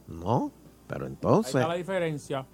[0.08, 0.52] no,
[0.88, 1.56] pero ahí entonces...
[1.56, 2.46] está la diferencia.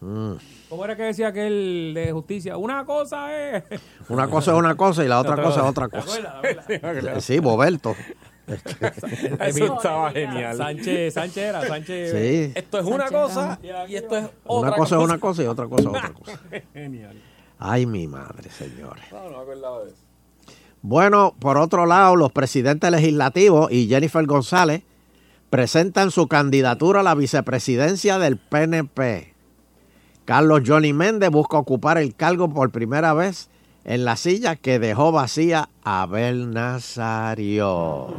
[0.00, 0.32] mm,
[0.70, 2.56] ¿Cómo era que decía aquel de justicia?
[2.56, 3.64] Una cosa es...
[4.08, 6.40] una cosa es una cosa y la otra cosa es otra ¿Te cosa.
[6.66, 7.24] ¿Te acuerdas?
[7.24, 7.94] Sí, Boberto.
[8.46, 10.56] Eso estaba genial.
[10.56, 12.10] Sánchez, Sánchez era, Sánchez.
[12.10, 12.52] Sí.
[12.54, 13.58] Esto es una cosa
[13.88, 16.42] y esto es otra Una cosa es una cosa y otra cosa es otra cosa.
[16.74, 17.16] Genial.
[17.58, 19.04] Ay, mi madre, señores.
[19.10, 19.98] No, no me acordaba de eso.
[20.82, 24.82] Bueno, por otro lado, los presidentes legislativos y Jennifer González
[25.48, 29.32] presentan su candidatura a la vicepresidencia del PNP.
[30.26, 33.48] Carlos Johnny Méndez busca ocupar el cargo por primera vez
[33.84, 38.14] en la silla que dejó vacía Abel Nazario.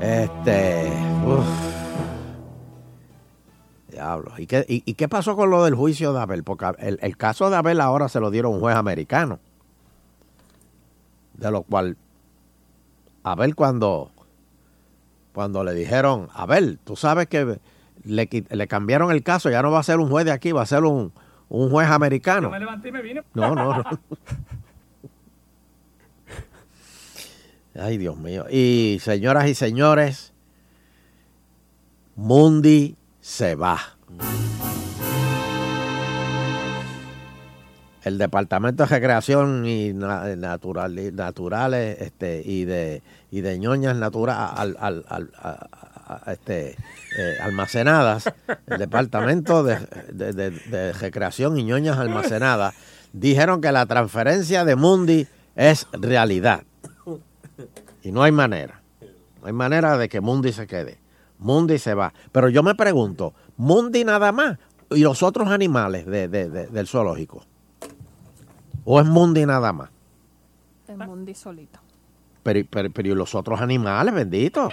[0.00, 0.92] Este.
[1.26, 1.46] uf.
[3.88, 4.32] Diablo.
[4.38, 6.44] ¿Y qué, y, qué pasó con lo del juicio de Abel?
[6.44, 9.38] Porque el, el caso de Abel ahora se lo dieron un juez americano.
[11.34, 11.96] De lo cual,
[13.24, 14.12] Abel cuando,
[15.34, 17.58] cuando le dijeron, Abel, tú sabes que
[18.04, 20.62] le, le cambiaron el caso, ya no va a ser un juez de aquí, va
[20.62, 21.12] a ser un,
[21.54, 22.48] un juez americano.
[22.48, 23.22] Yo me levanté y me vine.
[23.34, 23.84] No, no, no.
[27.80, 28.46] Ay, Dios mío.
[28.50, 30.32] Y señoras y señores,
[32.16, 33.78] Mundi se va.
[38.04, 44.48] El Departamento de Recreación y na- natural, Naturales este, y, de, y de ñoñas natura-
[44.48, 45.30] al- al- al-
[46.26, 46.70] este,
[47.18, 48.32] eh, almacenadas,
[48.66, 49.78] el Departamento de,
[50.12, 52.74] de- de- de Recreación y ñoñas almacenadas,
[53.12, 55.26] dijeron que la transferencia de Mundi
[55.56, 56.64] es realidad.
[58.02, 58.80] Y no hay manera.
[59.40, 60.98] No hay manera de que Mundi se quede.
[61.38, 62.12] Mundi se va.
[62.32, 64.58] Pero yo me pregunto, ¿Mundi nada más?
[64.90, 67.44] ¿Y los otros animales de- de- de- del zoológico?
[68.84, 69.90] ¿O es Mundi nada más?
[70.88, 71.78] El Mundi solito.
[72.42, 74.68] Pero, pero, pero ¿y los otros animales, bendito?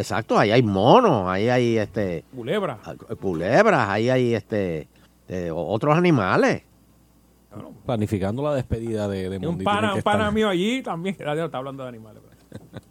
[0.00, 2.78] Exacto, ahí hay monos, ahí hay este Culebra.
[3.20, 4.88] culebras, ahí hay este
[5.28, 6.62] eh, otros animales.
[7.84, 11.16] Planificando la despedida de, de un pana, un pana mío allí también.
[11.18, 12.22] Gracias, está hablando de animales.
[12.50, 12.82] pero-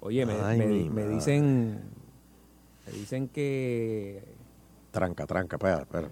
[0.00, 1.14] Oye, me, Ay, me- mi me madre.
[1.14, 1.80] dicen.
[2.86, 4.24] Me dicen que.
[4.90, 6.08] Tranca, tranca, espera, espera.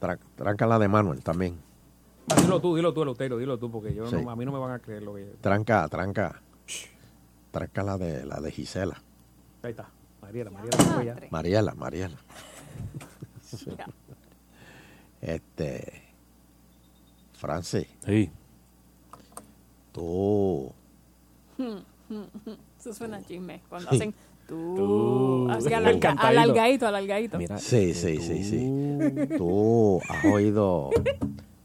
[0.00, 1.56] Tra- tranca la de Manuel también.
[2.30, 4.16] Ah, dilo tú, dilo tú, Eleuterio, dilo tú, porque yo Sí.
[4.22, 5.24] no- a mí no me van a creer lo que.
[5.40, 6.40] Tranca, tranca.
[7.54, 9.00] Tranca la de la de Gisela.
[9.62, 9.88] Ahí está.
[10.20, 11.04] Mariela, Mariela.
[11.04, 11.16] ya.
[11.30, 12.16] Mariela, Mariela.
[15.20, 16.02] Este.
[17.34, 17.86] Francis.
[18.04, 18.28] Sí.
[19.92, 20.72] Tú.
[22.80, 23.60] Eso suena a chisme.
[23.68, 23.96] Cuando Sí.
[23.96, 24.14] hacen
[24.48, 24.74] tú.
[24.76, 25.48] Tú.
[25.50, 27.38] Así alarga, alargadito, alargadito.
[27.58, 29.38] Sí, sí, sí, sí.
[29.38, 30.90] Tú has oído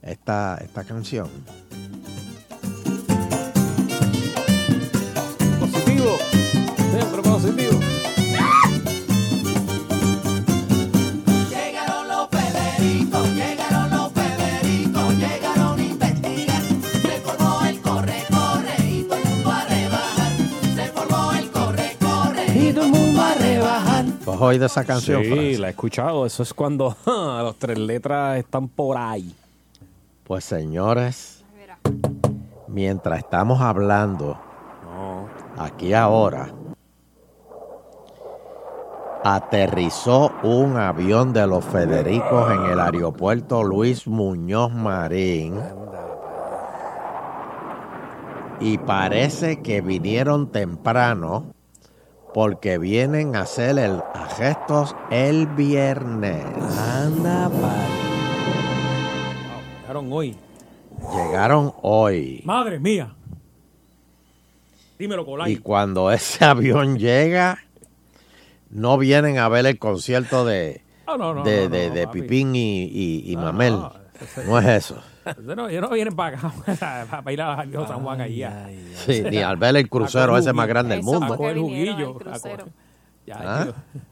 [0.04, 1.30] esta, esta canción.
[6.18, 6.92] Positivo.
[6.92, 7.80] Siempre positivo.
[11.50, 16.62] Llegaron los Federicos, llegaron los Federicos, llegaron a investigar.
[17.02, 20.32] Se formó el corre, corre y todo el mundo a rebajar.
[20.76, 24.06] Se formó el corre, corre y todo el mundo a rebajar.
[24.26, 25.60] ¿Tú has oído esa canción, Sí, Francis?
[25.60, 26.26] la he escuchado.
[26.26, 29.34] Eso es cuando ja, los tres letras están por ahí.
[30.26, 31.44] Pues señores,
[32.68, 34.38] mientras estamos hablando
[35.60, 36.50] aquí ahora,
[39.24, 45.60] aterrizó un avión de los Federicos en el aeropuerto Luis Muñoz Marín.
[48.62, 51.54] Y parece que vinieron temprano
[52.34, 56.46] porque vienen a hacer el a gestos el viernes.
[56.78, 57.50] Anda,
[59.82, 60.38] Llegaron hoy.
[61.14, 62.42] Llegaron hoy.
[62.46, 63.16] Madre mía.
[65.00, 65.54] Dímelo, Colay.
[65.54, 67.58] Y cuando ese avión llega,
[68.70, 72.08] no vienen a ver el concierto de, no, no, de, no, no, de- de.
[72.10, 73.74] Pipín y, y- y No, Mamel.
[73.74, 75.02] no, ese- No es eso.
[75.26, 76.52] Ellos no vienen para acá
[77.24, 78.68] para ir a viejo San Juan allá.
[78.96, 81.34] Sí, ni al ver el crucero ese más grande del mundo.
[81.34, 82.18] A coger juguillo.
[83.30, 83.68] Ya, ¿Ah?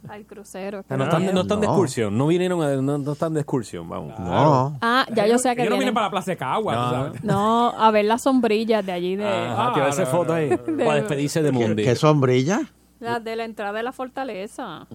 [0.10, 0.86] Al crucero.
[0.90, 4.18] No, están, no están de excursión, no vinieron a- no, no están de excursión, vamos.
[4.20, 4.78] No.
[4.80, 5.94] Ah, ya yo sé que Ellos no vienen vienen.
[5.96, 6.90] para la Plaza de Cagua, No.
[6.92, 7.24] sabes.
[7.24, 10.56] No, a ver las sombrillas de allí de, Ajá, que va a hacer fotos ahí
[10.56, 11.84] para despedirse de ¿Qué, Mundi.
[11.84, 12.62] qué sombrilla?
[13.00, 14.86] las de la entrada de la fortaleza.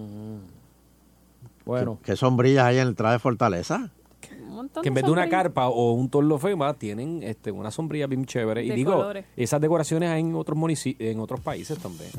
[1.65, 1.97] Bueno.
[2.03, 3.89] ¿Qué sombrillas hay en el entrada de Fortaleza?
[4.63, 5.43] Montón Que en de vez de una sombrillas.
[5.43, 8.63] carpa o un torlo fema tienen este, una sombrilla bien chévere.
[8.63, 9.25] Y De digo, colores.
[9.37, 12.09] esas decoraciones hay en otros munici- en otros países también.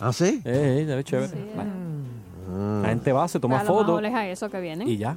[0.00, 0.40] ¿Ah, sí?
[0.44, 1.32] Eh, eh, se ve chévere.
[1.56, 4.86] La, la gente va, se toma a lo fotos mejor es a eso que vienen.
[4.88, 5.16] y ya.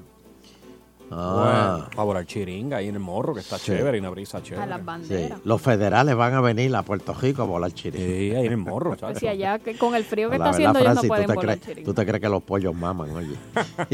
[1.09, 1.77] Ah.
[1.79, 3.67] Bueno, para volar chiringa ahí en el morro, que está Sí.
[3.67, 4.67] chévere y una brisa a chévere.
[4.67, 4.85] las Sí.
[4.85, 5.39] banderas.
[5.45, 8.05] Los federales van a venir a Puerto Rico a volar chiringa.
[8.05, 10.57] Sí, ahí en el morro, Pues si allá que con el frío que La está
[10.57, 11.85] verdad, haciendo ellos no pueden ¿tú, te volar crees, chiringa.
[11.85, 13.35] tú te crees que los pollos maman, oye.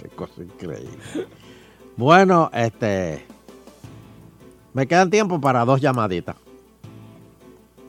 [0.00, 0.88] Qué cosa increíble.
[1.96, 3.24] Bueno, este.
[4.74, 6.36] Me quedan tiempo para dos llamaditas.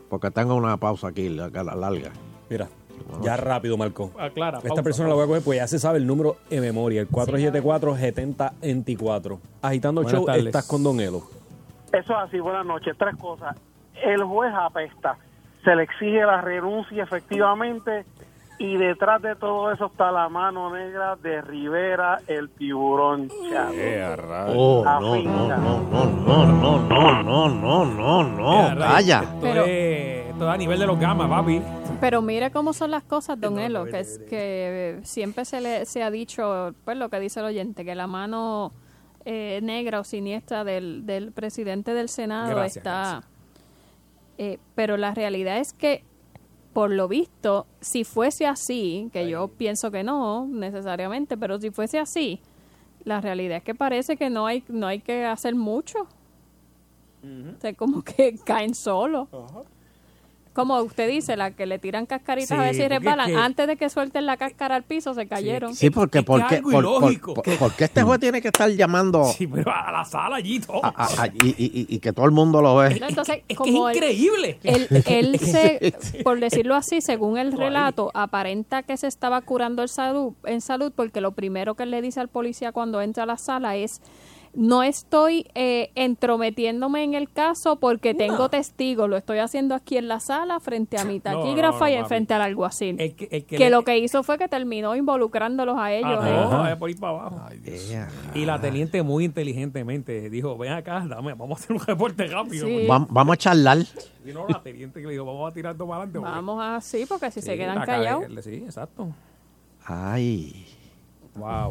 [0.08, 2.10] Porque tengo una pausa aquí larga.
[2.48, 2.68] Mira,
[3.22, 4.10] ya rápido, Marco.
[4.18, 6.60] Aclara, Esta pausa, persona la voy a coger, pues ya se sabe el número en
[6.62, 9.38] memoria, el 474-7024.
[9.62, 10.46] Agitando el Buenas show, tardes.
[10.46, 11.22] estás con Don Elo.
[11.92, 12.96] Eso es así, buenas noches.
[12.98, 13.56] Tres cosas.
[14.02, 15.16] El juez apesta.
[15.64, 18.04] Se le exige la renuncia efectivamente
[18.60, 23.30] y detrás de todo eso está la mano negra de Rivera, el tiburón.
[23.50, 23.72] chavo.
[24.54, 29.22] Oh, no, no, no, no, no, no, no, no, no, no, no, calla.
[29.22, 31.62] Esto, es, esto es a nivel de los gamas, papi.
[32.02, 36.02] Pero mire cómo son las cosas, don Elo, que, es, que siempre se le se
[36.02, 38.72] ha dicho, pues lo que dice el oyente, que la mano
[39.24, 43.22] eh, negra o siniestra del, del presidente del Senado Gracias, está...
[44.36, 46.04] eh, pero la realidad es que,
[46.72, 51.98] por lo visto, si fuese así, que yo pienso que no necesariamente, pero si fuese
[51.98, 52.40] así,
[53.04, 56.06] la realidad es que parece que no hay, no hay que hacer mucho.
[57.22, 59.28] O sea, como que caen solos.
[60.52, 63.66] Como usted dice, la que le tiran cascaritas a si porque resbalan, es que- antes
[63.68, 65.76] de que suelten la cáscara al piso, se cayeron.
[65.76, 67.34] Sí, porque ¿por qué, algo por, por- ilógico.
[67.34, 70.58] por- por qué este juez tiene que estar llamando Sí, pero a la sala allí
[70.58, 70.84] todo.
[70.84, 73.00] a- a- a- y, y- y que todo el mundo lo ve?
[73.00, 74.58] Entonces, es como increíble.
[74.64, 75.94] Él, él se,
[76.24, 80.92] por decirlo así, según el relato, aparenta que se estaba curando en salud, en salud
[80.94, 84.00] porque lo primero que él le dice al policía cuando entra a la sala es
[84.52, 90.08] no estoy eh, entrometiéndome en el caso porque tengo testigos, lo estoy haciendo aquí en
[90.08, 92.96] la sala frente a mi No, no, taquígrafa no, y frente al alguacil.
[93.00, 96.18] El que, el que que le- lo que hizo fue que terminó involucrándolos a ellos.
[96.20, 97.40] Ah, no, es por ir para abajo.
[98.34, 102.66] Y la teniente muy inteligentemente dijo, ven acá, dame, vamos a hacer un reporte rápido.
[102.66, 102.86] Sí.
[102.88, 103.78] Vamos a charlar.
[104.26, 106.18] Y no, la teniente que le dijo, vamos a tirar para adelante.
[106.18, 108.24] porque- Vamos así porque si se quedan la callados.
[108.24, 109.08] cagué, Sí, exacto.
[109.84, 110.66] Ay,
[111.36, 111.70] Wow.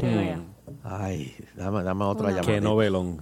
[0.84, 2.46] Ay, dame, dame otra llamada.
[2.46, 3.22] Qué novelón.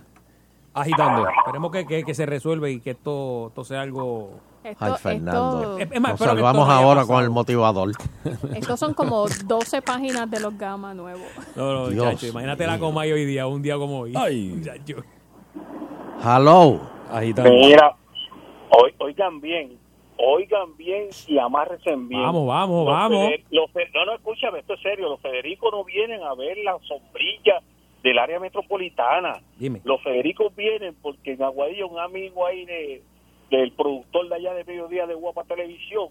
[0.73, 1.27] Agitando.
[1.27, 4.39] Esperemos que, que, que se resuelva y que esto, esto sea algo...
[4.63, 5.77] Esto- Ay, Fernando.
[6.01, 7.91] Nos salvamos ahora con el motivador.
[8.53, 11.25] Estos son como 12 páginas de los gamas nuevos.
[11.55, 14.13] No, no, Dios imagínate la coma hoy día, un día como hoy.
[14.15, 14.53] Ay.
[14.57, 15.03] Muchacho.
[16.23, 16.81] Hello.
[17.11, 17.49] Agitando.
[17.51, 17.95] Mira,
[18.71, 19.77] oi- oigan bien,
[20.17, 22.21] oigan bien y amárrense bien.
[22.21, 23.31] Vamos, vamos, Los vamos.
[23.51, 25.09] Los no, no, escúchame, esto es serio.
[25.09, 27.61] Los Federicos no vienen a ver la sombrilla
[28.03, 29.41] del área metropolitana.
[29.57, 29.81] Dime.
[29.83, 33.01] Los Federicos vienen porque en Aguadilla un amigo ahí de,
[33.49, 36.09] del productor de allá de Mediodía de Guapa Televisión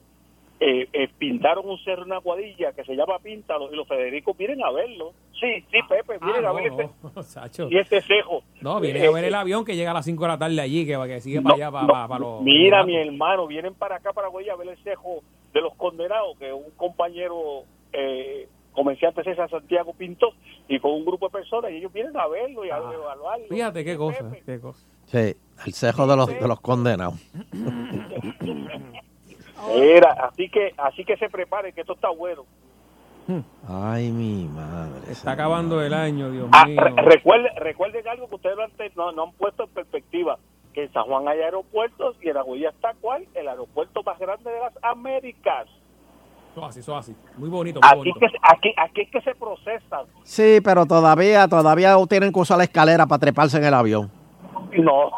[0.58, 4.62] eh, eh, pintaron un cerro en Aguadilla que se llama Píntalo y los Federicos vienen
[4.64, 5.12] a verlo.
[5.38, 7.68] Sí, sí, Pepe, vienen Ah, a ver no, ese, no, Sacho.
[7.70, 8.42] y ese cejo.
[8.62, 10.38] No, viene Eh, a ver el eh, avión que llega a las 5 de la
[10.38, 12.42] tarde allí, que, que sigue no, para allá, para, no, para, para los...
[12.42, 15.20] Mira, mi hermano, vienen para acá, para Guaya, a ver el cejo
[15.52, 20.28] de los condenados, que un compañero eh, comerciante César Santiago pintó,
[20.68, 23.46] y con un grupo de personas, y ellos vienen a verlo y a evaluarlo.
[23.48, 24.86] Fíjate qué cosa, qué cosa.
[25.04, 27.14] Sí, el cejo de los, de los condenados.
[29.72, 32.44] Era, así que, así que se preparen, que esto está bueno.
[33.68, 35.10] Ay, mi madre.
[35.10, 36.80] Está acabando el año, Dios Ah, mío.
[36.80, 36.94] re-
[37.58, 40.38] recuerden, algo que ustedes no no, no han puesto en perspectiva,
[40.72, 44.48] que en San Juan hay aeropuertos y en Aguadilla está cuál, el aeropuerto más grande
[44.50, 45.66] de las Américas.
[46.52, 47.16] Eso así, eso así.
[47.36, 48.20] Muy bonito, muy Aquí, bonito.
[48.20, 50.06] que, aquí, aquí es que se procesan.
[50.22, 54.10] Sí, pero todavía, todavía tienen que usar la escalera para treparse en el avión.
[54.82, 55.10] No,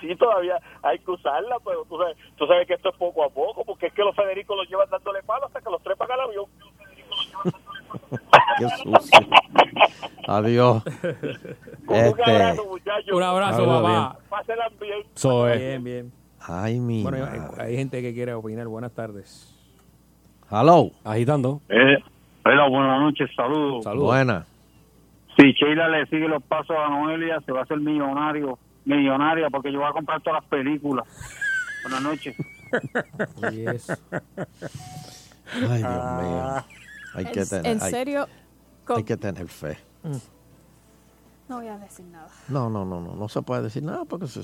[0.00, 3.30] sí, todavía hay que usarla, pero tú sabes, tú sabes que esto es poco a
[3.30, 6.20] poco, porque es que los Federicos los llevan dándole palo hasta que los trepan al
[6.20, 6.44] avión.
[8.58, 9.20] Qué sucio.
[10.26, 10.82] Adiós.
[11.86, 13.12] Un Este, abrazo, muchachos.
[13.16, 14.18] Un abrazo, papá.
[14.28, 15.04] Pásenla bien.
[15.14, 15.58] Es.
[15.58, 16.12] Bien, bien.
[16.40, 17.02] ay, mi.
[17.02, 17.40] Bueno, madre.
[17.58, 18.66] hay, hay gente que quiere opinar.
[18.66, 19.52] Buenas tardes.
[20.50, 20.90] Hello.
[21.04, 21.60] Agitando.
[21.68, 21.96] Eh,
[22.44, 23.84] hola, buenas noches, saludos.
[23.96, 24.44] Buena.
[25.36, 29.72] Si Sheila le sigue los pasos a Noelia, se va a hacer millonario, millonaria, porque
[29.72, 31.06] yo voy a comprar todas las películas.
[31.82, 32.36] Buenas noches.
[33.42, 33.58] Ay,
[35.78, 36.64] Dios mío.
[37.14, 37.66] Hay que En- tener.
[37.66, 38.28] en serio,
[38.88, 39.78] Hay, que tener fe.
[41.48, 42.28] No voy a decir nada.
[42.48, 43.14] No, no, no, no.
[43.14, 44.42] No se puede decir nada porque se-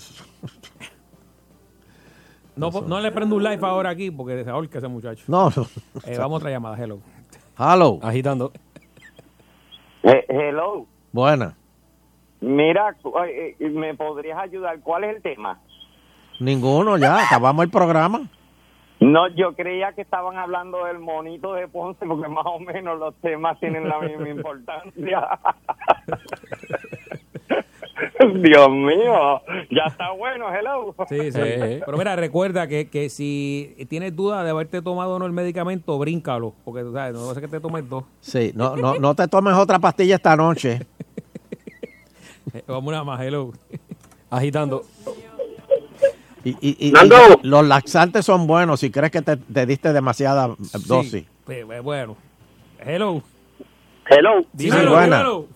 [2.55, 5.25] No, no le prendo un live ahora aquí porque se ahorca ese muchacho.
[5.27, 5.67] No, no.
[6.05, 6.77] Eh, vamos a otra llamada.
[6.77, 7.01] Hello.
[7.59, 7.99] Hello.
[8.03, 8.53] Agitando.
[10.03, 10.87] Eh, hello.
[11.13, 11.57] Buena.
[12.43, 12.97] Mira,
[13.29, 14.81] eh, eh, ¿me podrías ayudar?
[14.81, 15.61] ¿Cuál es el tema?
[16.41, 17.25] Ninguno, ya.
[17.25, 18.23] Acabamos el programa.
[18.99, 23.15] No, yo creía que estaban hablando del monito de Ponce porque más o menos los
[23.17, 25.39] temas tienen la misma importancia.
[28.43, 29.41] Dios mío,
[29.71, 30.95] ya está bueno, hello.
[31.09, 31.41] Sí, sí.
[31.85, 35.99] Pero mira, recuerda que, que si tienes duda de haberte tomado o no el medicamento,
[35.99, 36.55] bríncalo.
[36.65, 38.05] Porque tú sabes, no sé que te tomes dos.
[38.21, 40.81] Sí, no, no, no te tomes otra pastilla esta noche.
[42.55, 43.53] Eh, Vamos una más, hello.
[44.31, 44.83] Agitando.
[46.45, 46.93] Y, y- y-
[47.43, 51.25] los laxantes son buenos si crees que te, te diste demasiada eh, dosis.
[51.47, 52.17] Sí, eh, bueno.
[52.81, 53.23] Hello.
[54.09, 54.45] Hello.
[54.53, 55.19] Dímelo, buena.
[55.19, 55.47] dímelo.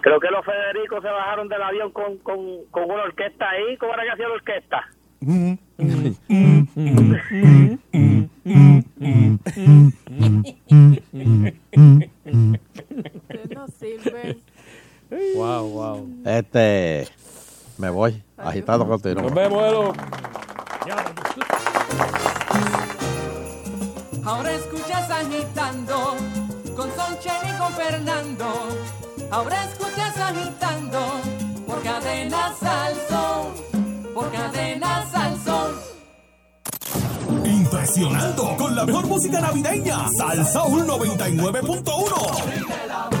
[0.00, 2.38] Creo que los Federicos se bajaron del avión con, con,
[2.70, 3.76] con una orquesta ahí.
[3.76, 4.88] ¿Cómo era que hacía la orquesta?
[13.54, 14.38] no sirve.
[15.10, 16.08] Wow, wow.
[16.24, 17.08] Este,
[17.78, 18.22] me voy.
[18.36, 19.22] Agitado contigo.
[19.22, 19.92] Nos vemos, Elo.
[24.24, 26.14] Ahora escuchas agitando
[26.76, 28.46] con Sonchen y con Fernando.
[29.30, 31.00] Ahora escuchas agitando
[31.66, 33.48] por cadena Salsón,
[34.14, 35.72] por cadena Salsón.
[37.44, 40.06] Impresionando con la mejor música navideña.
[40.16, 43.19] Salsa 99.1.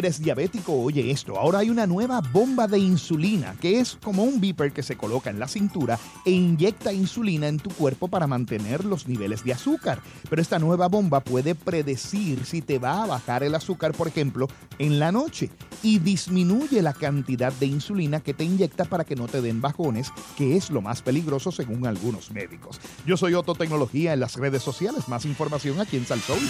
[0.00, 1.38] eres diabético, oye esto.
[1.38, 5.30] Ahora hay una nueva bomba de insulina, que es como un beeper que se coloca
[5.30, 10.00] en la cintura e inyecta insulina en tu cuerpo para mantener los niveles de azúcar.
[10.28, 14.48] Pero esta nueva bomba puede predecir si te va a bajar el azúcar, por ejemplo,
[14.78, 15.50] en la noche
[15.82, 20.12] y disminuye la cantidad de insulina que te inyecta para que no te den bajones,
[20.36, 22.80] que es lo más peligroso según algunos médicos.
[23.06, 25.08] Yo soy Otto Tecnología en las redes sociales.
[25.08, 26.40] Más información aquí en Salsoul.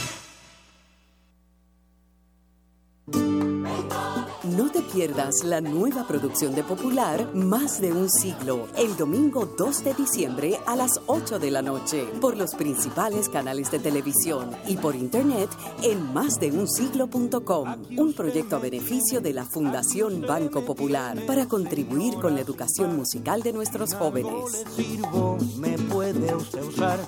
[3.12, 9.85] No te pierdas la nueva producción de Popular Más de un siglo, el domingo 2
[9.85, 14.77] de diciembre a las 8 de la noche, por los principales canales de televisión y
[14.77, 15.49] por internet
[15.82, 22.41] en másdeunsiglo.com, un proyecto a beneficio de la Fundación Banco Popular para contribuir con la
[22.41, 24.65] educación musical de nuestros jóvenes.
[24.74, 26.99] sirvo, me puede usted usar.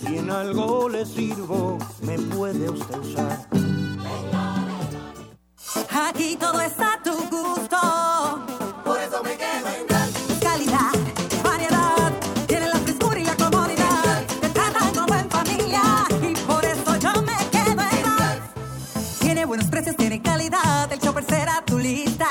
[0.00, 3.69] Si en algo le sirvo, me puede usted usar.
[5.74, 7.78] Aquí todo está a tu gusto.
[8.84, 9.86] Por eso me quedo en
[10.40, 10.92] Calidad,
[11.44, 12.12] variedad,
[12.48, 14.24] tiene la frescura y la comodidad.
[14.40, 15.82] Te tratan como en familia
[16.22, 19.20] y por eso yo me quedo en Ralph.
[19.20, 22.26] Tiene buenos precios, tiene calidad, el shopper será tu lista.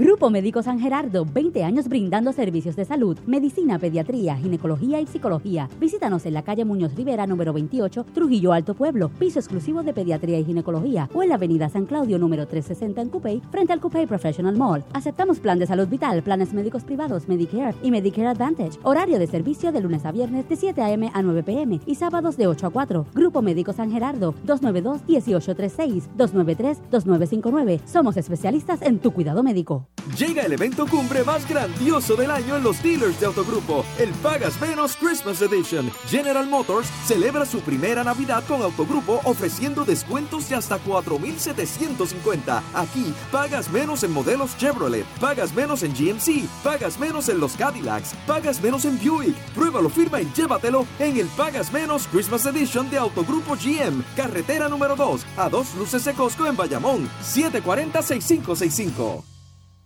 [0.00, 5.68] Grupo Médico San Gerardo, 20 años brindando servicios de salud, medicina, pediatría, ginecología y psicología.
[5.78, 10.38] Visítanos en la calle Muñoz Rivera, número 28, Trujillo Alto Pueblo, piso exclusivo de pediatría
[10.38, 14.06] y ginecología, o en la avenida San Claudio, número 360 en Cupey, frente al Cupey
[14.06, 14.84] Professional Mall.
[14.94, 18.78] Aceptamos plan de salud vital, planes médicos privados, Medicare y Medicare Advantage.
[18.84, 21.10] Horario de servicio de lunes a viernes de 7 a.m.
[21.12, 21.78] a 9 p.m.
[21.84, 23.06] y sábados de 8 a 4.
[23.12, 27.80] Grupo Médico San Gerardo, 292-1836, 293-2959.
[27.84, 29.89] Somos especialistas en tu cuidado médico.
[30.16, 34.58] Llega el evento cumbre más grandioso del año en los dealers de Autogrupo, el Pagas
[34.60, 35.88] Menos Christmas Edition.
[36.08, 42.60] General Motors celebra su primera Navidad con Autogrupo ofreciendo descuentos de hasta 4.750.
[42.74, 48.14] Aquí, pagas menos en modelos Chevrolet, pagas menos en GMC, pagas menos en los Cadillacs,
[48.26, 49.36] pagas menos en Buick.
[49.54, 54.96] Pruébalo, firma y llévatelo en el Pagas Menos Christmas Edition de Autogrupo GM, carretera número
[54.96, 59.22] 2, a dos luces de Costco en Bayamón, 740-6565.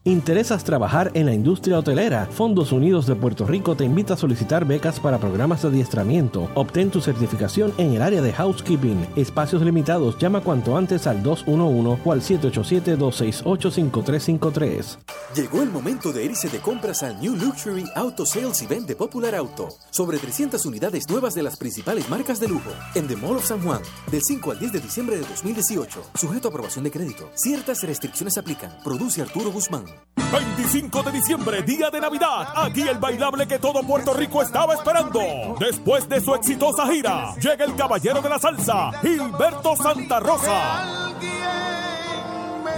[0.06, 2.28] ¿Interesas trabajar en la industria hotelera?
[2.30, 6.50] Fondos Unidos de Puerto Rico te invita a solicitar becas para programas de adiestramiento.
[6.54, 9.06] Obtén tu certificación en el área de housekeeping.
[9.16, 10.18] Espacios limitados.
[10.18, 14.98] Llama cuanto antes al 211 o al 787-268-5353.
[15.34, 19.34] Llegó el momento de irse de compras al New Luxury Auto Sales Event de Popular
[19.34, 19.68] Auto.
[19.88, 23.62] Sobre 300 unidades nuevas de las principales marcas de lujo en The Mall of San
[23.62, 23.80] Juan,
[24.12, 26.02] del 5 al 10 de diciembre de 2018.
[26.14, 27.30] Sujeto a aprobación de crédito.
[27.36, 28.70] Ciertas restricciones aplican.
[28.84, 29.93] Produce Arturo Guzmán.
[30.16, 32.48] 25 de diciembre, día de Navidad.
[32.56, 35.20] Aquí el bailable que todo Puerto Rico estaba esperando.
[35.60, 41.12] Después de su exitosa gira, llega el caballero de la salsa, Gilberto Santa Rosa.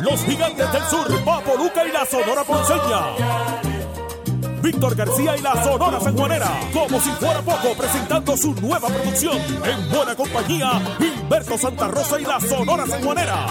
[0.00, 3.75] Los gigantes del sur, Papo Luca y la Sonora Ponceña.
[4.66, 9.38] Víctor García y la Sonora Sanjuanera, como si fuera poco, presentando su nueva producción.
[9.64, 13.46] En buena compañía, Gilberto Santa Rosa y la Sonora Sanjuanera.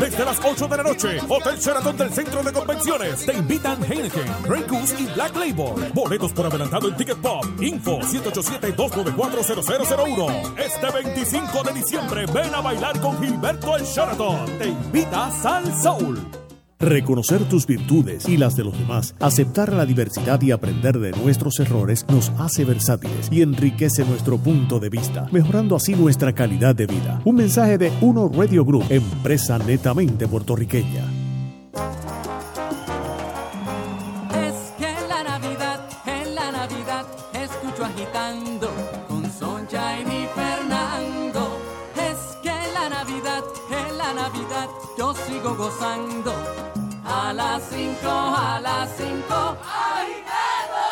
[0.00, 3.24] Desde las 8 de la noche, Hotel Sheraton del Centro de Convenciones.
[3.24, 5.92] Te invitan Heineken, Grey Goose y Black Label.
[5.94, 7.44] Boletos por adelantado en Ticket Pop.
[7.60, 10.58] Info 187-294-0001.
[10.58, 14.58] Este 25 de diciembre, ven a bailar con Gilberto el Sheraton.
[14.58, 16.43] Te invita Sal Soul.
[16.84, 21.58] Reconocer tus virtudes y las de los demás, aceptar la diversidad y aprender de nuestros
[21.58, 26.86] errores nos hace versátiles y enriquece nuestro punto de vista, mejorando así nuestra calidad de
[26.86, 27.22] vida.
[27.24, 31.04] Un mensaje de Uno Radio Group, empresa netamente puertorriqueña.
[34.34, 38.70] Es que la Navidad, en la Navidad, escucho agitando
[39.08, 41.58] con Sunshine y Fernando.
[41.96, 46.33] Es que la Navidad, en la Navidad, yo sigo gozando.
[47.94, 50.82] A las 5, a las 5, agitando.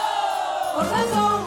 [0.75, 1.41] Por razón.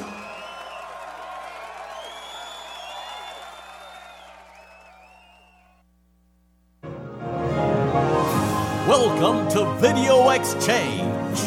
[8.86, 11.40] Welcome to Video Exchange.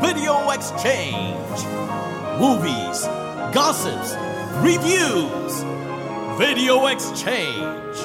[0.00, 1.64] Video Exchange.
[2.40, 3.06] Movies,
[3.52, 4.16] gossips,
[4.60, 5.64] reviews.
[6.36, 7.96] Video Exchange.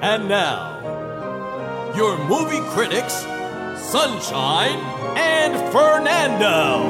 [0.00, 0.75] And now,
[1.96, 3.26] your movie critics,
[3.90, 4.78] Sunshine
[5.16, 6.84] and Fernando.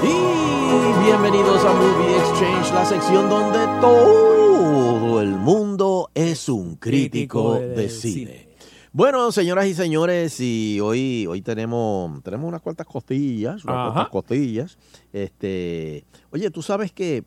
[0.00, 7.88] Y bienvenidos a Movie Exchange, la sección donde todo el mundo es un crítico de
[7.88, 8.48] cine.
[8.92, 13.92] Bueno, señoras y señores, y hoy, hoy tenemos, tenemos unas cuantas costillas, unas Ajá.
[13.92, 14.78] cuantas costillas.
[15.12, 17.24] Este, oye, tú sabes que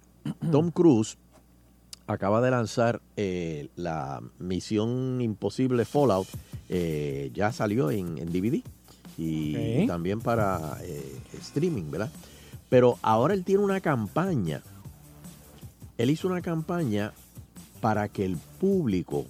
[0.49, 1.17] Tom Cruise
[2.07, 6.27] acaba de lanzar eh, la Misión Imposible Fallout,
[6.69, 8.61] eh, ya salió en, en DVD
[9.17, 12.11] y también para eh, streaming, ¿verdad?
[12.69, 14.61] Pero ahora él tiene una campaña.
[15.97, 17.13] Él hizo una campaña
[17.79, 19.25] para que el público,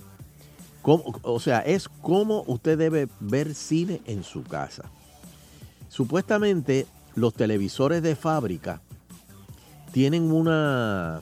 [0.81, 4.89] o sea, es como usted debe ver cine en su casa.
[5.89, 8.81] Supuestamente los televisores de fábrica
[9.91, 11.21] tienen una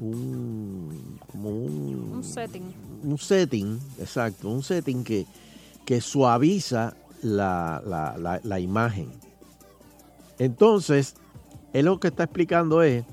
[0.00, 2.62] un, como un, Un setting.
[3.04, 5.26] un setting, exacto, un setting que,
[5.84, 9.08] que suaviza la, la- la- la imagen.
[10.38, 11.14] Entonces,
[11.72, 13.04] él lo que está explicando es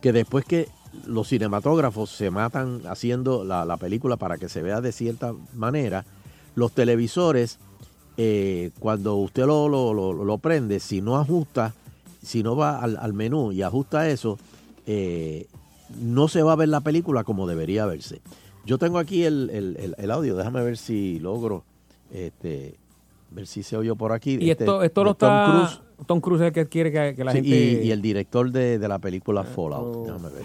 [0.00, 0.68] que después que
[1.06, 6.04] los cinematógrafos se matan haciendo la, la película para que se vea de cierta manera,
[6.54, 7.58] los televisores,
[8.16, 11.74] eh, cuando usted lo, lo- lo- lo prende, si no ajusta,
[12.22, 14.38] si no va al, al menú y ajusta eso,
[14.86, 15.46] eh,
[16.00, 18.20] no se va a ver la película como debería verse.
[18.64, 21.64] Yo tengo aquí el, el- el- el audio, déjame ver si logro
[22.12, 22.76] este,
[23.30, 24.38] ver si se oyó por aquí.
[24.40, 25.50] Y este, esto, esto lo Tom está.
[25.52, 25.80] Cruise.
[26.06, 27.82] Tom Cruise es el que quiere que, que la Sí, gente.
[27.84, 29.96] y, y el director de, de la película ah, Fallout.
[29.96, 30.04] Oh.
[30.04, 30.42] Déjame ver.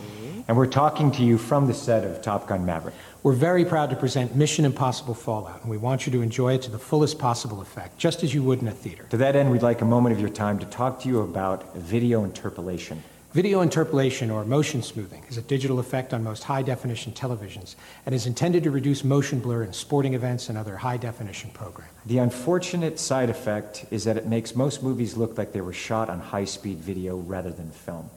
[0.48, 2.94] And we're talking to you from the set of Top Gun Maverick.
[3.24, 6.61] We're very proud to present Mission Impossible Fallout, and we want you to enjoy it
[6.61, 9.06] to the fullest possible effect, just as you would in a theater.
[9.10, 11.76] To that end, we'd like a moment of your time to talk to you about
[11.76, 13.03] video interpolation.
[13.34, 17.76] Video interpolation, or motion smoothing, is a digital effect on most high definition televisions
[18.06, 21.94] and is intended to reduce motion blur in sporting events and other high definition programming.
[22.06, 26.10] The unfortunate side effect is that it makes most movies look like they were shot
[26.10, 28.10] on high speed video rather than film.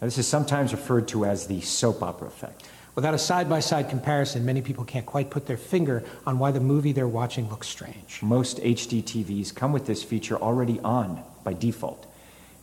[0.00, 2.64] Now, this is sometimes referred to as the soap opera effect.
[2.94, 6.52] Without a side by side comparison, many people can't quite put their finger on why
[6.52, 8.20] the movie they're watching looks strange.
[8.22, 12.06] Most HD TVs come with this feature already on by default,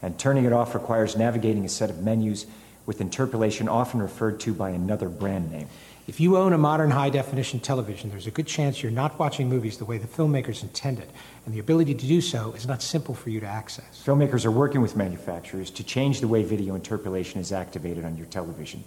[0.06, 2.46] and turning it off requires navigating a set of menus
[2.86, 5.68] with interpolation often referred to by another brand name.
[6.08, 9.50] If you own a modern high definition television, there's a good chance you're not watching
[9.50, 11.08] movies the way the filmmakers intended,
[11.44, 14.04] and the ability to do so is not simple for you to access.
[14.06, 18.28] Filmmakers are working with manufacturers to change the way video interpolation is activated on your
[18.28, 18.84] television,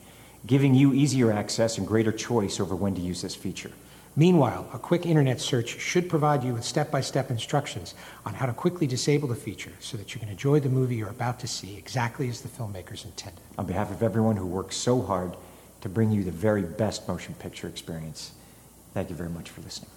[0.47, 3.73] giving you easier access and greater choice over when to use this feature.
[4.23, 7.95] Meanwhile, a quick internet search should provide you with step by step instructions
[8.27, 11.09] on how to quickly disable the feature so that you can enjoy the movie you're
[11.21, 13.41] about to see exactly as the filmmakers intended.
[13.59, 15.37] On behalf of everyone who works so hard
[15.83, 18.33] to bring you the very best motion picture experience,
[18.93, 19.91] thank you very much for listening.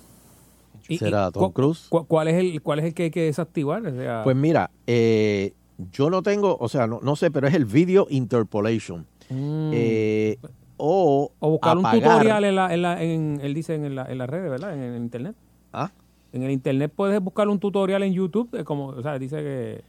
[0.88, 1.88] Y- y ¿Será Tom Cruise?
[1.89, 3.84] cu- ¿Cuál es el, cuál es el que hay que desactivar?
[3.88, 5.53] O sea, Pues mira, eh,
[5.91, 9.07] yo no tengo, o sea, no, no sé, pero es el video interpolation.
[9.31, 9.72] Mm.
[9.73, 10.38] Eh,
[10.84, 14.18] o, o buscar un tutorial en la, en la, en, él dice en la, en
[14.18, 14.74] las redes, ¿verdad?
[14.74, 15.36] En, el internet.
[15.72, 15.91] ¿Ah?
[16.34, 19.84] En el internet puedes buscar un tutorial en YouTube, como, o sea, dice que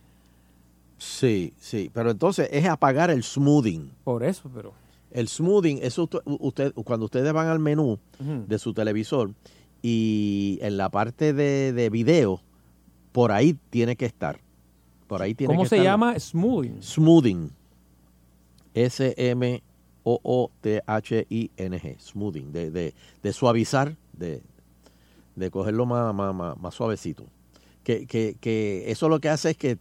[0.98, 3.90] Sí, sí, pero entonces es apagar el smoothing.
[4.04, 4.72] por eso, pero
[5.10, 9.30] El smoothing, eso usted, cuando ustedes van al menú de su televisor
[9.82, 12.40] y en la parte de, de video,
[13.12, 14.38] por ahí tiene que estar.
[15.08, 15.90] Por ahí tiene ¿cómo que se estar.
[15.90, 16.18] llama?
[16.18, 16.82] Smoothing.
[16.82, 17.50] Smoothing.
[20.04, 21.96] S-M-O-O-T-H-I-N-G.
[22.00, 22.52] Smoothing.
[22.52, 24.42] De, de, de suavizar, de,
[25.36, 27.26] de cogerlo más, más, más, más suavecito.
[27.84, 29.78] Que, que, que eso lo que hace es que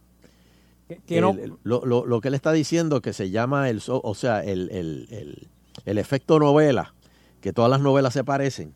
[1.06, 4.14] que no- el- lo, lo- lo que él está diciendo que se llama el o
[4.14, 5.48] sea el, el- el-
[5.86, 6.94] el efecto novela
[7.40, 8.74] que todas las novelas se parecen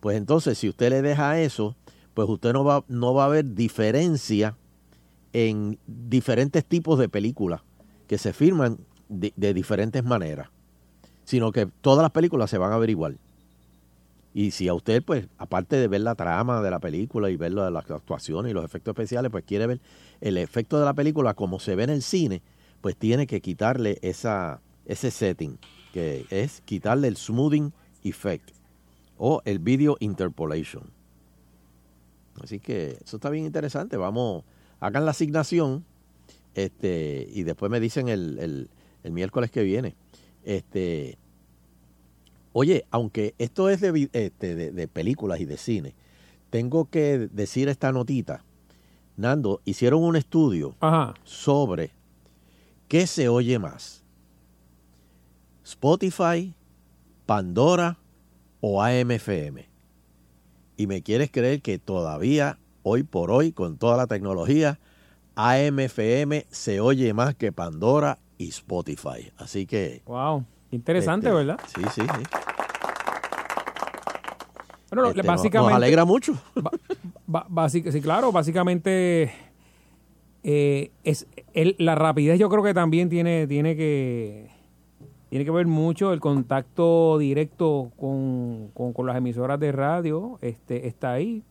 [0.00, 1.76] pues entonces si usted le deja eso
[2.14, 4.56] pues usted no va no va a ver diferencia
[5.34, 7.60] en diferentes tipos de películas
[8.06, 8.78] que se filman
[9.10, 10.48] de, de diferentes maneras
[11.28, 13.18] sino que todas las películas se van a ver igual
[14.32, 17.52] y si a usted, pues, aparte de ver la trama de la película y ver
[17.52, 19.80] la- las actuaciones y los efectos especiales, pues quiere ver
[20.20, 22.40] el efecto de la película como se ve en el cine,
[22.80, 25.58] pues tiene que quitarle esa, ese setting,
[25.92, 27.72] que es quitarle el smoothing
[28.04, 28.50] effect
[29.16, 30.84] o el video interpolation.
[32.42, 33.96] Así que eso está bien interesante.
[33.96, 34.44] Vamos,
[34.80, 35.84] hagan la asignación
[36.54, 38.70] este y después me dicen el, el-
[39.04, 39.94] el miércoles que viene.
[40.44, 41.18] Este,
[42.52, 45.94] Oye, aunque esto es de, este, de, de películas y de cine,
[46.50, 48.42] tengo que decir esta notita.
[49.16, 50.74] Nando, hicieron un estudio
[51.24, 51.92] sobre
[52.88, 54.02] qué se oye más.
[55.64, 56.54] Spotify,
[57.26, 57.98] Pandora
[58.60, 59.68] o AMFM.
[60.76, 64.78] Y me quieres creer que todavía, hoy por hoy, con toda la tecnología,
[65.34, 69.30] AMFM se oye más que Pandora y Spotify.
[69.36, 70.00] Así que...
[70.06, 71.58] Wow, interesante, este, ¿verdad?
[71.66, 72.22] Sí, sí, sí.
[74.90, 75.70] Bueno, Este, básicamente.
[75.70, 76.32] nos alegra mucho.
[77.68, 79.30] Sí, claro, básicamente.
[80.44, 84.50] eh, es el- la rapidez, yo creo que también tiene, tiene que.
[85.28, 90.86] Tiene que ver mucho el contacto directo con, con- con las emisoras de radio, este
[90.86, 91.42] está ahí.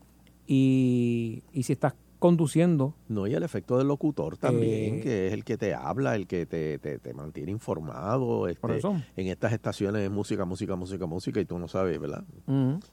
[0.47, 2.93] Y, y si estás conduciendo.
[3.07, 6.27] No, y el efecto del locutor también, Eh, que es el que te habla, el
[6.27, 8.39] que te, te- te mantiene informado.
[8.39, 8.95] Por Este, eso.
[9.15, 12.23] en estas estaciones de música, música, música, música, y tú no sabes, ¿verdad?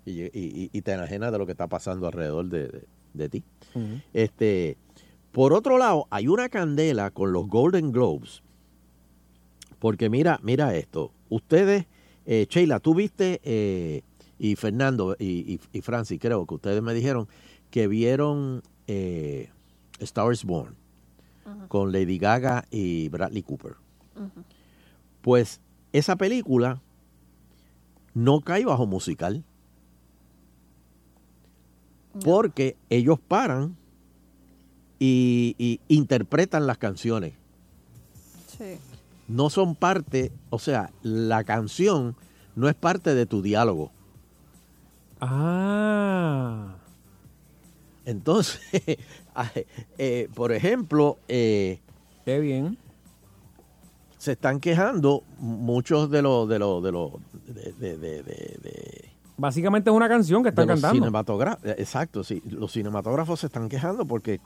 [0.05, 2.85] Y, y- y- y te enajenas de lo que está pasando alrededor de, de-
[3.15, 3.45] de ti.
[4.13, 4.77] Este,
[5.33, 8.43] por otro lado, hay una candela con los Golden Globes.
[9.79, 11.13] Porque mira, mira esto.
[11.29, 11.87] Ustedes,
[12.27, 14.03] eh, Sheila, tú viste, eh,
[14.39, 17.29] y Fernando y, y, y Francis, creo que ustedes me dijeron
[17.71, 19.51] que vieron eh,
[20.01, 20.75] Star is Born
[21.69, 23.77] con Lady Gaga y Bradley Cooper.
[25.23, 25.61] Pues
[25.93, 26.81] esa película
[28.15, 29.45] no cae bajo musical.
[32.25, 33.77] Porque ellos paran
[35.01, 37.35] y, y interpretan las canciones.
[38.57, 38.79] Sí.
[39.27, 42.15] No son parte, o sea, la canción
[42.55, 43.91] no es parte de tu diálogo.
[45.21, 46.77] Ah.
[48.07, 48.61] Entonces,
[49.99, 51.81] eh, por ejemplo, eh,
[52.25, 52.77] Qué bien.
[54.19, 57.13] se están quejando muchos de los de los de los
[57.47, 60.99] de, de- de- de- de- Básicamente es una canción que están cantando.
[61.65, 62.41] eh, Exacto, sí.
[62.49, 64.41] Los cinematógrafos se están quejando porque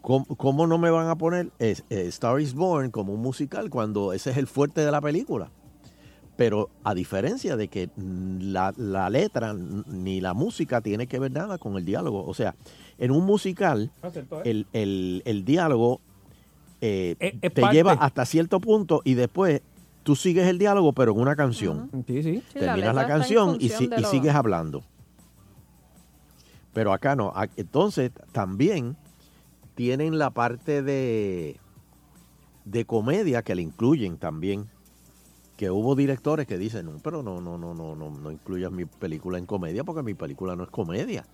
[0.00, 4.12] ¿cómo, cómo no me van a poner eh, Star is Born como un musical cuando
[4.12, 5.50] ese es el fuerte de la película?
[6.36, 11.30] Pero a diferencia de que mm, la, la letra ni la música tiene que ver
[11.32, 12.24] nada con el diálogo.
[12.26, 12.54] O sea,
[12.98, 14.50] en un musical, Acertó, ¿eh?
[14.50, 16.00] el, el- el diálogo
[16.80, 17.76] eh, Es- es te parte.
[17.76, 19.62] lleva hasta cierto punto y después
[20.02, 21.88] tú sigues el diálogo, pero en una canción.
[22.06, 22.42] Sí, sí.
[22.52, 24.82] Terminas la, canción y, si- y sigues hablando.
[26.72, 27.32] Pero acá no.
[27.56, 28.96] Entonces, también
[29.76, 31.58] tienen la parte de,
[32.64, 34.66] de comedia que le incluyen también.
[35.64, 38.84] Que hubo directores que dicen, no, pero no, no, no, no, no, no incluyas mi
[38.84, 41.24] película en comedia porque mi película no es comedia.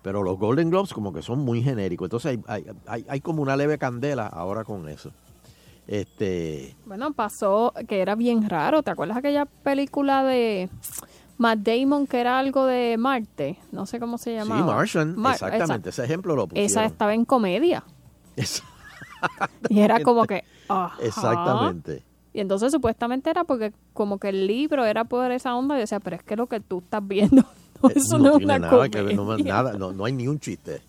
[0.00, 2.06] Pero los Golden Globes como que son muy genéricos.
[2.06, 5.10] Entonces hay, hay, hay- hay como una leve candela ahora con eso.
[5.88, 8.84] Este, Bueno, pasó que era bien raro.
[8.84, 10.70] ¿Te acuerdas aquella película de
[11.36, 13.58] Matt Damon que era algo de Marte?
[13.72, 14.66] No sé cómo se sí, llamaba.
[14.66, 16.70] Mar- Mar- exactamente, ese ejemplo lo Esa, pusieron.
[16.70, 17.82] esa estaba en comedia.
[19.68, 20.44] Y era como que...
[20.68, 20.94] ajá.
[21.02, 22.04] Exactamente.
[22.32, 25.76] Y entonces supuestamente era porque como que el libro era por esa onda.
[25.76, 27.42] Y decía, pero es que lo que tú estás viendo,
[27.82, 30.12] no, Eh, eso no, no, es tiene una nada que no, nada, no, no hay
[30.12, 30.82] ni un chiste.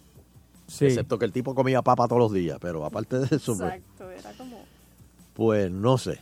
[0.67, 0.85] Sí.
[0.85, 4.09] Excepto que el tipo comía papa todos los días, pero aparte de eso, pues, Exacto,
[4.09, 4.57] era como...
[5.33, 6.19] pues no sé.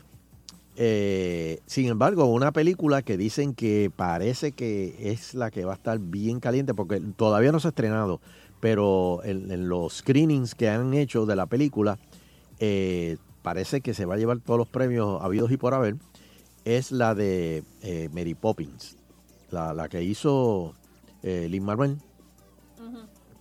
[0.76, 5.76] Eh, sin embargo, una película que dicen que parece que es la que va a
[5.76, 8.22] estar bien caliente, porque todavía no se ha estrenado,
[8.60, 12.00] pero en, en los screenings que han hecho de la película,
[12.60, 13.18] eh,
[13.50, 15.96] parece que se va a llevar todos los premios habidos y por haber,
[16.66, 18.96] es la de eh, Mary Poppins,
[19.50, 20.76] la, la que hizo
[21.24, 21.98] eh, Lin Manuel,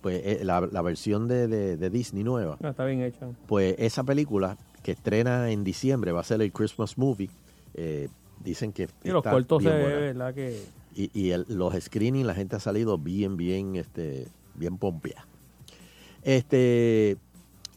[0.01, 2.57] pues eh, la, la versión de, de- de Disney nueva.
[2.63, 3.27] Ah, está bien hecha.
[3.45, 7.29] Pues esa película que estrena en diciembre va a ser el Christmas Movie.
[7.75, 8.07] eh,
[8.43, 9.99] dicen que Y los cortos se bien ve, buena.
[9.99, 10.33] ¿verdad?
[10.33, 10.59] Que
[10.95, 15.27] Y, y el- los screenings, la gente ha salido bien, bien, este, bien pompea.
[16.23, 17.17] Este,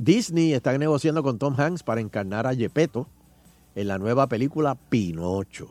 [0.07, 3.07] Disney está negociando con Tom Hanks para encarnar a Gepetto
[3.77, 5.69] en la nueva película Pinocho.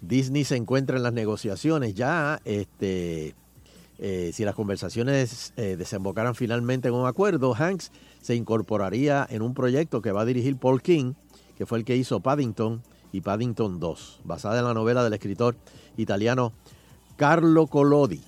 [0.00, 2.40] Disney se encuentra en las negociaciones ya.
[2.46, 3.34] Este,
[3.98, 7.92] eh, si las conversaciones eh, desembocaran finalmente en un acuerdo, Hanks
[8.22, 11.12] se incorporaría en un proyecto que va a dirigir Paul King,
[11.58, 12.80] que fue el que hizo Paddington
[13.12, 15.56] y Paddington 2, basada en la novela del escritor
[15.98, 16.54] italiano
[17.16, 18.22] Carlo Collodi.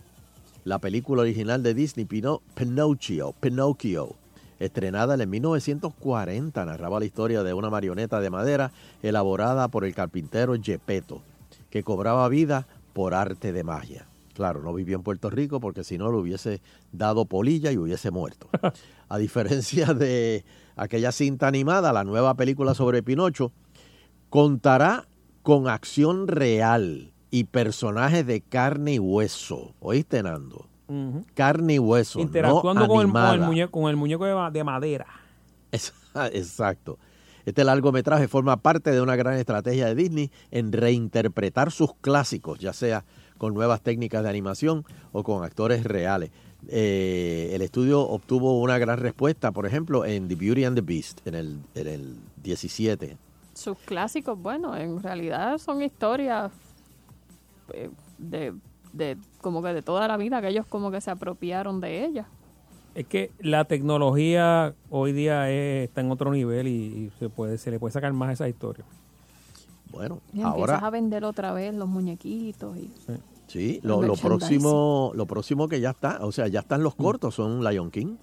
[0.64, 4.14] La película original de Disney, Pino- Pinocchio, Pinocchio,
[4.58, 8.72] estrenada en 1940, narraba la historia de una marioneta de madera
[9.02, 11.22] elaborada por el carpintero Gepetto,
[11.70, 14.06] que cobraba vida por arte de magia.
[14.34, 16.60] Claro, no vivió en Puerto Rico porque si no le hubiese
[16.92, 18.48] dado polilla y hubiese muerto.
[19.08, 20.44] A diferencia de
[20.76, 23.50] aquella cinta animada, la nueva película sobre Pinocho
[24.30, 25.08] contará
[25.42, 29.74] con acción real y personajes de carne y hueso.
[29.80, 30.67] ¿Oíste, Nando?
[31.34, 33.46] Carne y hueso, interactuando no con, el, con, el animada.
[33.46, 35.06] muñeco, con el muñeco de, ma- de madera.
[35.70, 35.92] Es-
[36.32, 36.98] Exacto.
[37.44, 42.72] Este largometraje forma parte de una gran estrategia de Disney en reinterpretar sus clásicos, ya
[42.72, 43.04] sea
[43.38, 46.30] con nuevas técnicas de animación o con actores reales.
[46.68, 51.26] Eh, el estudio obtuvo una gran respuesta, por ejemplo, en The Beauty and the Beast,
[51.26, 53.16] en el, en el 17.
[53.54, 56.50] Sus clásicos, bueno, en realidad son historias
[57.72, 58.52] eh, de,
[58.92, 62.26] de como que de toda la vida, que ellos como que se apropiaron de ellas.
[62.94, 67.58] Es que la tecnología hoy día es- está en otro nivel y, y se puede
[67.58, 68.84] se le puede sacar más a esa historia.
[69.90, 72.90] Bueno, Y empiezas a ahora vender otra vez los muñequitos y
[73.46, 76.94] sí, el lo, lo próximo, lo próximo que ya está, o sea, ya están los
[76.94, 78.16] cortos, son Lion King.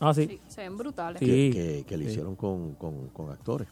[0.00, 0.26] Ah, sí.
[0.26, 1.20] sí, se ven brutales.
[1.20, 3.68] que, que- que le hicieron con, con- con actores.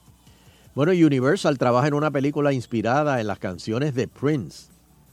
[0.74, 4.70] Bueno, Universal trabaja en una película inspirada en las canciones de Prince.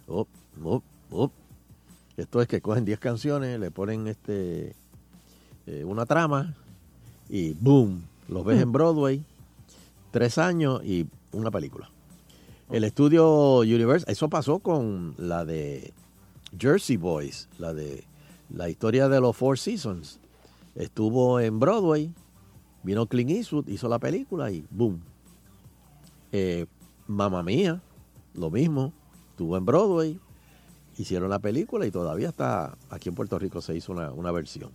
[0.08, 0.28] Up,
[0.64, 1.32] up, up.
[2.18, 4.76] Esto es que cogen 10 canciones, le ponen este
[5.68, 6.56] eh, una trama
[7.30, 9.24] y boom, los ves en Broadway,
[10.12, 11.90] tres años y una película.
[12.70, 15.94] El estudio Universal, eso pasó con la de
[16.58, 18.04] Jersey Boys, la de
[18.50, 20.20] la historia de los Four Seasons.
[20.76, 22.12] Estuvo en Broadway,
[22.84, 25.02] vino Clint Eastwood, hizo la película y boom.
[26.32, 26.66] Eh,
[27.08, 27.82] Mamma Mía,
[28.34, 28.94] lo mismo,
[29.32, 30.20] estuvo en Broadway,
[31.00, 34.70] hicieron la película y todavía está aquí en Puerto Rico se hizo una, una versión.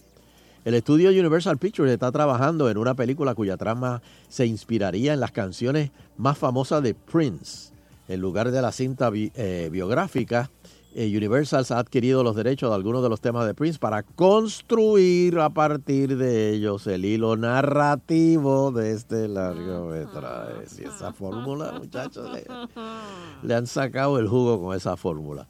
[0.64, 5.30] El estudio Universal Pictures está trabajando en una película cuya trama se inspiraría en las
[5.30, 7.74] canciones más famosas de Prince.
[8.08, 10.50] En lugar de la cinta eh, biográfica,
[10.94, 15.38] eh, Universal ha adquirido los derechos de algunos de los temas de Prince para construir
[15.38, 20.66] a partir de ellos el hilo narrativo de este largometraje.
[20.68, 22.30] Si esa fórmula, muchachos,
[23.42, 25.46] le han sacado el jugo con esa fórmula.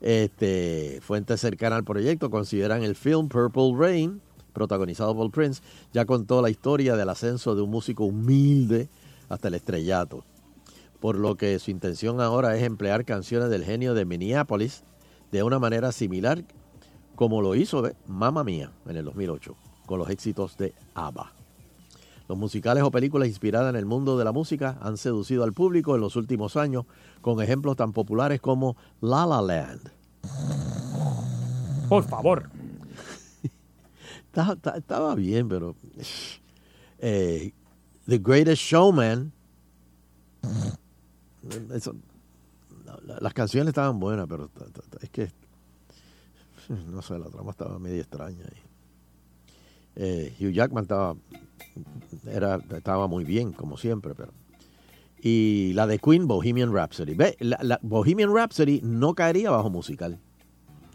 [0.00, 4.20] Este, fuentes cercanas al proyecto consideran el film Purple Rain,
[4.52, 5.62] protagonizado por Prince,
[5.92, 8.88] ya contó la historia del ascenso de un músico humilde
[9.28, 10.24] hasta el estrellato.
[11.00, 14.82] Por lo que su intención ahora es emplear canciones del genio de Minneapolis
[15.30, 16.44] de una manera similar
[17.14, 17.82] como lo hizo.
[18.06, 19.56] Mamma Mía en el 2008
[19.86, 21.35] con los éxitos de ABBA.
[22.28, 25.94] Los musicales o películas inspiradas en el mundo de la música han seducido al público
[25.94, 26.84] en los últimos años
[27.20, 29.90] con ejemplos tan populares como La La Land.
[31.88, 32.50] Por favor.
[34.76, 35.76] Estaba, bien, pero
[36.98, 37.52] eh,
[38.06, 39.32] The Greatest Showman.
[41.72, 41.94] eso-
[43.20, 44.50] las canciones estaban buenas, pero
[45.00, 45.30] es que
[46.90, 48.44] no sé, la trama estaba medio extraña.
[49.94, 51.14] Eh, Hugh Jackman estaba
[52.26, 54.32] era, estaba muy bien, como siempre, pero
[55.28, 57.14] y la de Queen, Bohemian Rhapsody.
[57.14, 57.36] Ve,
[57.82, 60.20] Bohemian Rhapsody no caería bajo musical.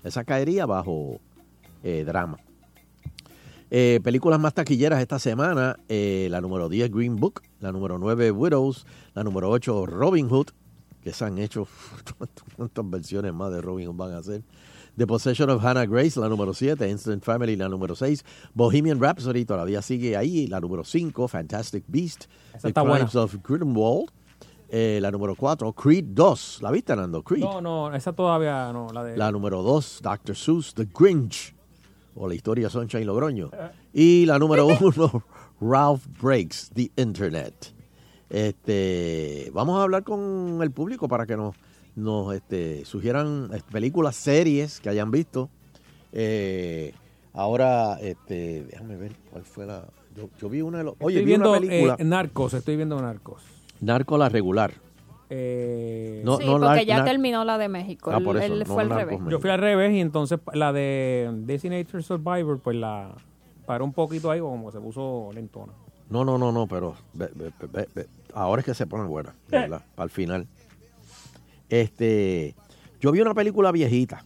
[0.04, 1.20] Esa caería bajo
[1.84, 2.38] eh, drama.
[3.70, 5.78] Eh, películas más taquilleras esta semana.
[5.90, 7.42] eh, la número 10, Green Book.
[7.60, 8.86] La número 9, Widows.
[9.16, 10.48] La número 8, Robin Hood.
[11.04, 11.68] Que se han hecho.
[12.56, 14.44] ¿Cuántas versiones más de Robin Hood van a hacer?
[14.98, 16.90] The Possession of Hannah Grace, la número 7.
[16.90, 18.24] Instant Family, la número 6.
[18.54, 20.48] Bohemian Rhapsody todavía sigue ahí.
[20.48, 22.26] La número 5, Fantastic Beast.
[22.54, 22.98] Esa The buena.
[22.98, 24.12] Crimes of Grindelwald.
[24.74, 26.60] Eh, la número 4, Creed 2.
[26.62, 27.24] ¿La viste, Nando?
[27.24, 27.44] Creed.
[27.44, 28.88] No, no, esa todavía no.
[28.94, 29.18] La de.
[29.18, 30.36] La número 2, Dr.
[30.36, 31.54] Seuss, The Grinch,
[32.16, 33.52] o la historia Sunshine Logroño.
[33.94, 35.24] Y la número 1,
[35.62, 37.74] Ralph Breaks the Internet.
[38.30, 41.54] Este, vamos a hablar con el público para que nos,
[41.96, 45.50] nos este, sugieran eh, películas, series que hayan visto.
[46.14, 46.94] Eh,
[47.34, 49.86] ahora, este, déjame ver cuál fue la.
[50.16, 50.96] Yo, yo vi una de los.
[51.00, 51.96] Oye, estoy vi una viendo película.
[52.00, 53.42] eh, Narcos, estoy viendo Narcos.
[53.80, 54.74] Narco la regular.
[55.34, 58.12] Eh, No, sí, no porque la- ya terminó la de México.
[58.12, 59.20] Ah, él por eso, él no fue al Narcos revés.
[59.20, 59.32] México.
[59.32, 63.14] Yo fui al revés y entonces la de Designated Survivor, pues la
[63.66, 65.72] paró un poquito ahí como que se puso lentona.
[66.10, 68.08] No, no, no, no, pero ve- ve- ve- ve- ve.
[68.34, 70.48] ahora es que se ponen buenas, verdad, para el final.
[71.72, 72.54] Este,
[73.00, 74.26] yo vi una película viejita.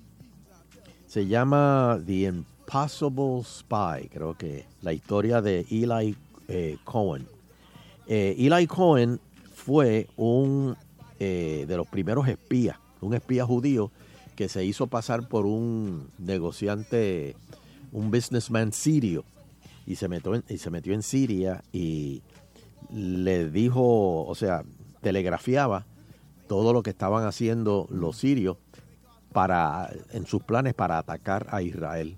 [1.06, 6.18] Se llama The Impossible Spy, creo que la historia de Eli
[6.48, 7.28] eh, Cohen.
[8.08, 9.20] Eh, Eli Cohen
[9.54, 10.76] fue un
[11.20, 13.92] eh, de los primeros espías, un espía judío
[14.36, 17.36] que se hizo pasar por un negociante,
[17.92, 19.24] un businessman sirio,
[19.86, 22.24] y se metió en, y se metió en Siria y
[22.92, 24.64] le dijo, o sea,
[25.02, 25.86] telegrafiaba
[26.48, 28.58] todo lo que estaban haciendo los sirios
[29.34, 32.18] para en sus planes para atacar a Israel.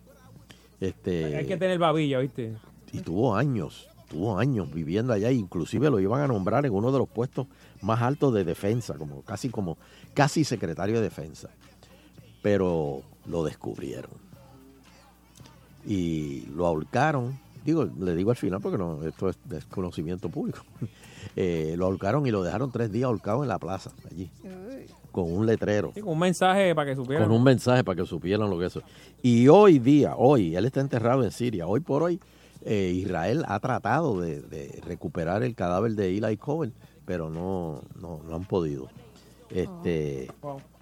[0.79, 2.55] Este, Hay que tener babilla, ¿viste?
[2.91, 6.99] y tuvo años, tuvo años viviendo allá, inclusive lo iban a nombrar en uno de
[6.99, 7.47] los puestos
[7.81, 9.77] más altos de defensa, como casi como
[10.13, 11.49] casi secretario de defensa.
[12.41, 14.11] Pero lo descubrieron.
[15.85, 20.59] Y lo ahorcaron, digo, le digo al final porque no, esto es desconocimiento público.
[21.35, 24.31] Eh, lo ahorcaron y lo dejaron tres días ahorcado en la plaza, allí,
[25.11, 27.27] con un letrero Sí, con un mensaje para que supieran.
[27.27, 28.81] con un mensaje para que supieran lo que eso.
[29.21, 31.67] Y hoy día, hoy, él está enterrado en Siria.
[31.67, 32.19] Hoy por hoy,
[32.63, 36.73] eh, Israel ha tratado de, de recuperar el cadáver de Eli Cohen,
[37.05, 38.87] pero no, no, no han podido.
[39.51, 40.31] Este,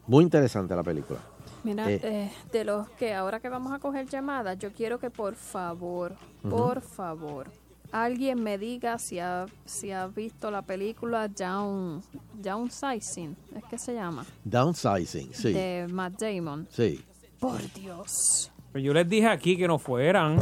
[0.07, 1.19] Muy interesante la película.
[1.63, 5.09] Mira, Eh, eh, de los que ahora que vamos a coger llamadas, yo quiero que
[5.09, 6.15] por favor,
[6.49, 7.49] por favor,
[7.91, 12.01] alguien me diga si ha, si ha visto la película Down,
[12.33, 15.53] Downsizing, es que se llama, Downsizing, sí.
[15.53, 16.67] de Matt Damon.
[16.71, 17.03] Sí.
[17.39, 18.51] Por Dios.
[18.71, 20.37] Pero yo les dije aquí que no fueran.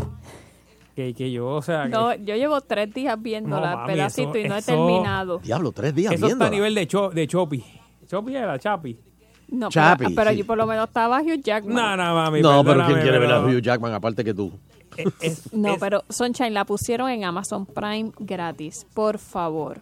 [0.96, 1.84] Que, que yo, o sea.
[1.84, 5.40] que- No, yo llevo tres días viéndola, No, mami, pedacito, eso- y no he terminado.
[5.40, 6.50] Diablo, tres días Eso está a viéndola.
[6.52, 7.64] nivel de, cho, de Chopi.
[8.08, 8.96] Chopi era Chapi.
[9.54, 10.34] No, Chapi, pero, pero sí.
[10.34, 11.76] allí por lo menos estaba Hugh Jackman.
[11.76, 12.42] No, no, mami.
[12.42, 14.52] No, pero ¿quién quiere ver a Hugh Jackman aparte que tú?
[15.52, 18.86] No, pero Sunshine la pusieron en Amazon Prime gratis.
[18.94, 19.80] Por favor.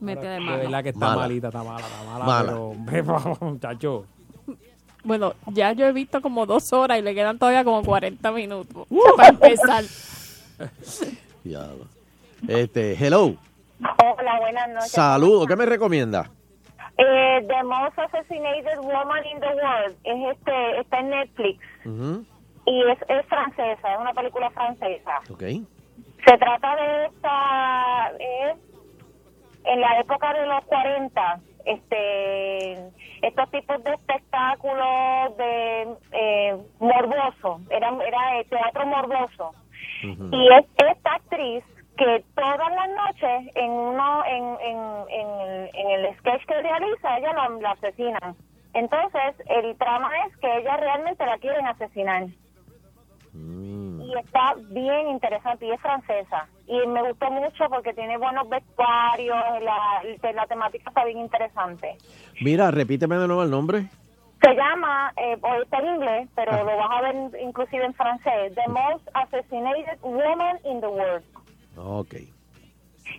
[0.00, 0.56] Mete de De mano.
[0.58, 1.16] verdad que está Mala.
[1.22, 2.24] malita, está mala, está mala.
[2.24, 2.58] Mala.
[2.90, 4.04] Pero, muchacho.
[5.04, 8.86] Bueno, ya yo he visto como dos horas y le quedan todavía como 40 minutos
[9.16, 9.84] para empezar.
[12.48, 13.34] Este, hello.
[13.80, 14.92] Hola, buenas noches.
[14.92, 15.46] Saludos.
[15.46, 16.30] ¿Qué me recomienda?
[17.02, 21.58] Eh, the Most Assassinated Woman in the World es este, está en Netflix
[22.66, 25.20] y es, es francesa, es una película francesa.
[25.30, 25.42] Ok.
[26.26, 28.56] Se trata de esta, es
[29.64, 32.74] en la época de los 40, este
[33.22, 39.54] estos tipos de espectáculos de eh, morboso, era, era eh, teatro morboso.
[40.02, 41.64] Y es esta actriz
[42.00, 44.78] que todas las noches en uno en, en,
[45.10, 48.34] en, el, en el sketch que realiza ella la, la asesinan.
[48.72, 52.24] Entonces el trama es que ella realmente la quieren asesinar.
[53.34, 56.48] Y está bien interesante y es francesa.
[56.66, 61.98] Y me gustó mucho porque tiene buenos vestuarios, la, la temática está bien interesante.
[62.40, 63.90] Mira, repíteme de nuevo el nombre.
[64.42, 68.54] Se llama, eh, o está en inglés, pero lo vas a ver inclusive en francés,
[68.54, 71.22] The Most Assassinated Woman in the World.
[71.82, 72.14] Ok.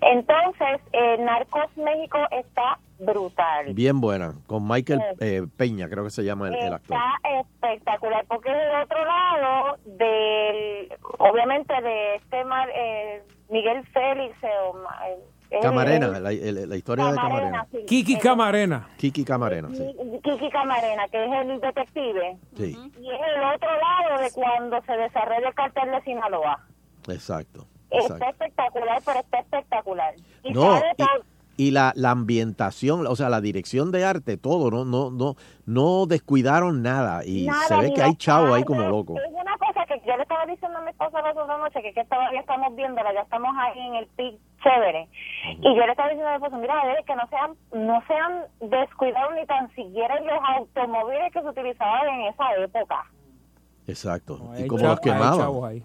[0.01, 3.73] Entonces, eh, Narcos México está brutal.
[3.73, 4.33] Bien buena.
[4.47, 5.17] Con Michael Sí.
[5.25, 6.97] eh, Peña, creo que se llama el, el actor.
[6.97, 14.35] Está espectacular, porque es del otro lado del, obviamente de este Mar- eh, Miguel Félix,
[14.43, 17.79] eh, Camarena, la, el- la historia de Camarena, sí.
[17.85, 18.87] Kiki Camarena.
[18.97, 19.93] Kiki Camarena, sí.
[20.23, 22.37] Kiki Camarena, que es el detective.
[22.55, 26.65] Sí, Y es el otro lado de cuando se desarrolla el cartel de Sinaloa.
[27.09, 27.65] exacto.
[27.91, 30.13] Está espectacular, pero está espectacular.
[30.43, 31.25] Y No, sabe y, todo-
[31.57, 35.35] y la, la ambientación, o sea, la dirección de arte, todo, no, no, no,
[35.65, 37.23] no descuidaron nada.
[37.25, 39.17] Y Nada, se ve que hay los chavos ahí como locos.
[39.23, 41.93] Es una cosa que yo le estaba diciendo a mi esposa la otra noche, que,
[41.93, 45.07] que todavía estamos viéndola, ya estamos ahí en el pic chévere.
[45.59, 47.51] Y yo le estaba diciendo a mi esposa, mira, debe que no sean,
[47.85, 53.05] no sean descuidados ni tan siquiera los automóviles que se utilizaban en esa época.
[53.87, 54.39] Exacto.
[54.57, 55.83] y cha- los quemaban.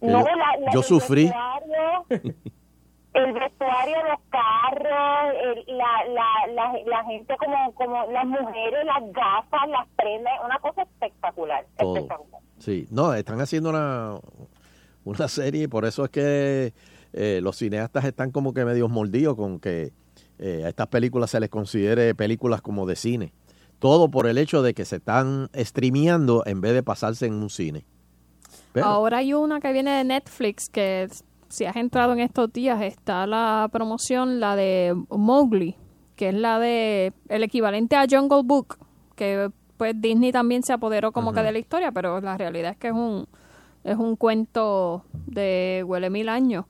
[0.00, 1.24] No, yo, la- la- yo el sufrí.
[1.24, 2.06] vestuario,
[3.14, 5.34] el vestuario, los carros,
[5.66, 10.58] el- la, la, la, la gente como, como las mujeres, las gafas, las prendas, una
[10.60, 11.96] cosa espectacular, Todo.
[11.96, 12.40] espectacular.
[12.58, 14.14] Sí, no, están haciendo una,
[15.04, 16.72] una serie y por eso es que
[17.12, 19.92] eh, los cineastas están como que medios mordidos con que
[20.38, 23.32] eh, a estas películas se les considere películas como de cine.
[23.80, 27.48] Todo por el hecho de que se están streameando en vez de pasarse en un
[27.50, 27.84] cine.
[28.72, 31.08] Pero- Ahora hay una que viene de Netflix que
[31.48, 35.76] si has entrado en estos días está la promoción, la de Mowgli,
[36.16, 38.78] que es la de el equivalente a Jungle Book,
[39.16, 42.76] que pues Disney también se apoderó como que de la historia, pero la realidad es
[42.78, 43.26] que es un
[43.84, 46.66] es un cuento de huele mil años.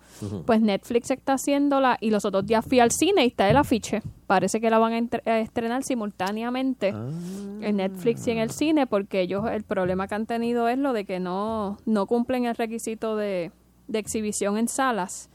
[0.47, 4.03] Pues Netflix está haciéndola y los otros días fui al cine y está el afiche.
[4.27, 9.45] Parece que la van a, estrenar simultáneamente en Netflix y en el cine porque ellos
[9.51, 13.53] el problema que han tenido es lo de que no, no cumplen el requisito de,
[13.89, 15.31] de exhibición en salas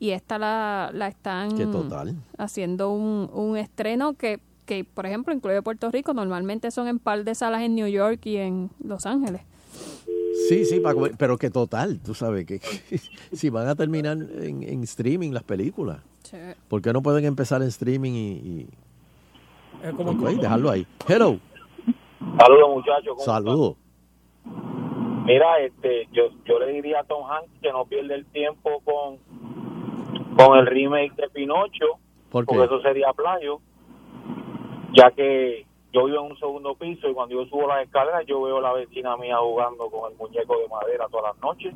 [0.00, 2.16] y esta la, la están total.
[2.36, 6.14] haciendo un, un estreno que, que, por ejemplo, incluye Puerto Rico.
[6.14, 9.42] Normalmente son en par de salas en New York y en Los Ángeles.
[10.48, 12.98] Sí, sí, Paco, pero que total, tú sabes que, que
[13.32, 15.98] si van a terminar en, en streaming las películas,
[16.68, 18.68] ¿por qué no pueden empezar en streaming y, y-
[19.96, 20.86] Ok, dejarlo ahí?
[21.08, 21.38] Hello,
[22.38, 23.08] Saludos muchachos.
[23.14, 23.76] ¿cómo saludos.
[25.24, 29.18] Mira, este, yo, yo le diría a Tom Hanks que no pierda el tiempo con,
[30.36, 31.84] con el remake de Pinocho,
[32.30, 33.60] ¿Por porque eso sería plagio,
[34.96, 38.42] ya que yo vivo en un segundo piso y cuando yo subo las escaleras yo
[38.42, 41.74] veo a la vecina mía jugando con el muñeco de madera todas las noches.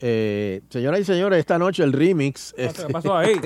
[0.00, 2.52] Eh, señoras y señores, esta noche el remix.
[2.56, 3.34] ¿Qué pasó ahí?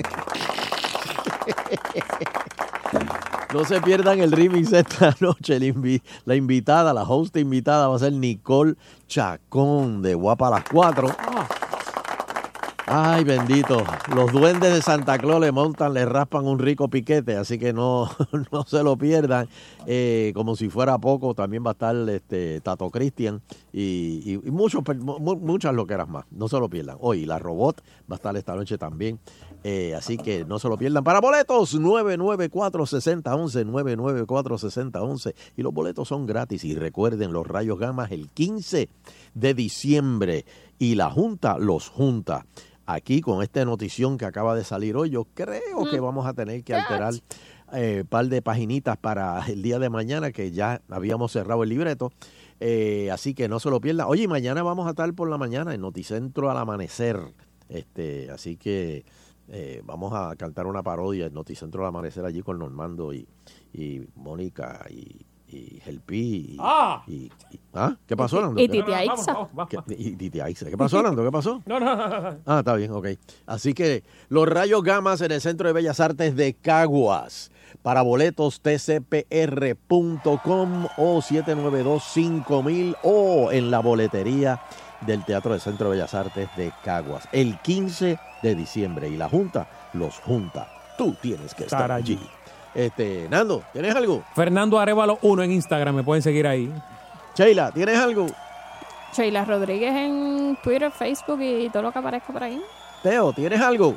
[3.53, 5.57] No se pierdan el remix esta noche.
[5.57, 8.75] El invi- la invitada, la host invitada va a ser Nicole
[9.09, 11.09] Chacón de Guapa a las 4.
[12.93, 13.85] Ay, bendito.
[14.17, 18.11] Los duendes de Santa Claus le montan, le raspan un rico piquete, así que no,
[18.51, 19.49] no se lo pierdan.
[19.87, 23.43] Eh, como si fuera poco, también va a estar este, Tato Cristian
[23.73, 26.25] y, y- y muchas loqueras más.
[26.33, 26.97] No se lo pierdan.
[27.01, 27.81] Hoy la robot
[28.11, 29.21] va a estar esta noche también.
[29.63, 31.05] Eh, así que no se lo pierdan.
[31.05, 35.35] Para boletos, 994-6011, 994-6011.
[35.57, 36.65] Y los boletos son gratis.
[36.65, 38.89] Y recuerden, los rayos gamas el 15
[39.35, 40.45] de diciembre.
[40.81, 42.47] Y la Junta los junta.
[42.93, 46.65] Aquí con esta notición que acaba de salir hoy, yo creo que vamos a tener
[46.65, 47.15] que alterar
[47.73, 52.11] un par de paginitas para el día de mañana, que ya habíamos cerrado el libreto.
[52.59, 54.09] Eh, así que no se lo pierdan.
[54.09, 57.21] Oye, mañana vamos a estar por la mañana en Noticentro al amanecer.
[57.69, 59.05] Este, así que
[59.47, 63.29] eh, vamos a cantar una parodia en Noticentro al amanecer allí con Normando y,
[63.73, 66.17] y Mónica y, y Gelpi.
[66.17, 67.03] Y, Ah.
[67.07, 67.97] y- y- ¿Ah?
[68.07, 68.61] ¿Qué pasó, Nando?
[68.61, 69.49] Y ¿Qué- Titi Aixa.
[69.69, 70.67] ¿Qué- y Titi Aixa.
[70.71, 71.25] ¿Qué pasó, Nando?
[71.25, 71.63] ¿Qué pasó?
[71.67, 72.37] No, no, no.
[72.47, 73.09] Ah, está bien, ok.
[73.47, 77.51] Así que los rayos gamas en el Centro de Bellas Artes de Caguas.
[77.83, 78.61] Para boletos
[79.61, 84.61] tcpr.com o 792-5000 o en la boletería
[85.07, 87.29] del Teatro del Centro de Bellas Artes de Caguas.
[87.33, 90.69] El 15 de diciembre y la Junta los junta.
[90.99, 92.19] Tú tienes que estar Estar allí.
[92.75, 94.23] Este, Nando, ¿tienes algo?
[94.35, 96.73] Fernando Arevalo 1 en Instagram, me pueden seguir ahí.
[97.37, 98.27] Sheila, ¿tienes algo?
[99.13, 102.63] Sheila Rodríguez en Twitter, Facebook y todo lo que aparezca por ahí.
[103.03, 103.97] Teo, ¿tienes algo?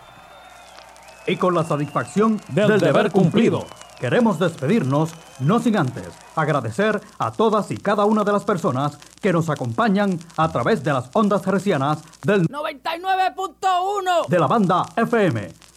[1.28, 3.66] Y con la satisfacción Del deber cumplido, cumplido.
[4.00, 9.32] queremos despedirnos, no sin antes agradecer a todas y cada una de las personas que
[9.32, 15.50] nos acompañan a través de las ondas hercianas del 99.1 de la banda FM.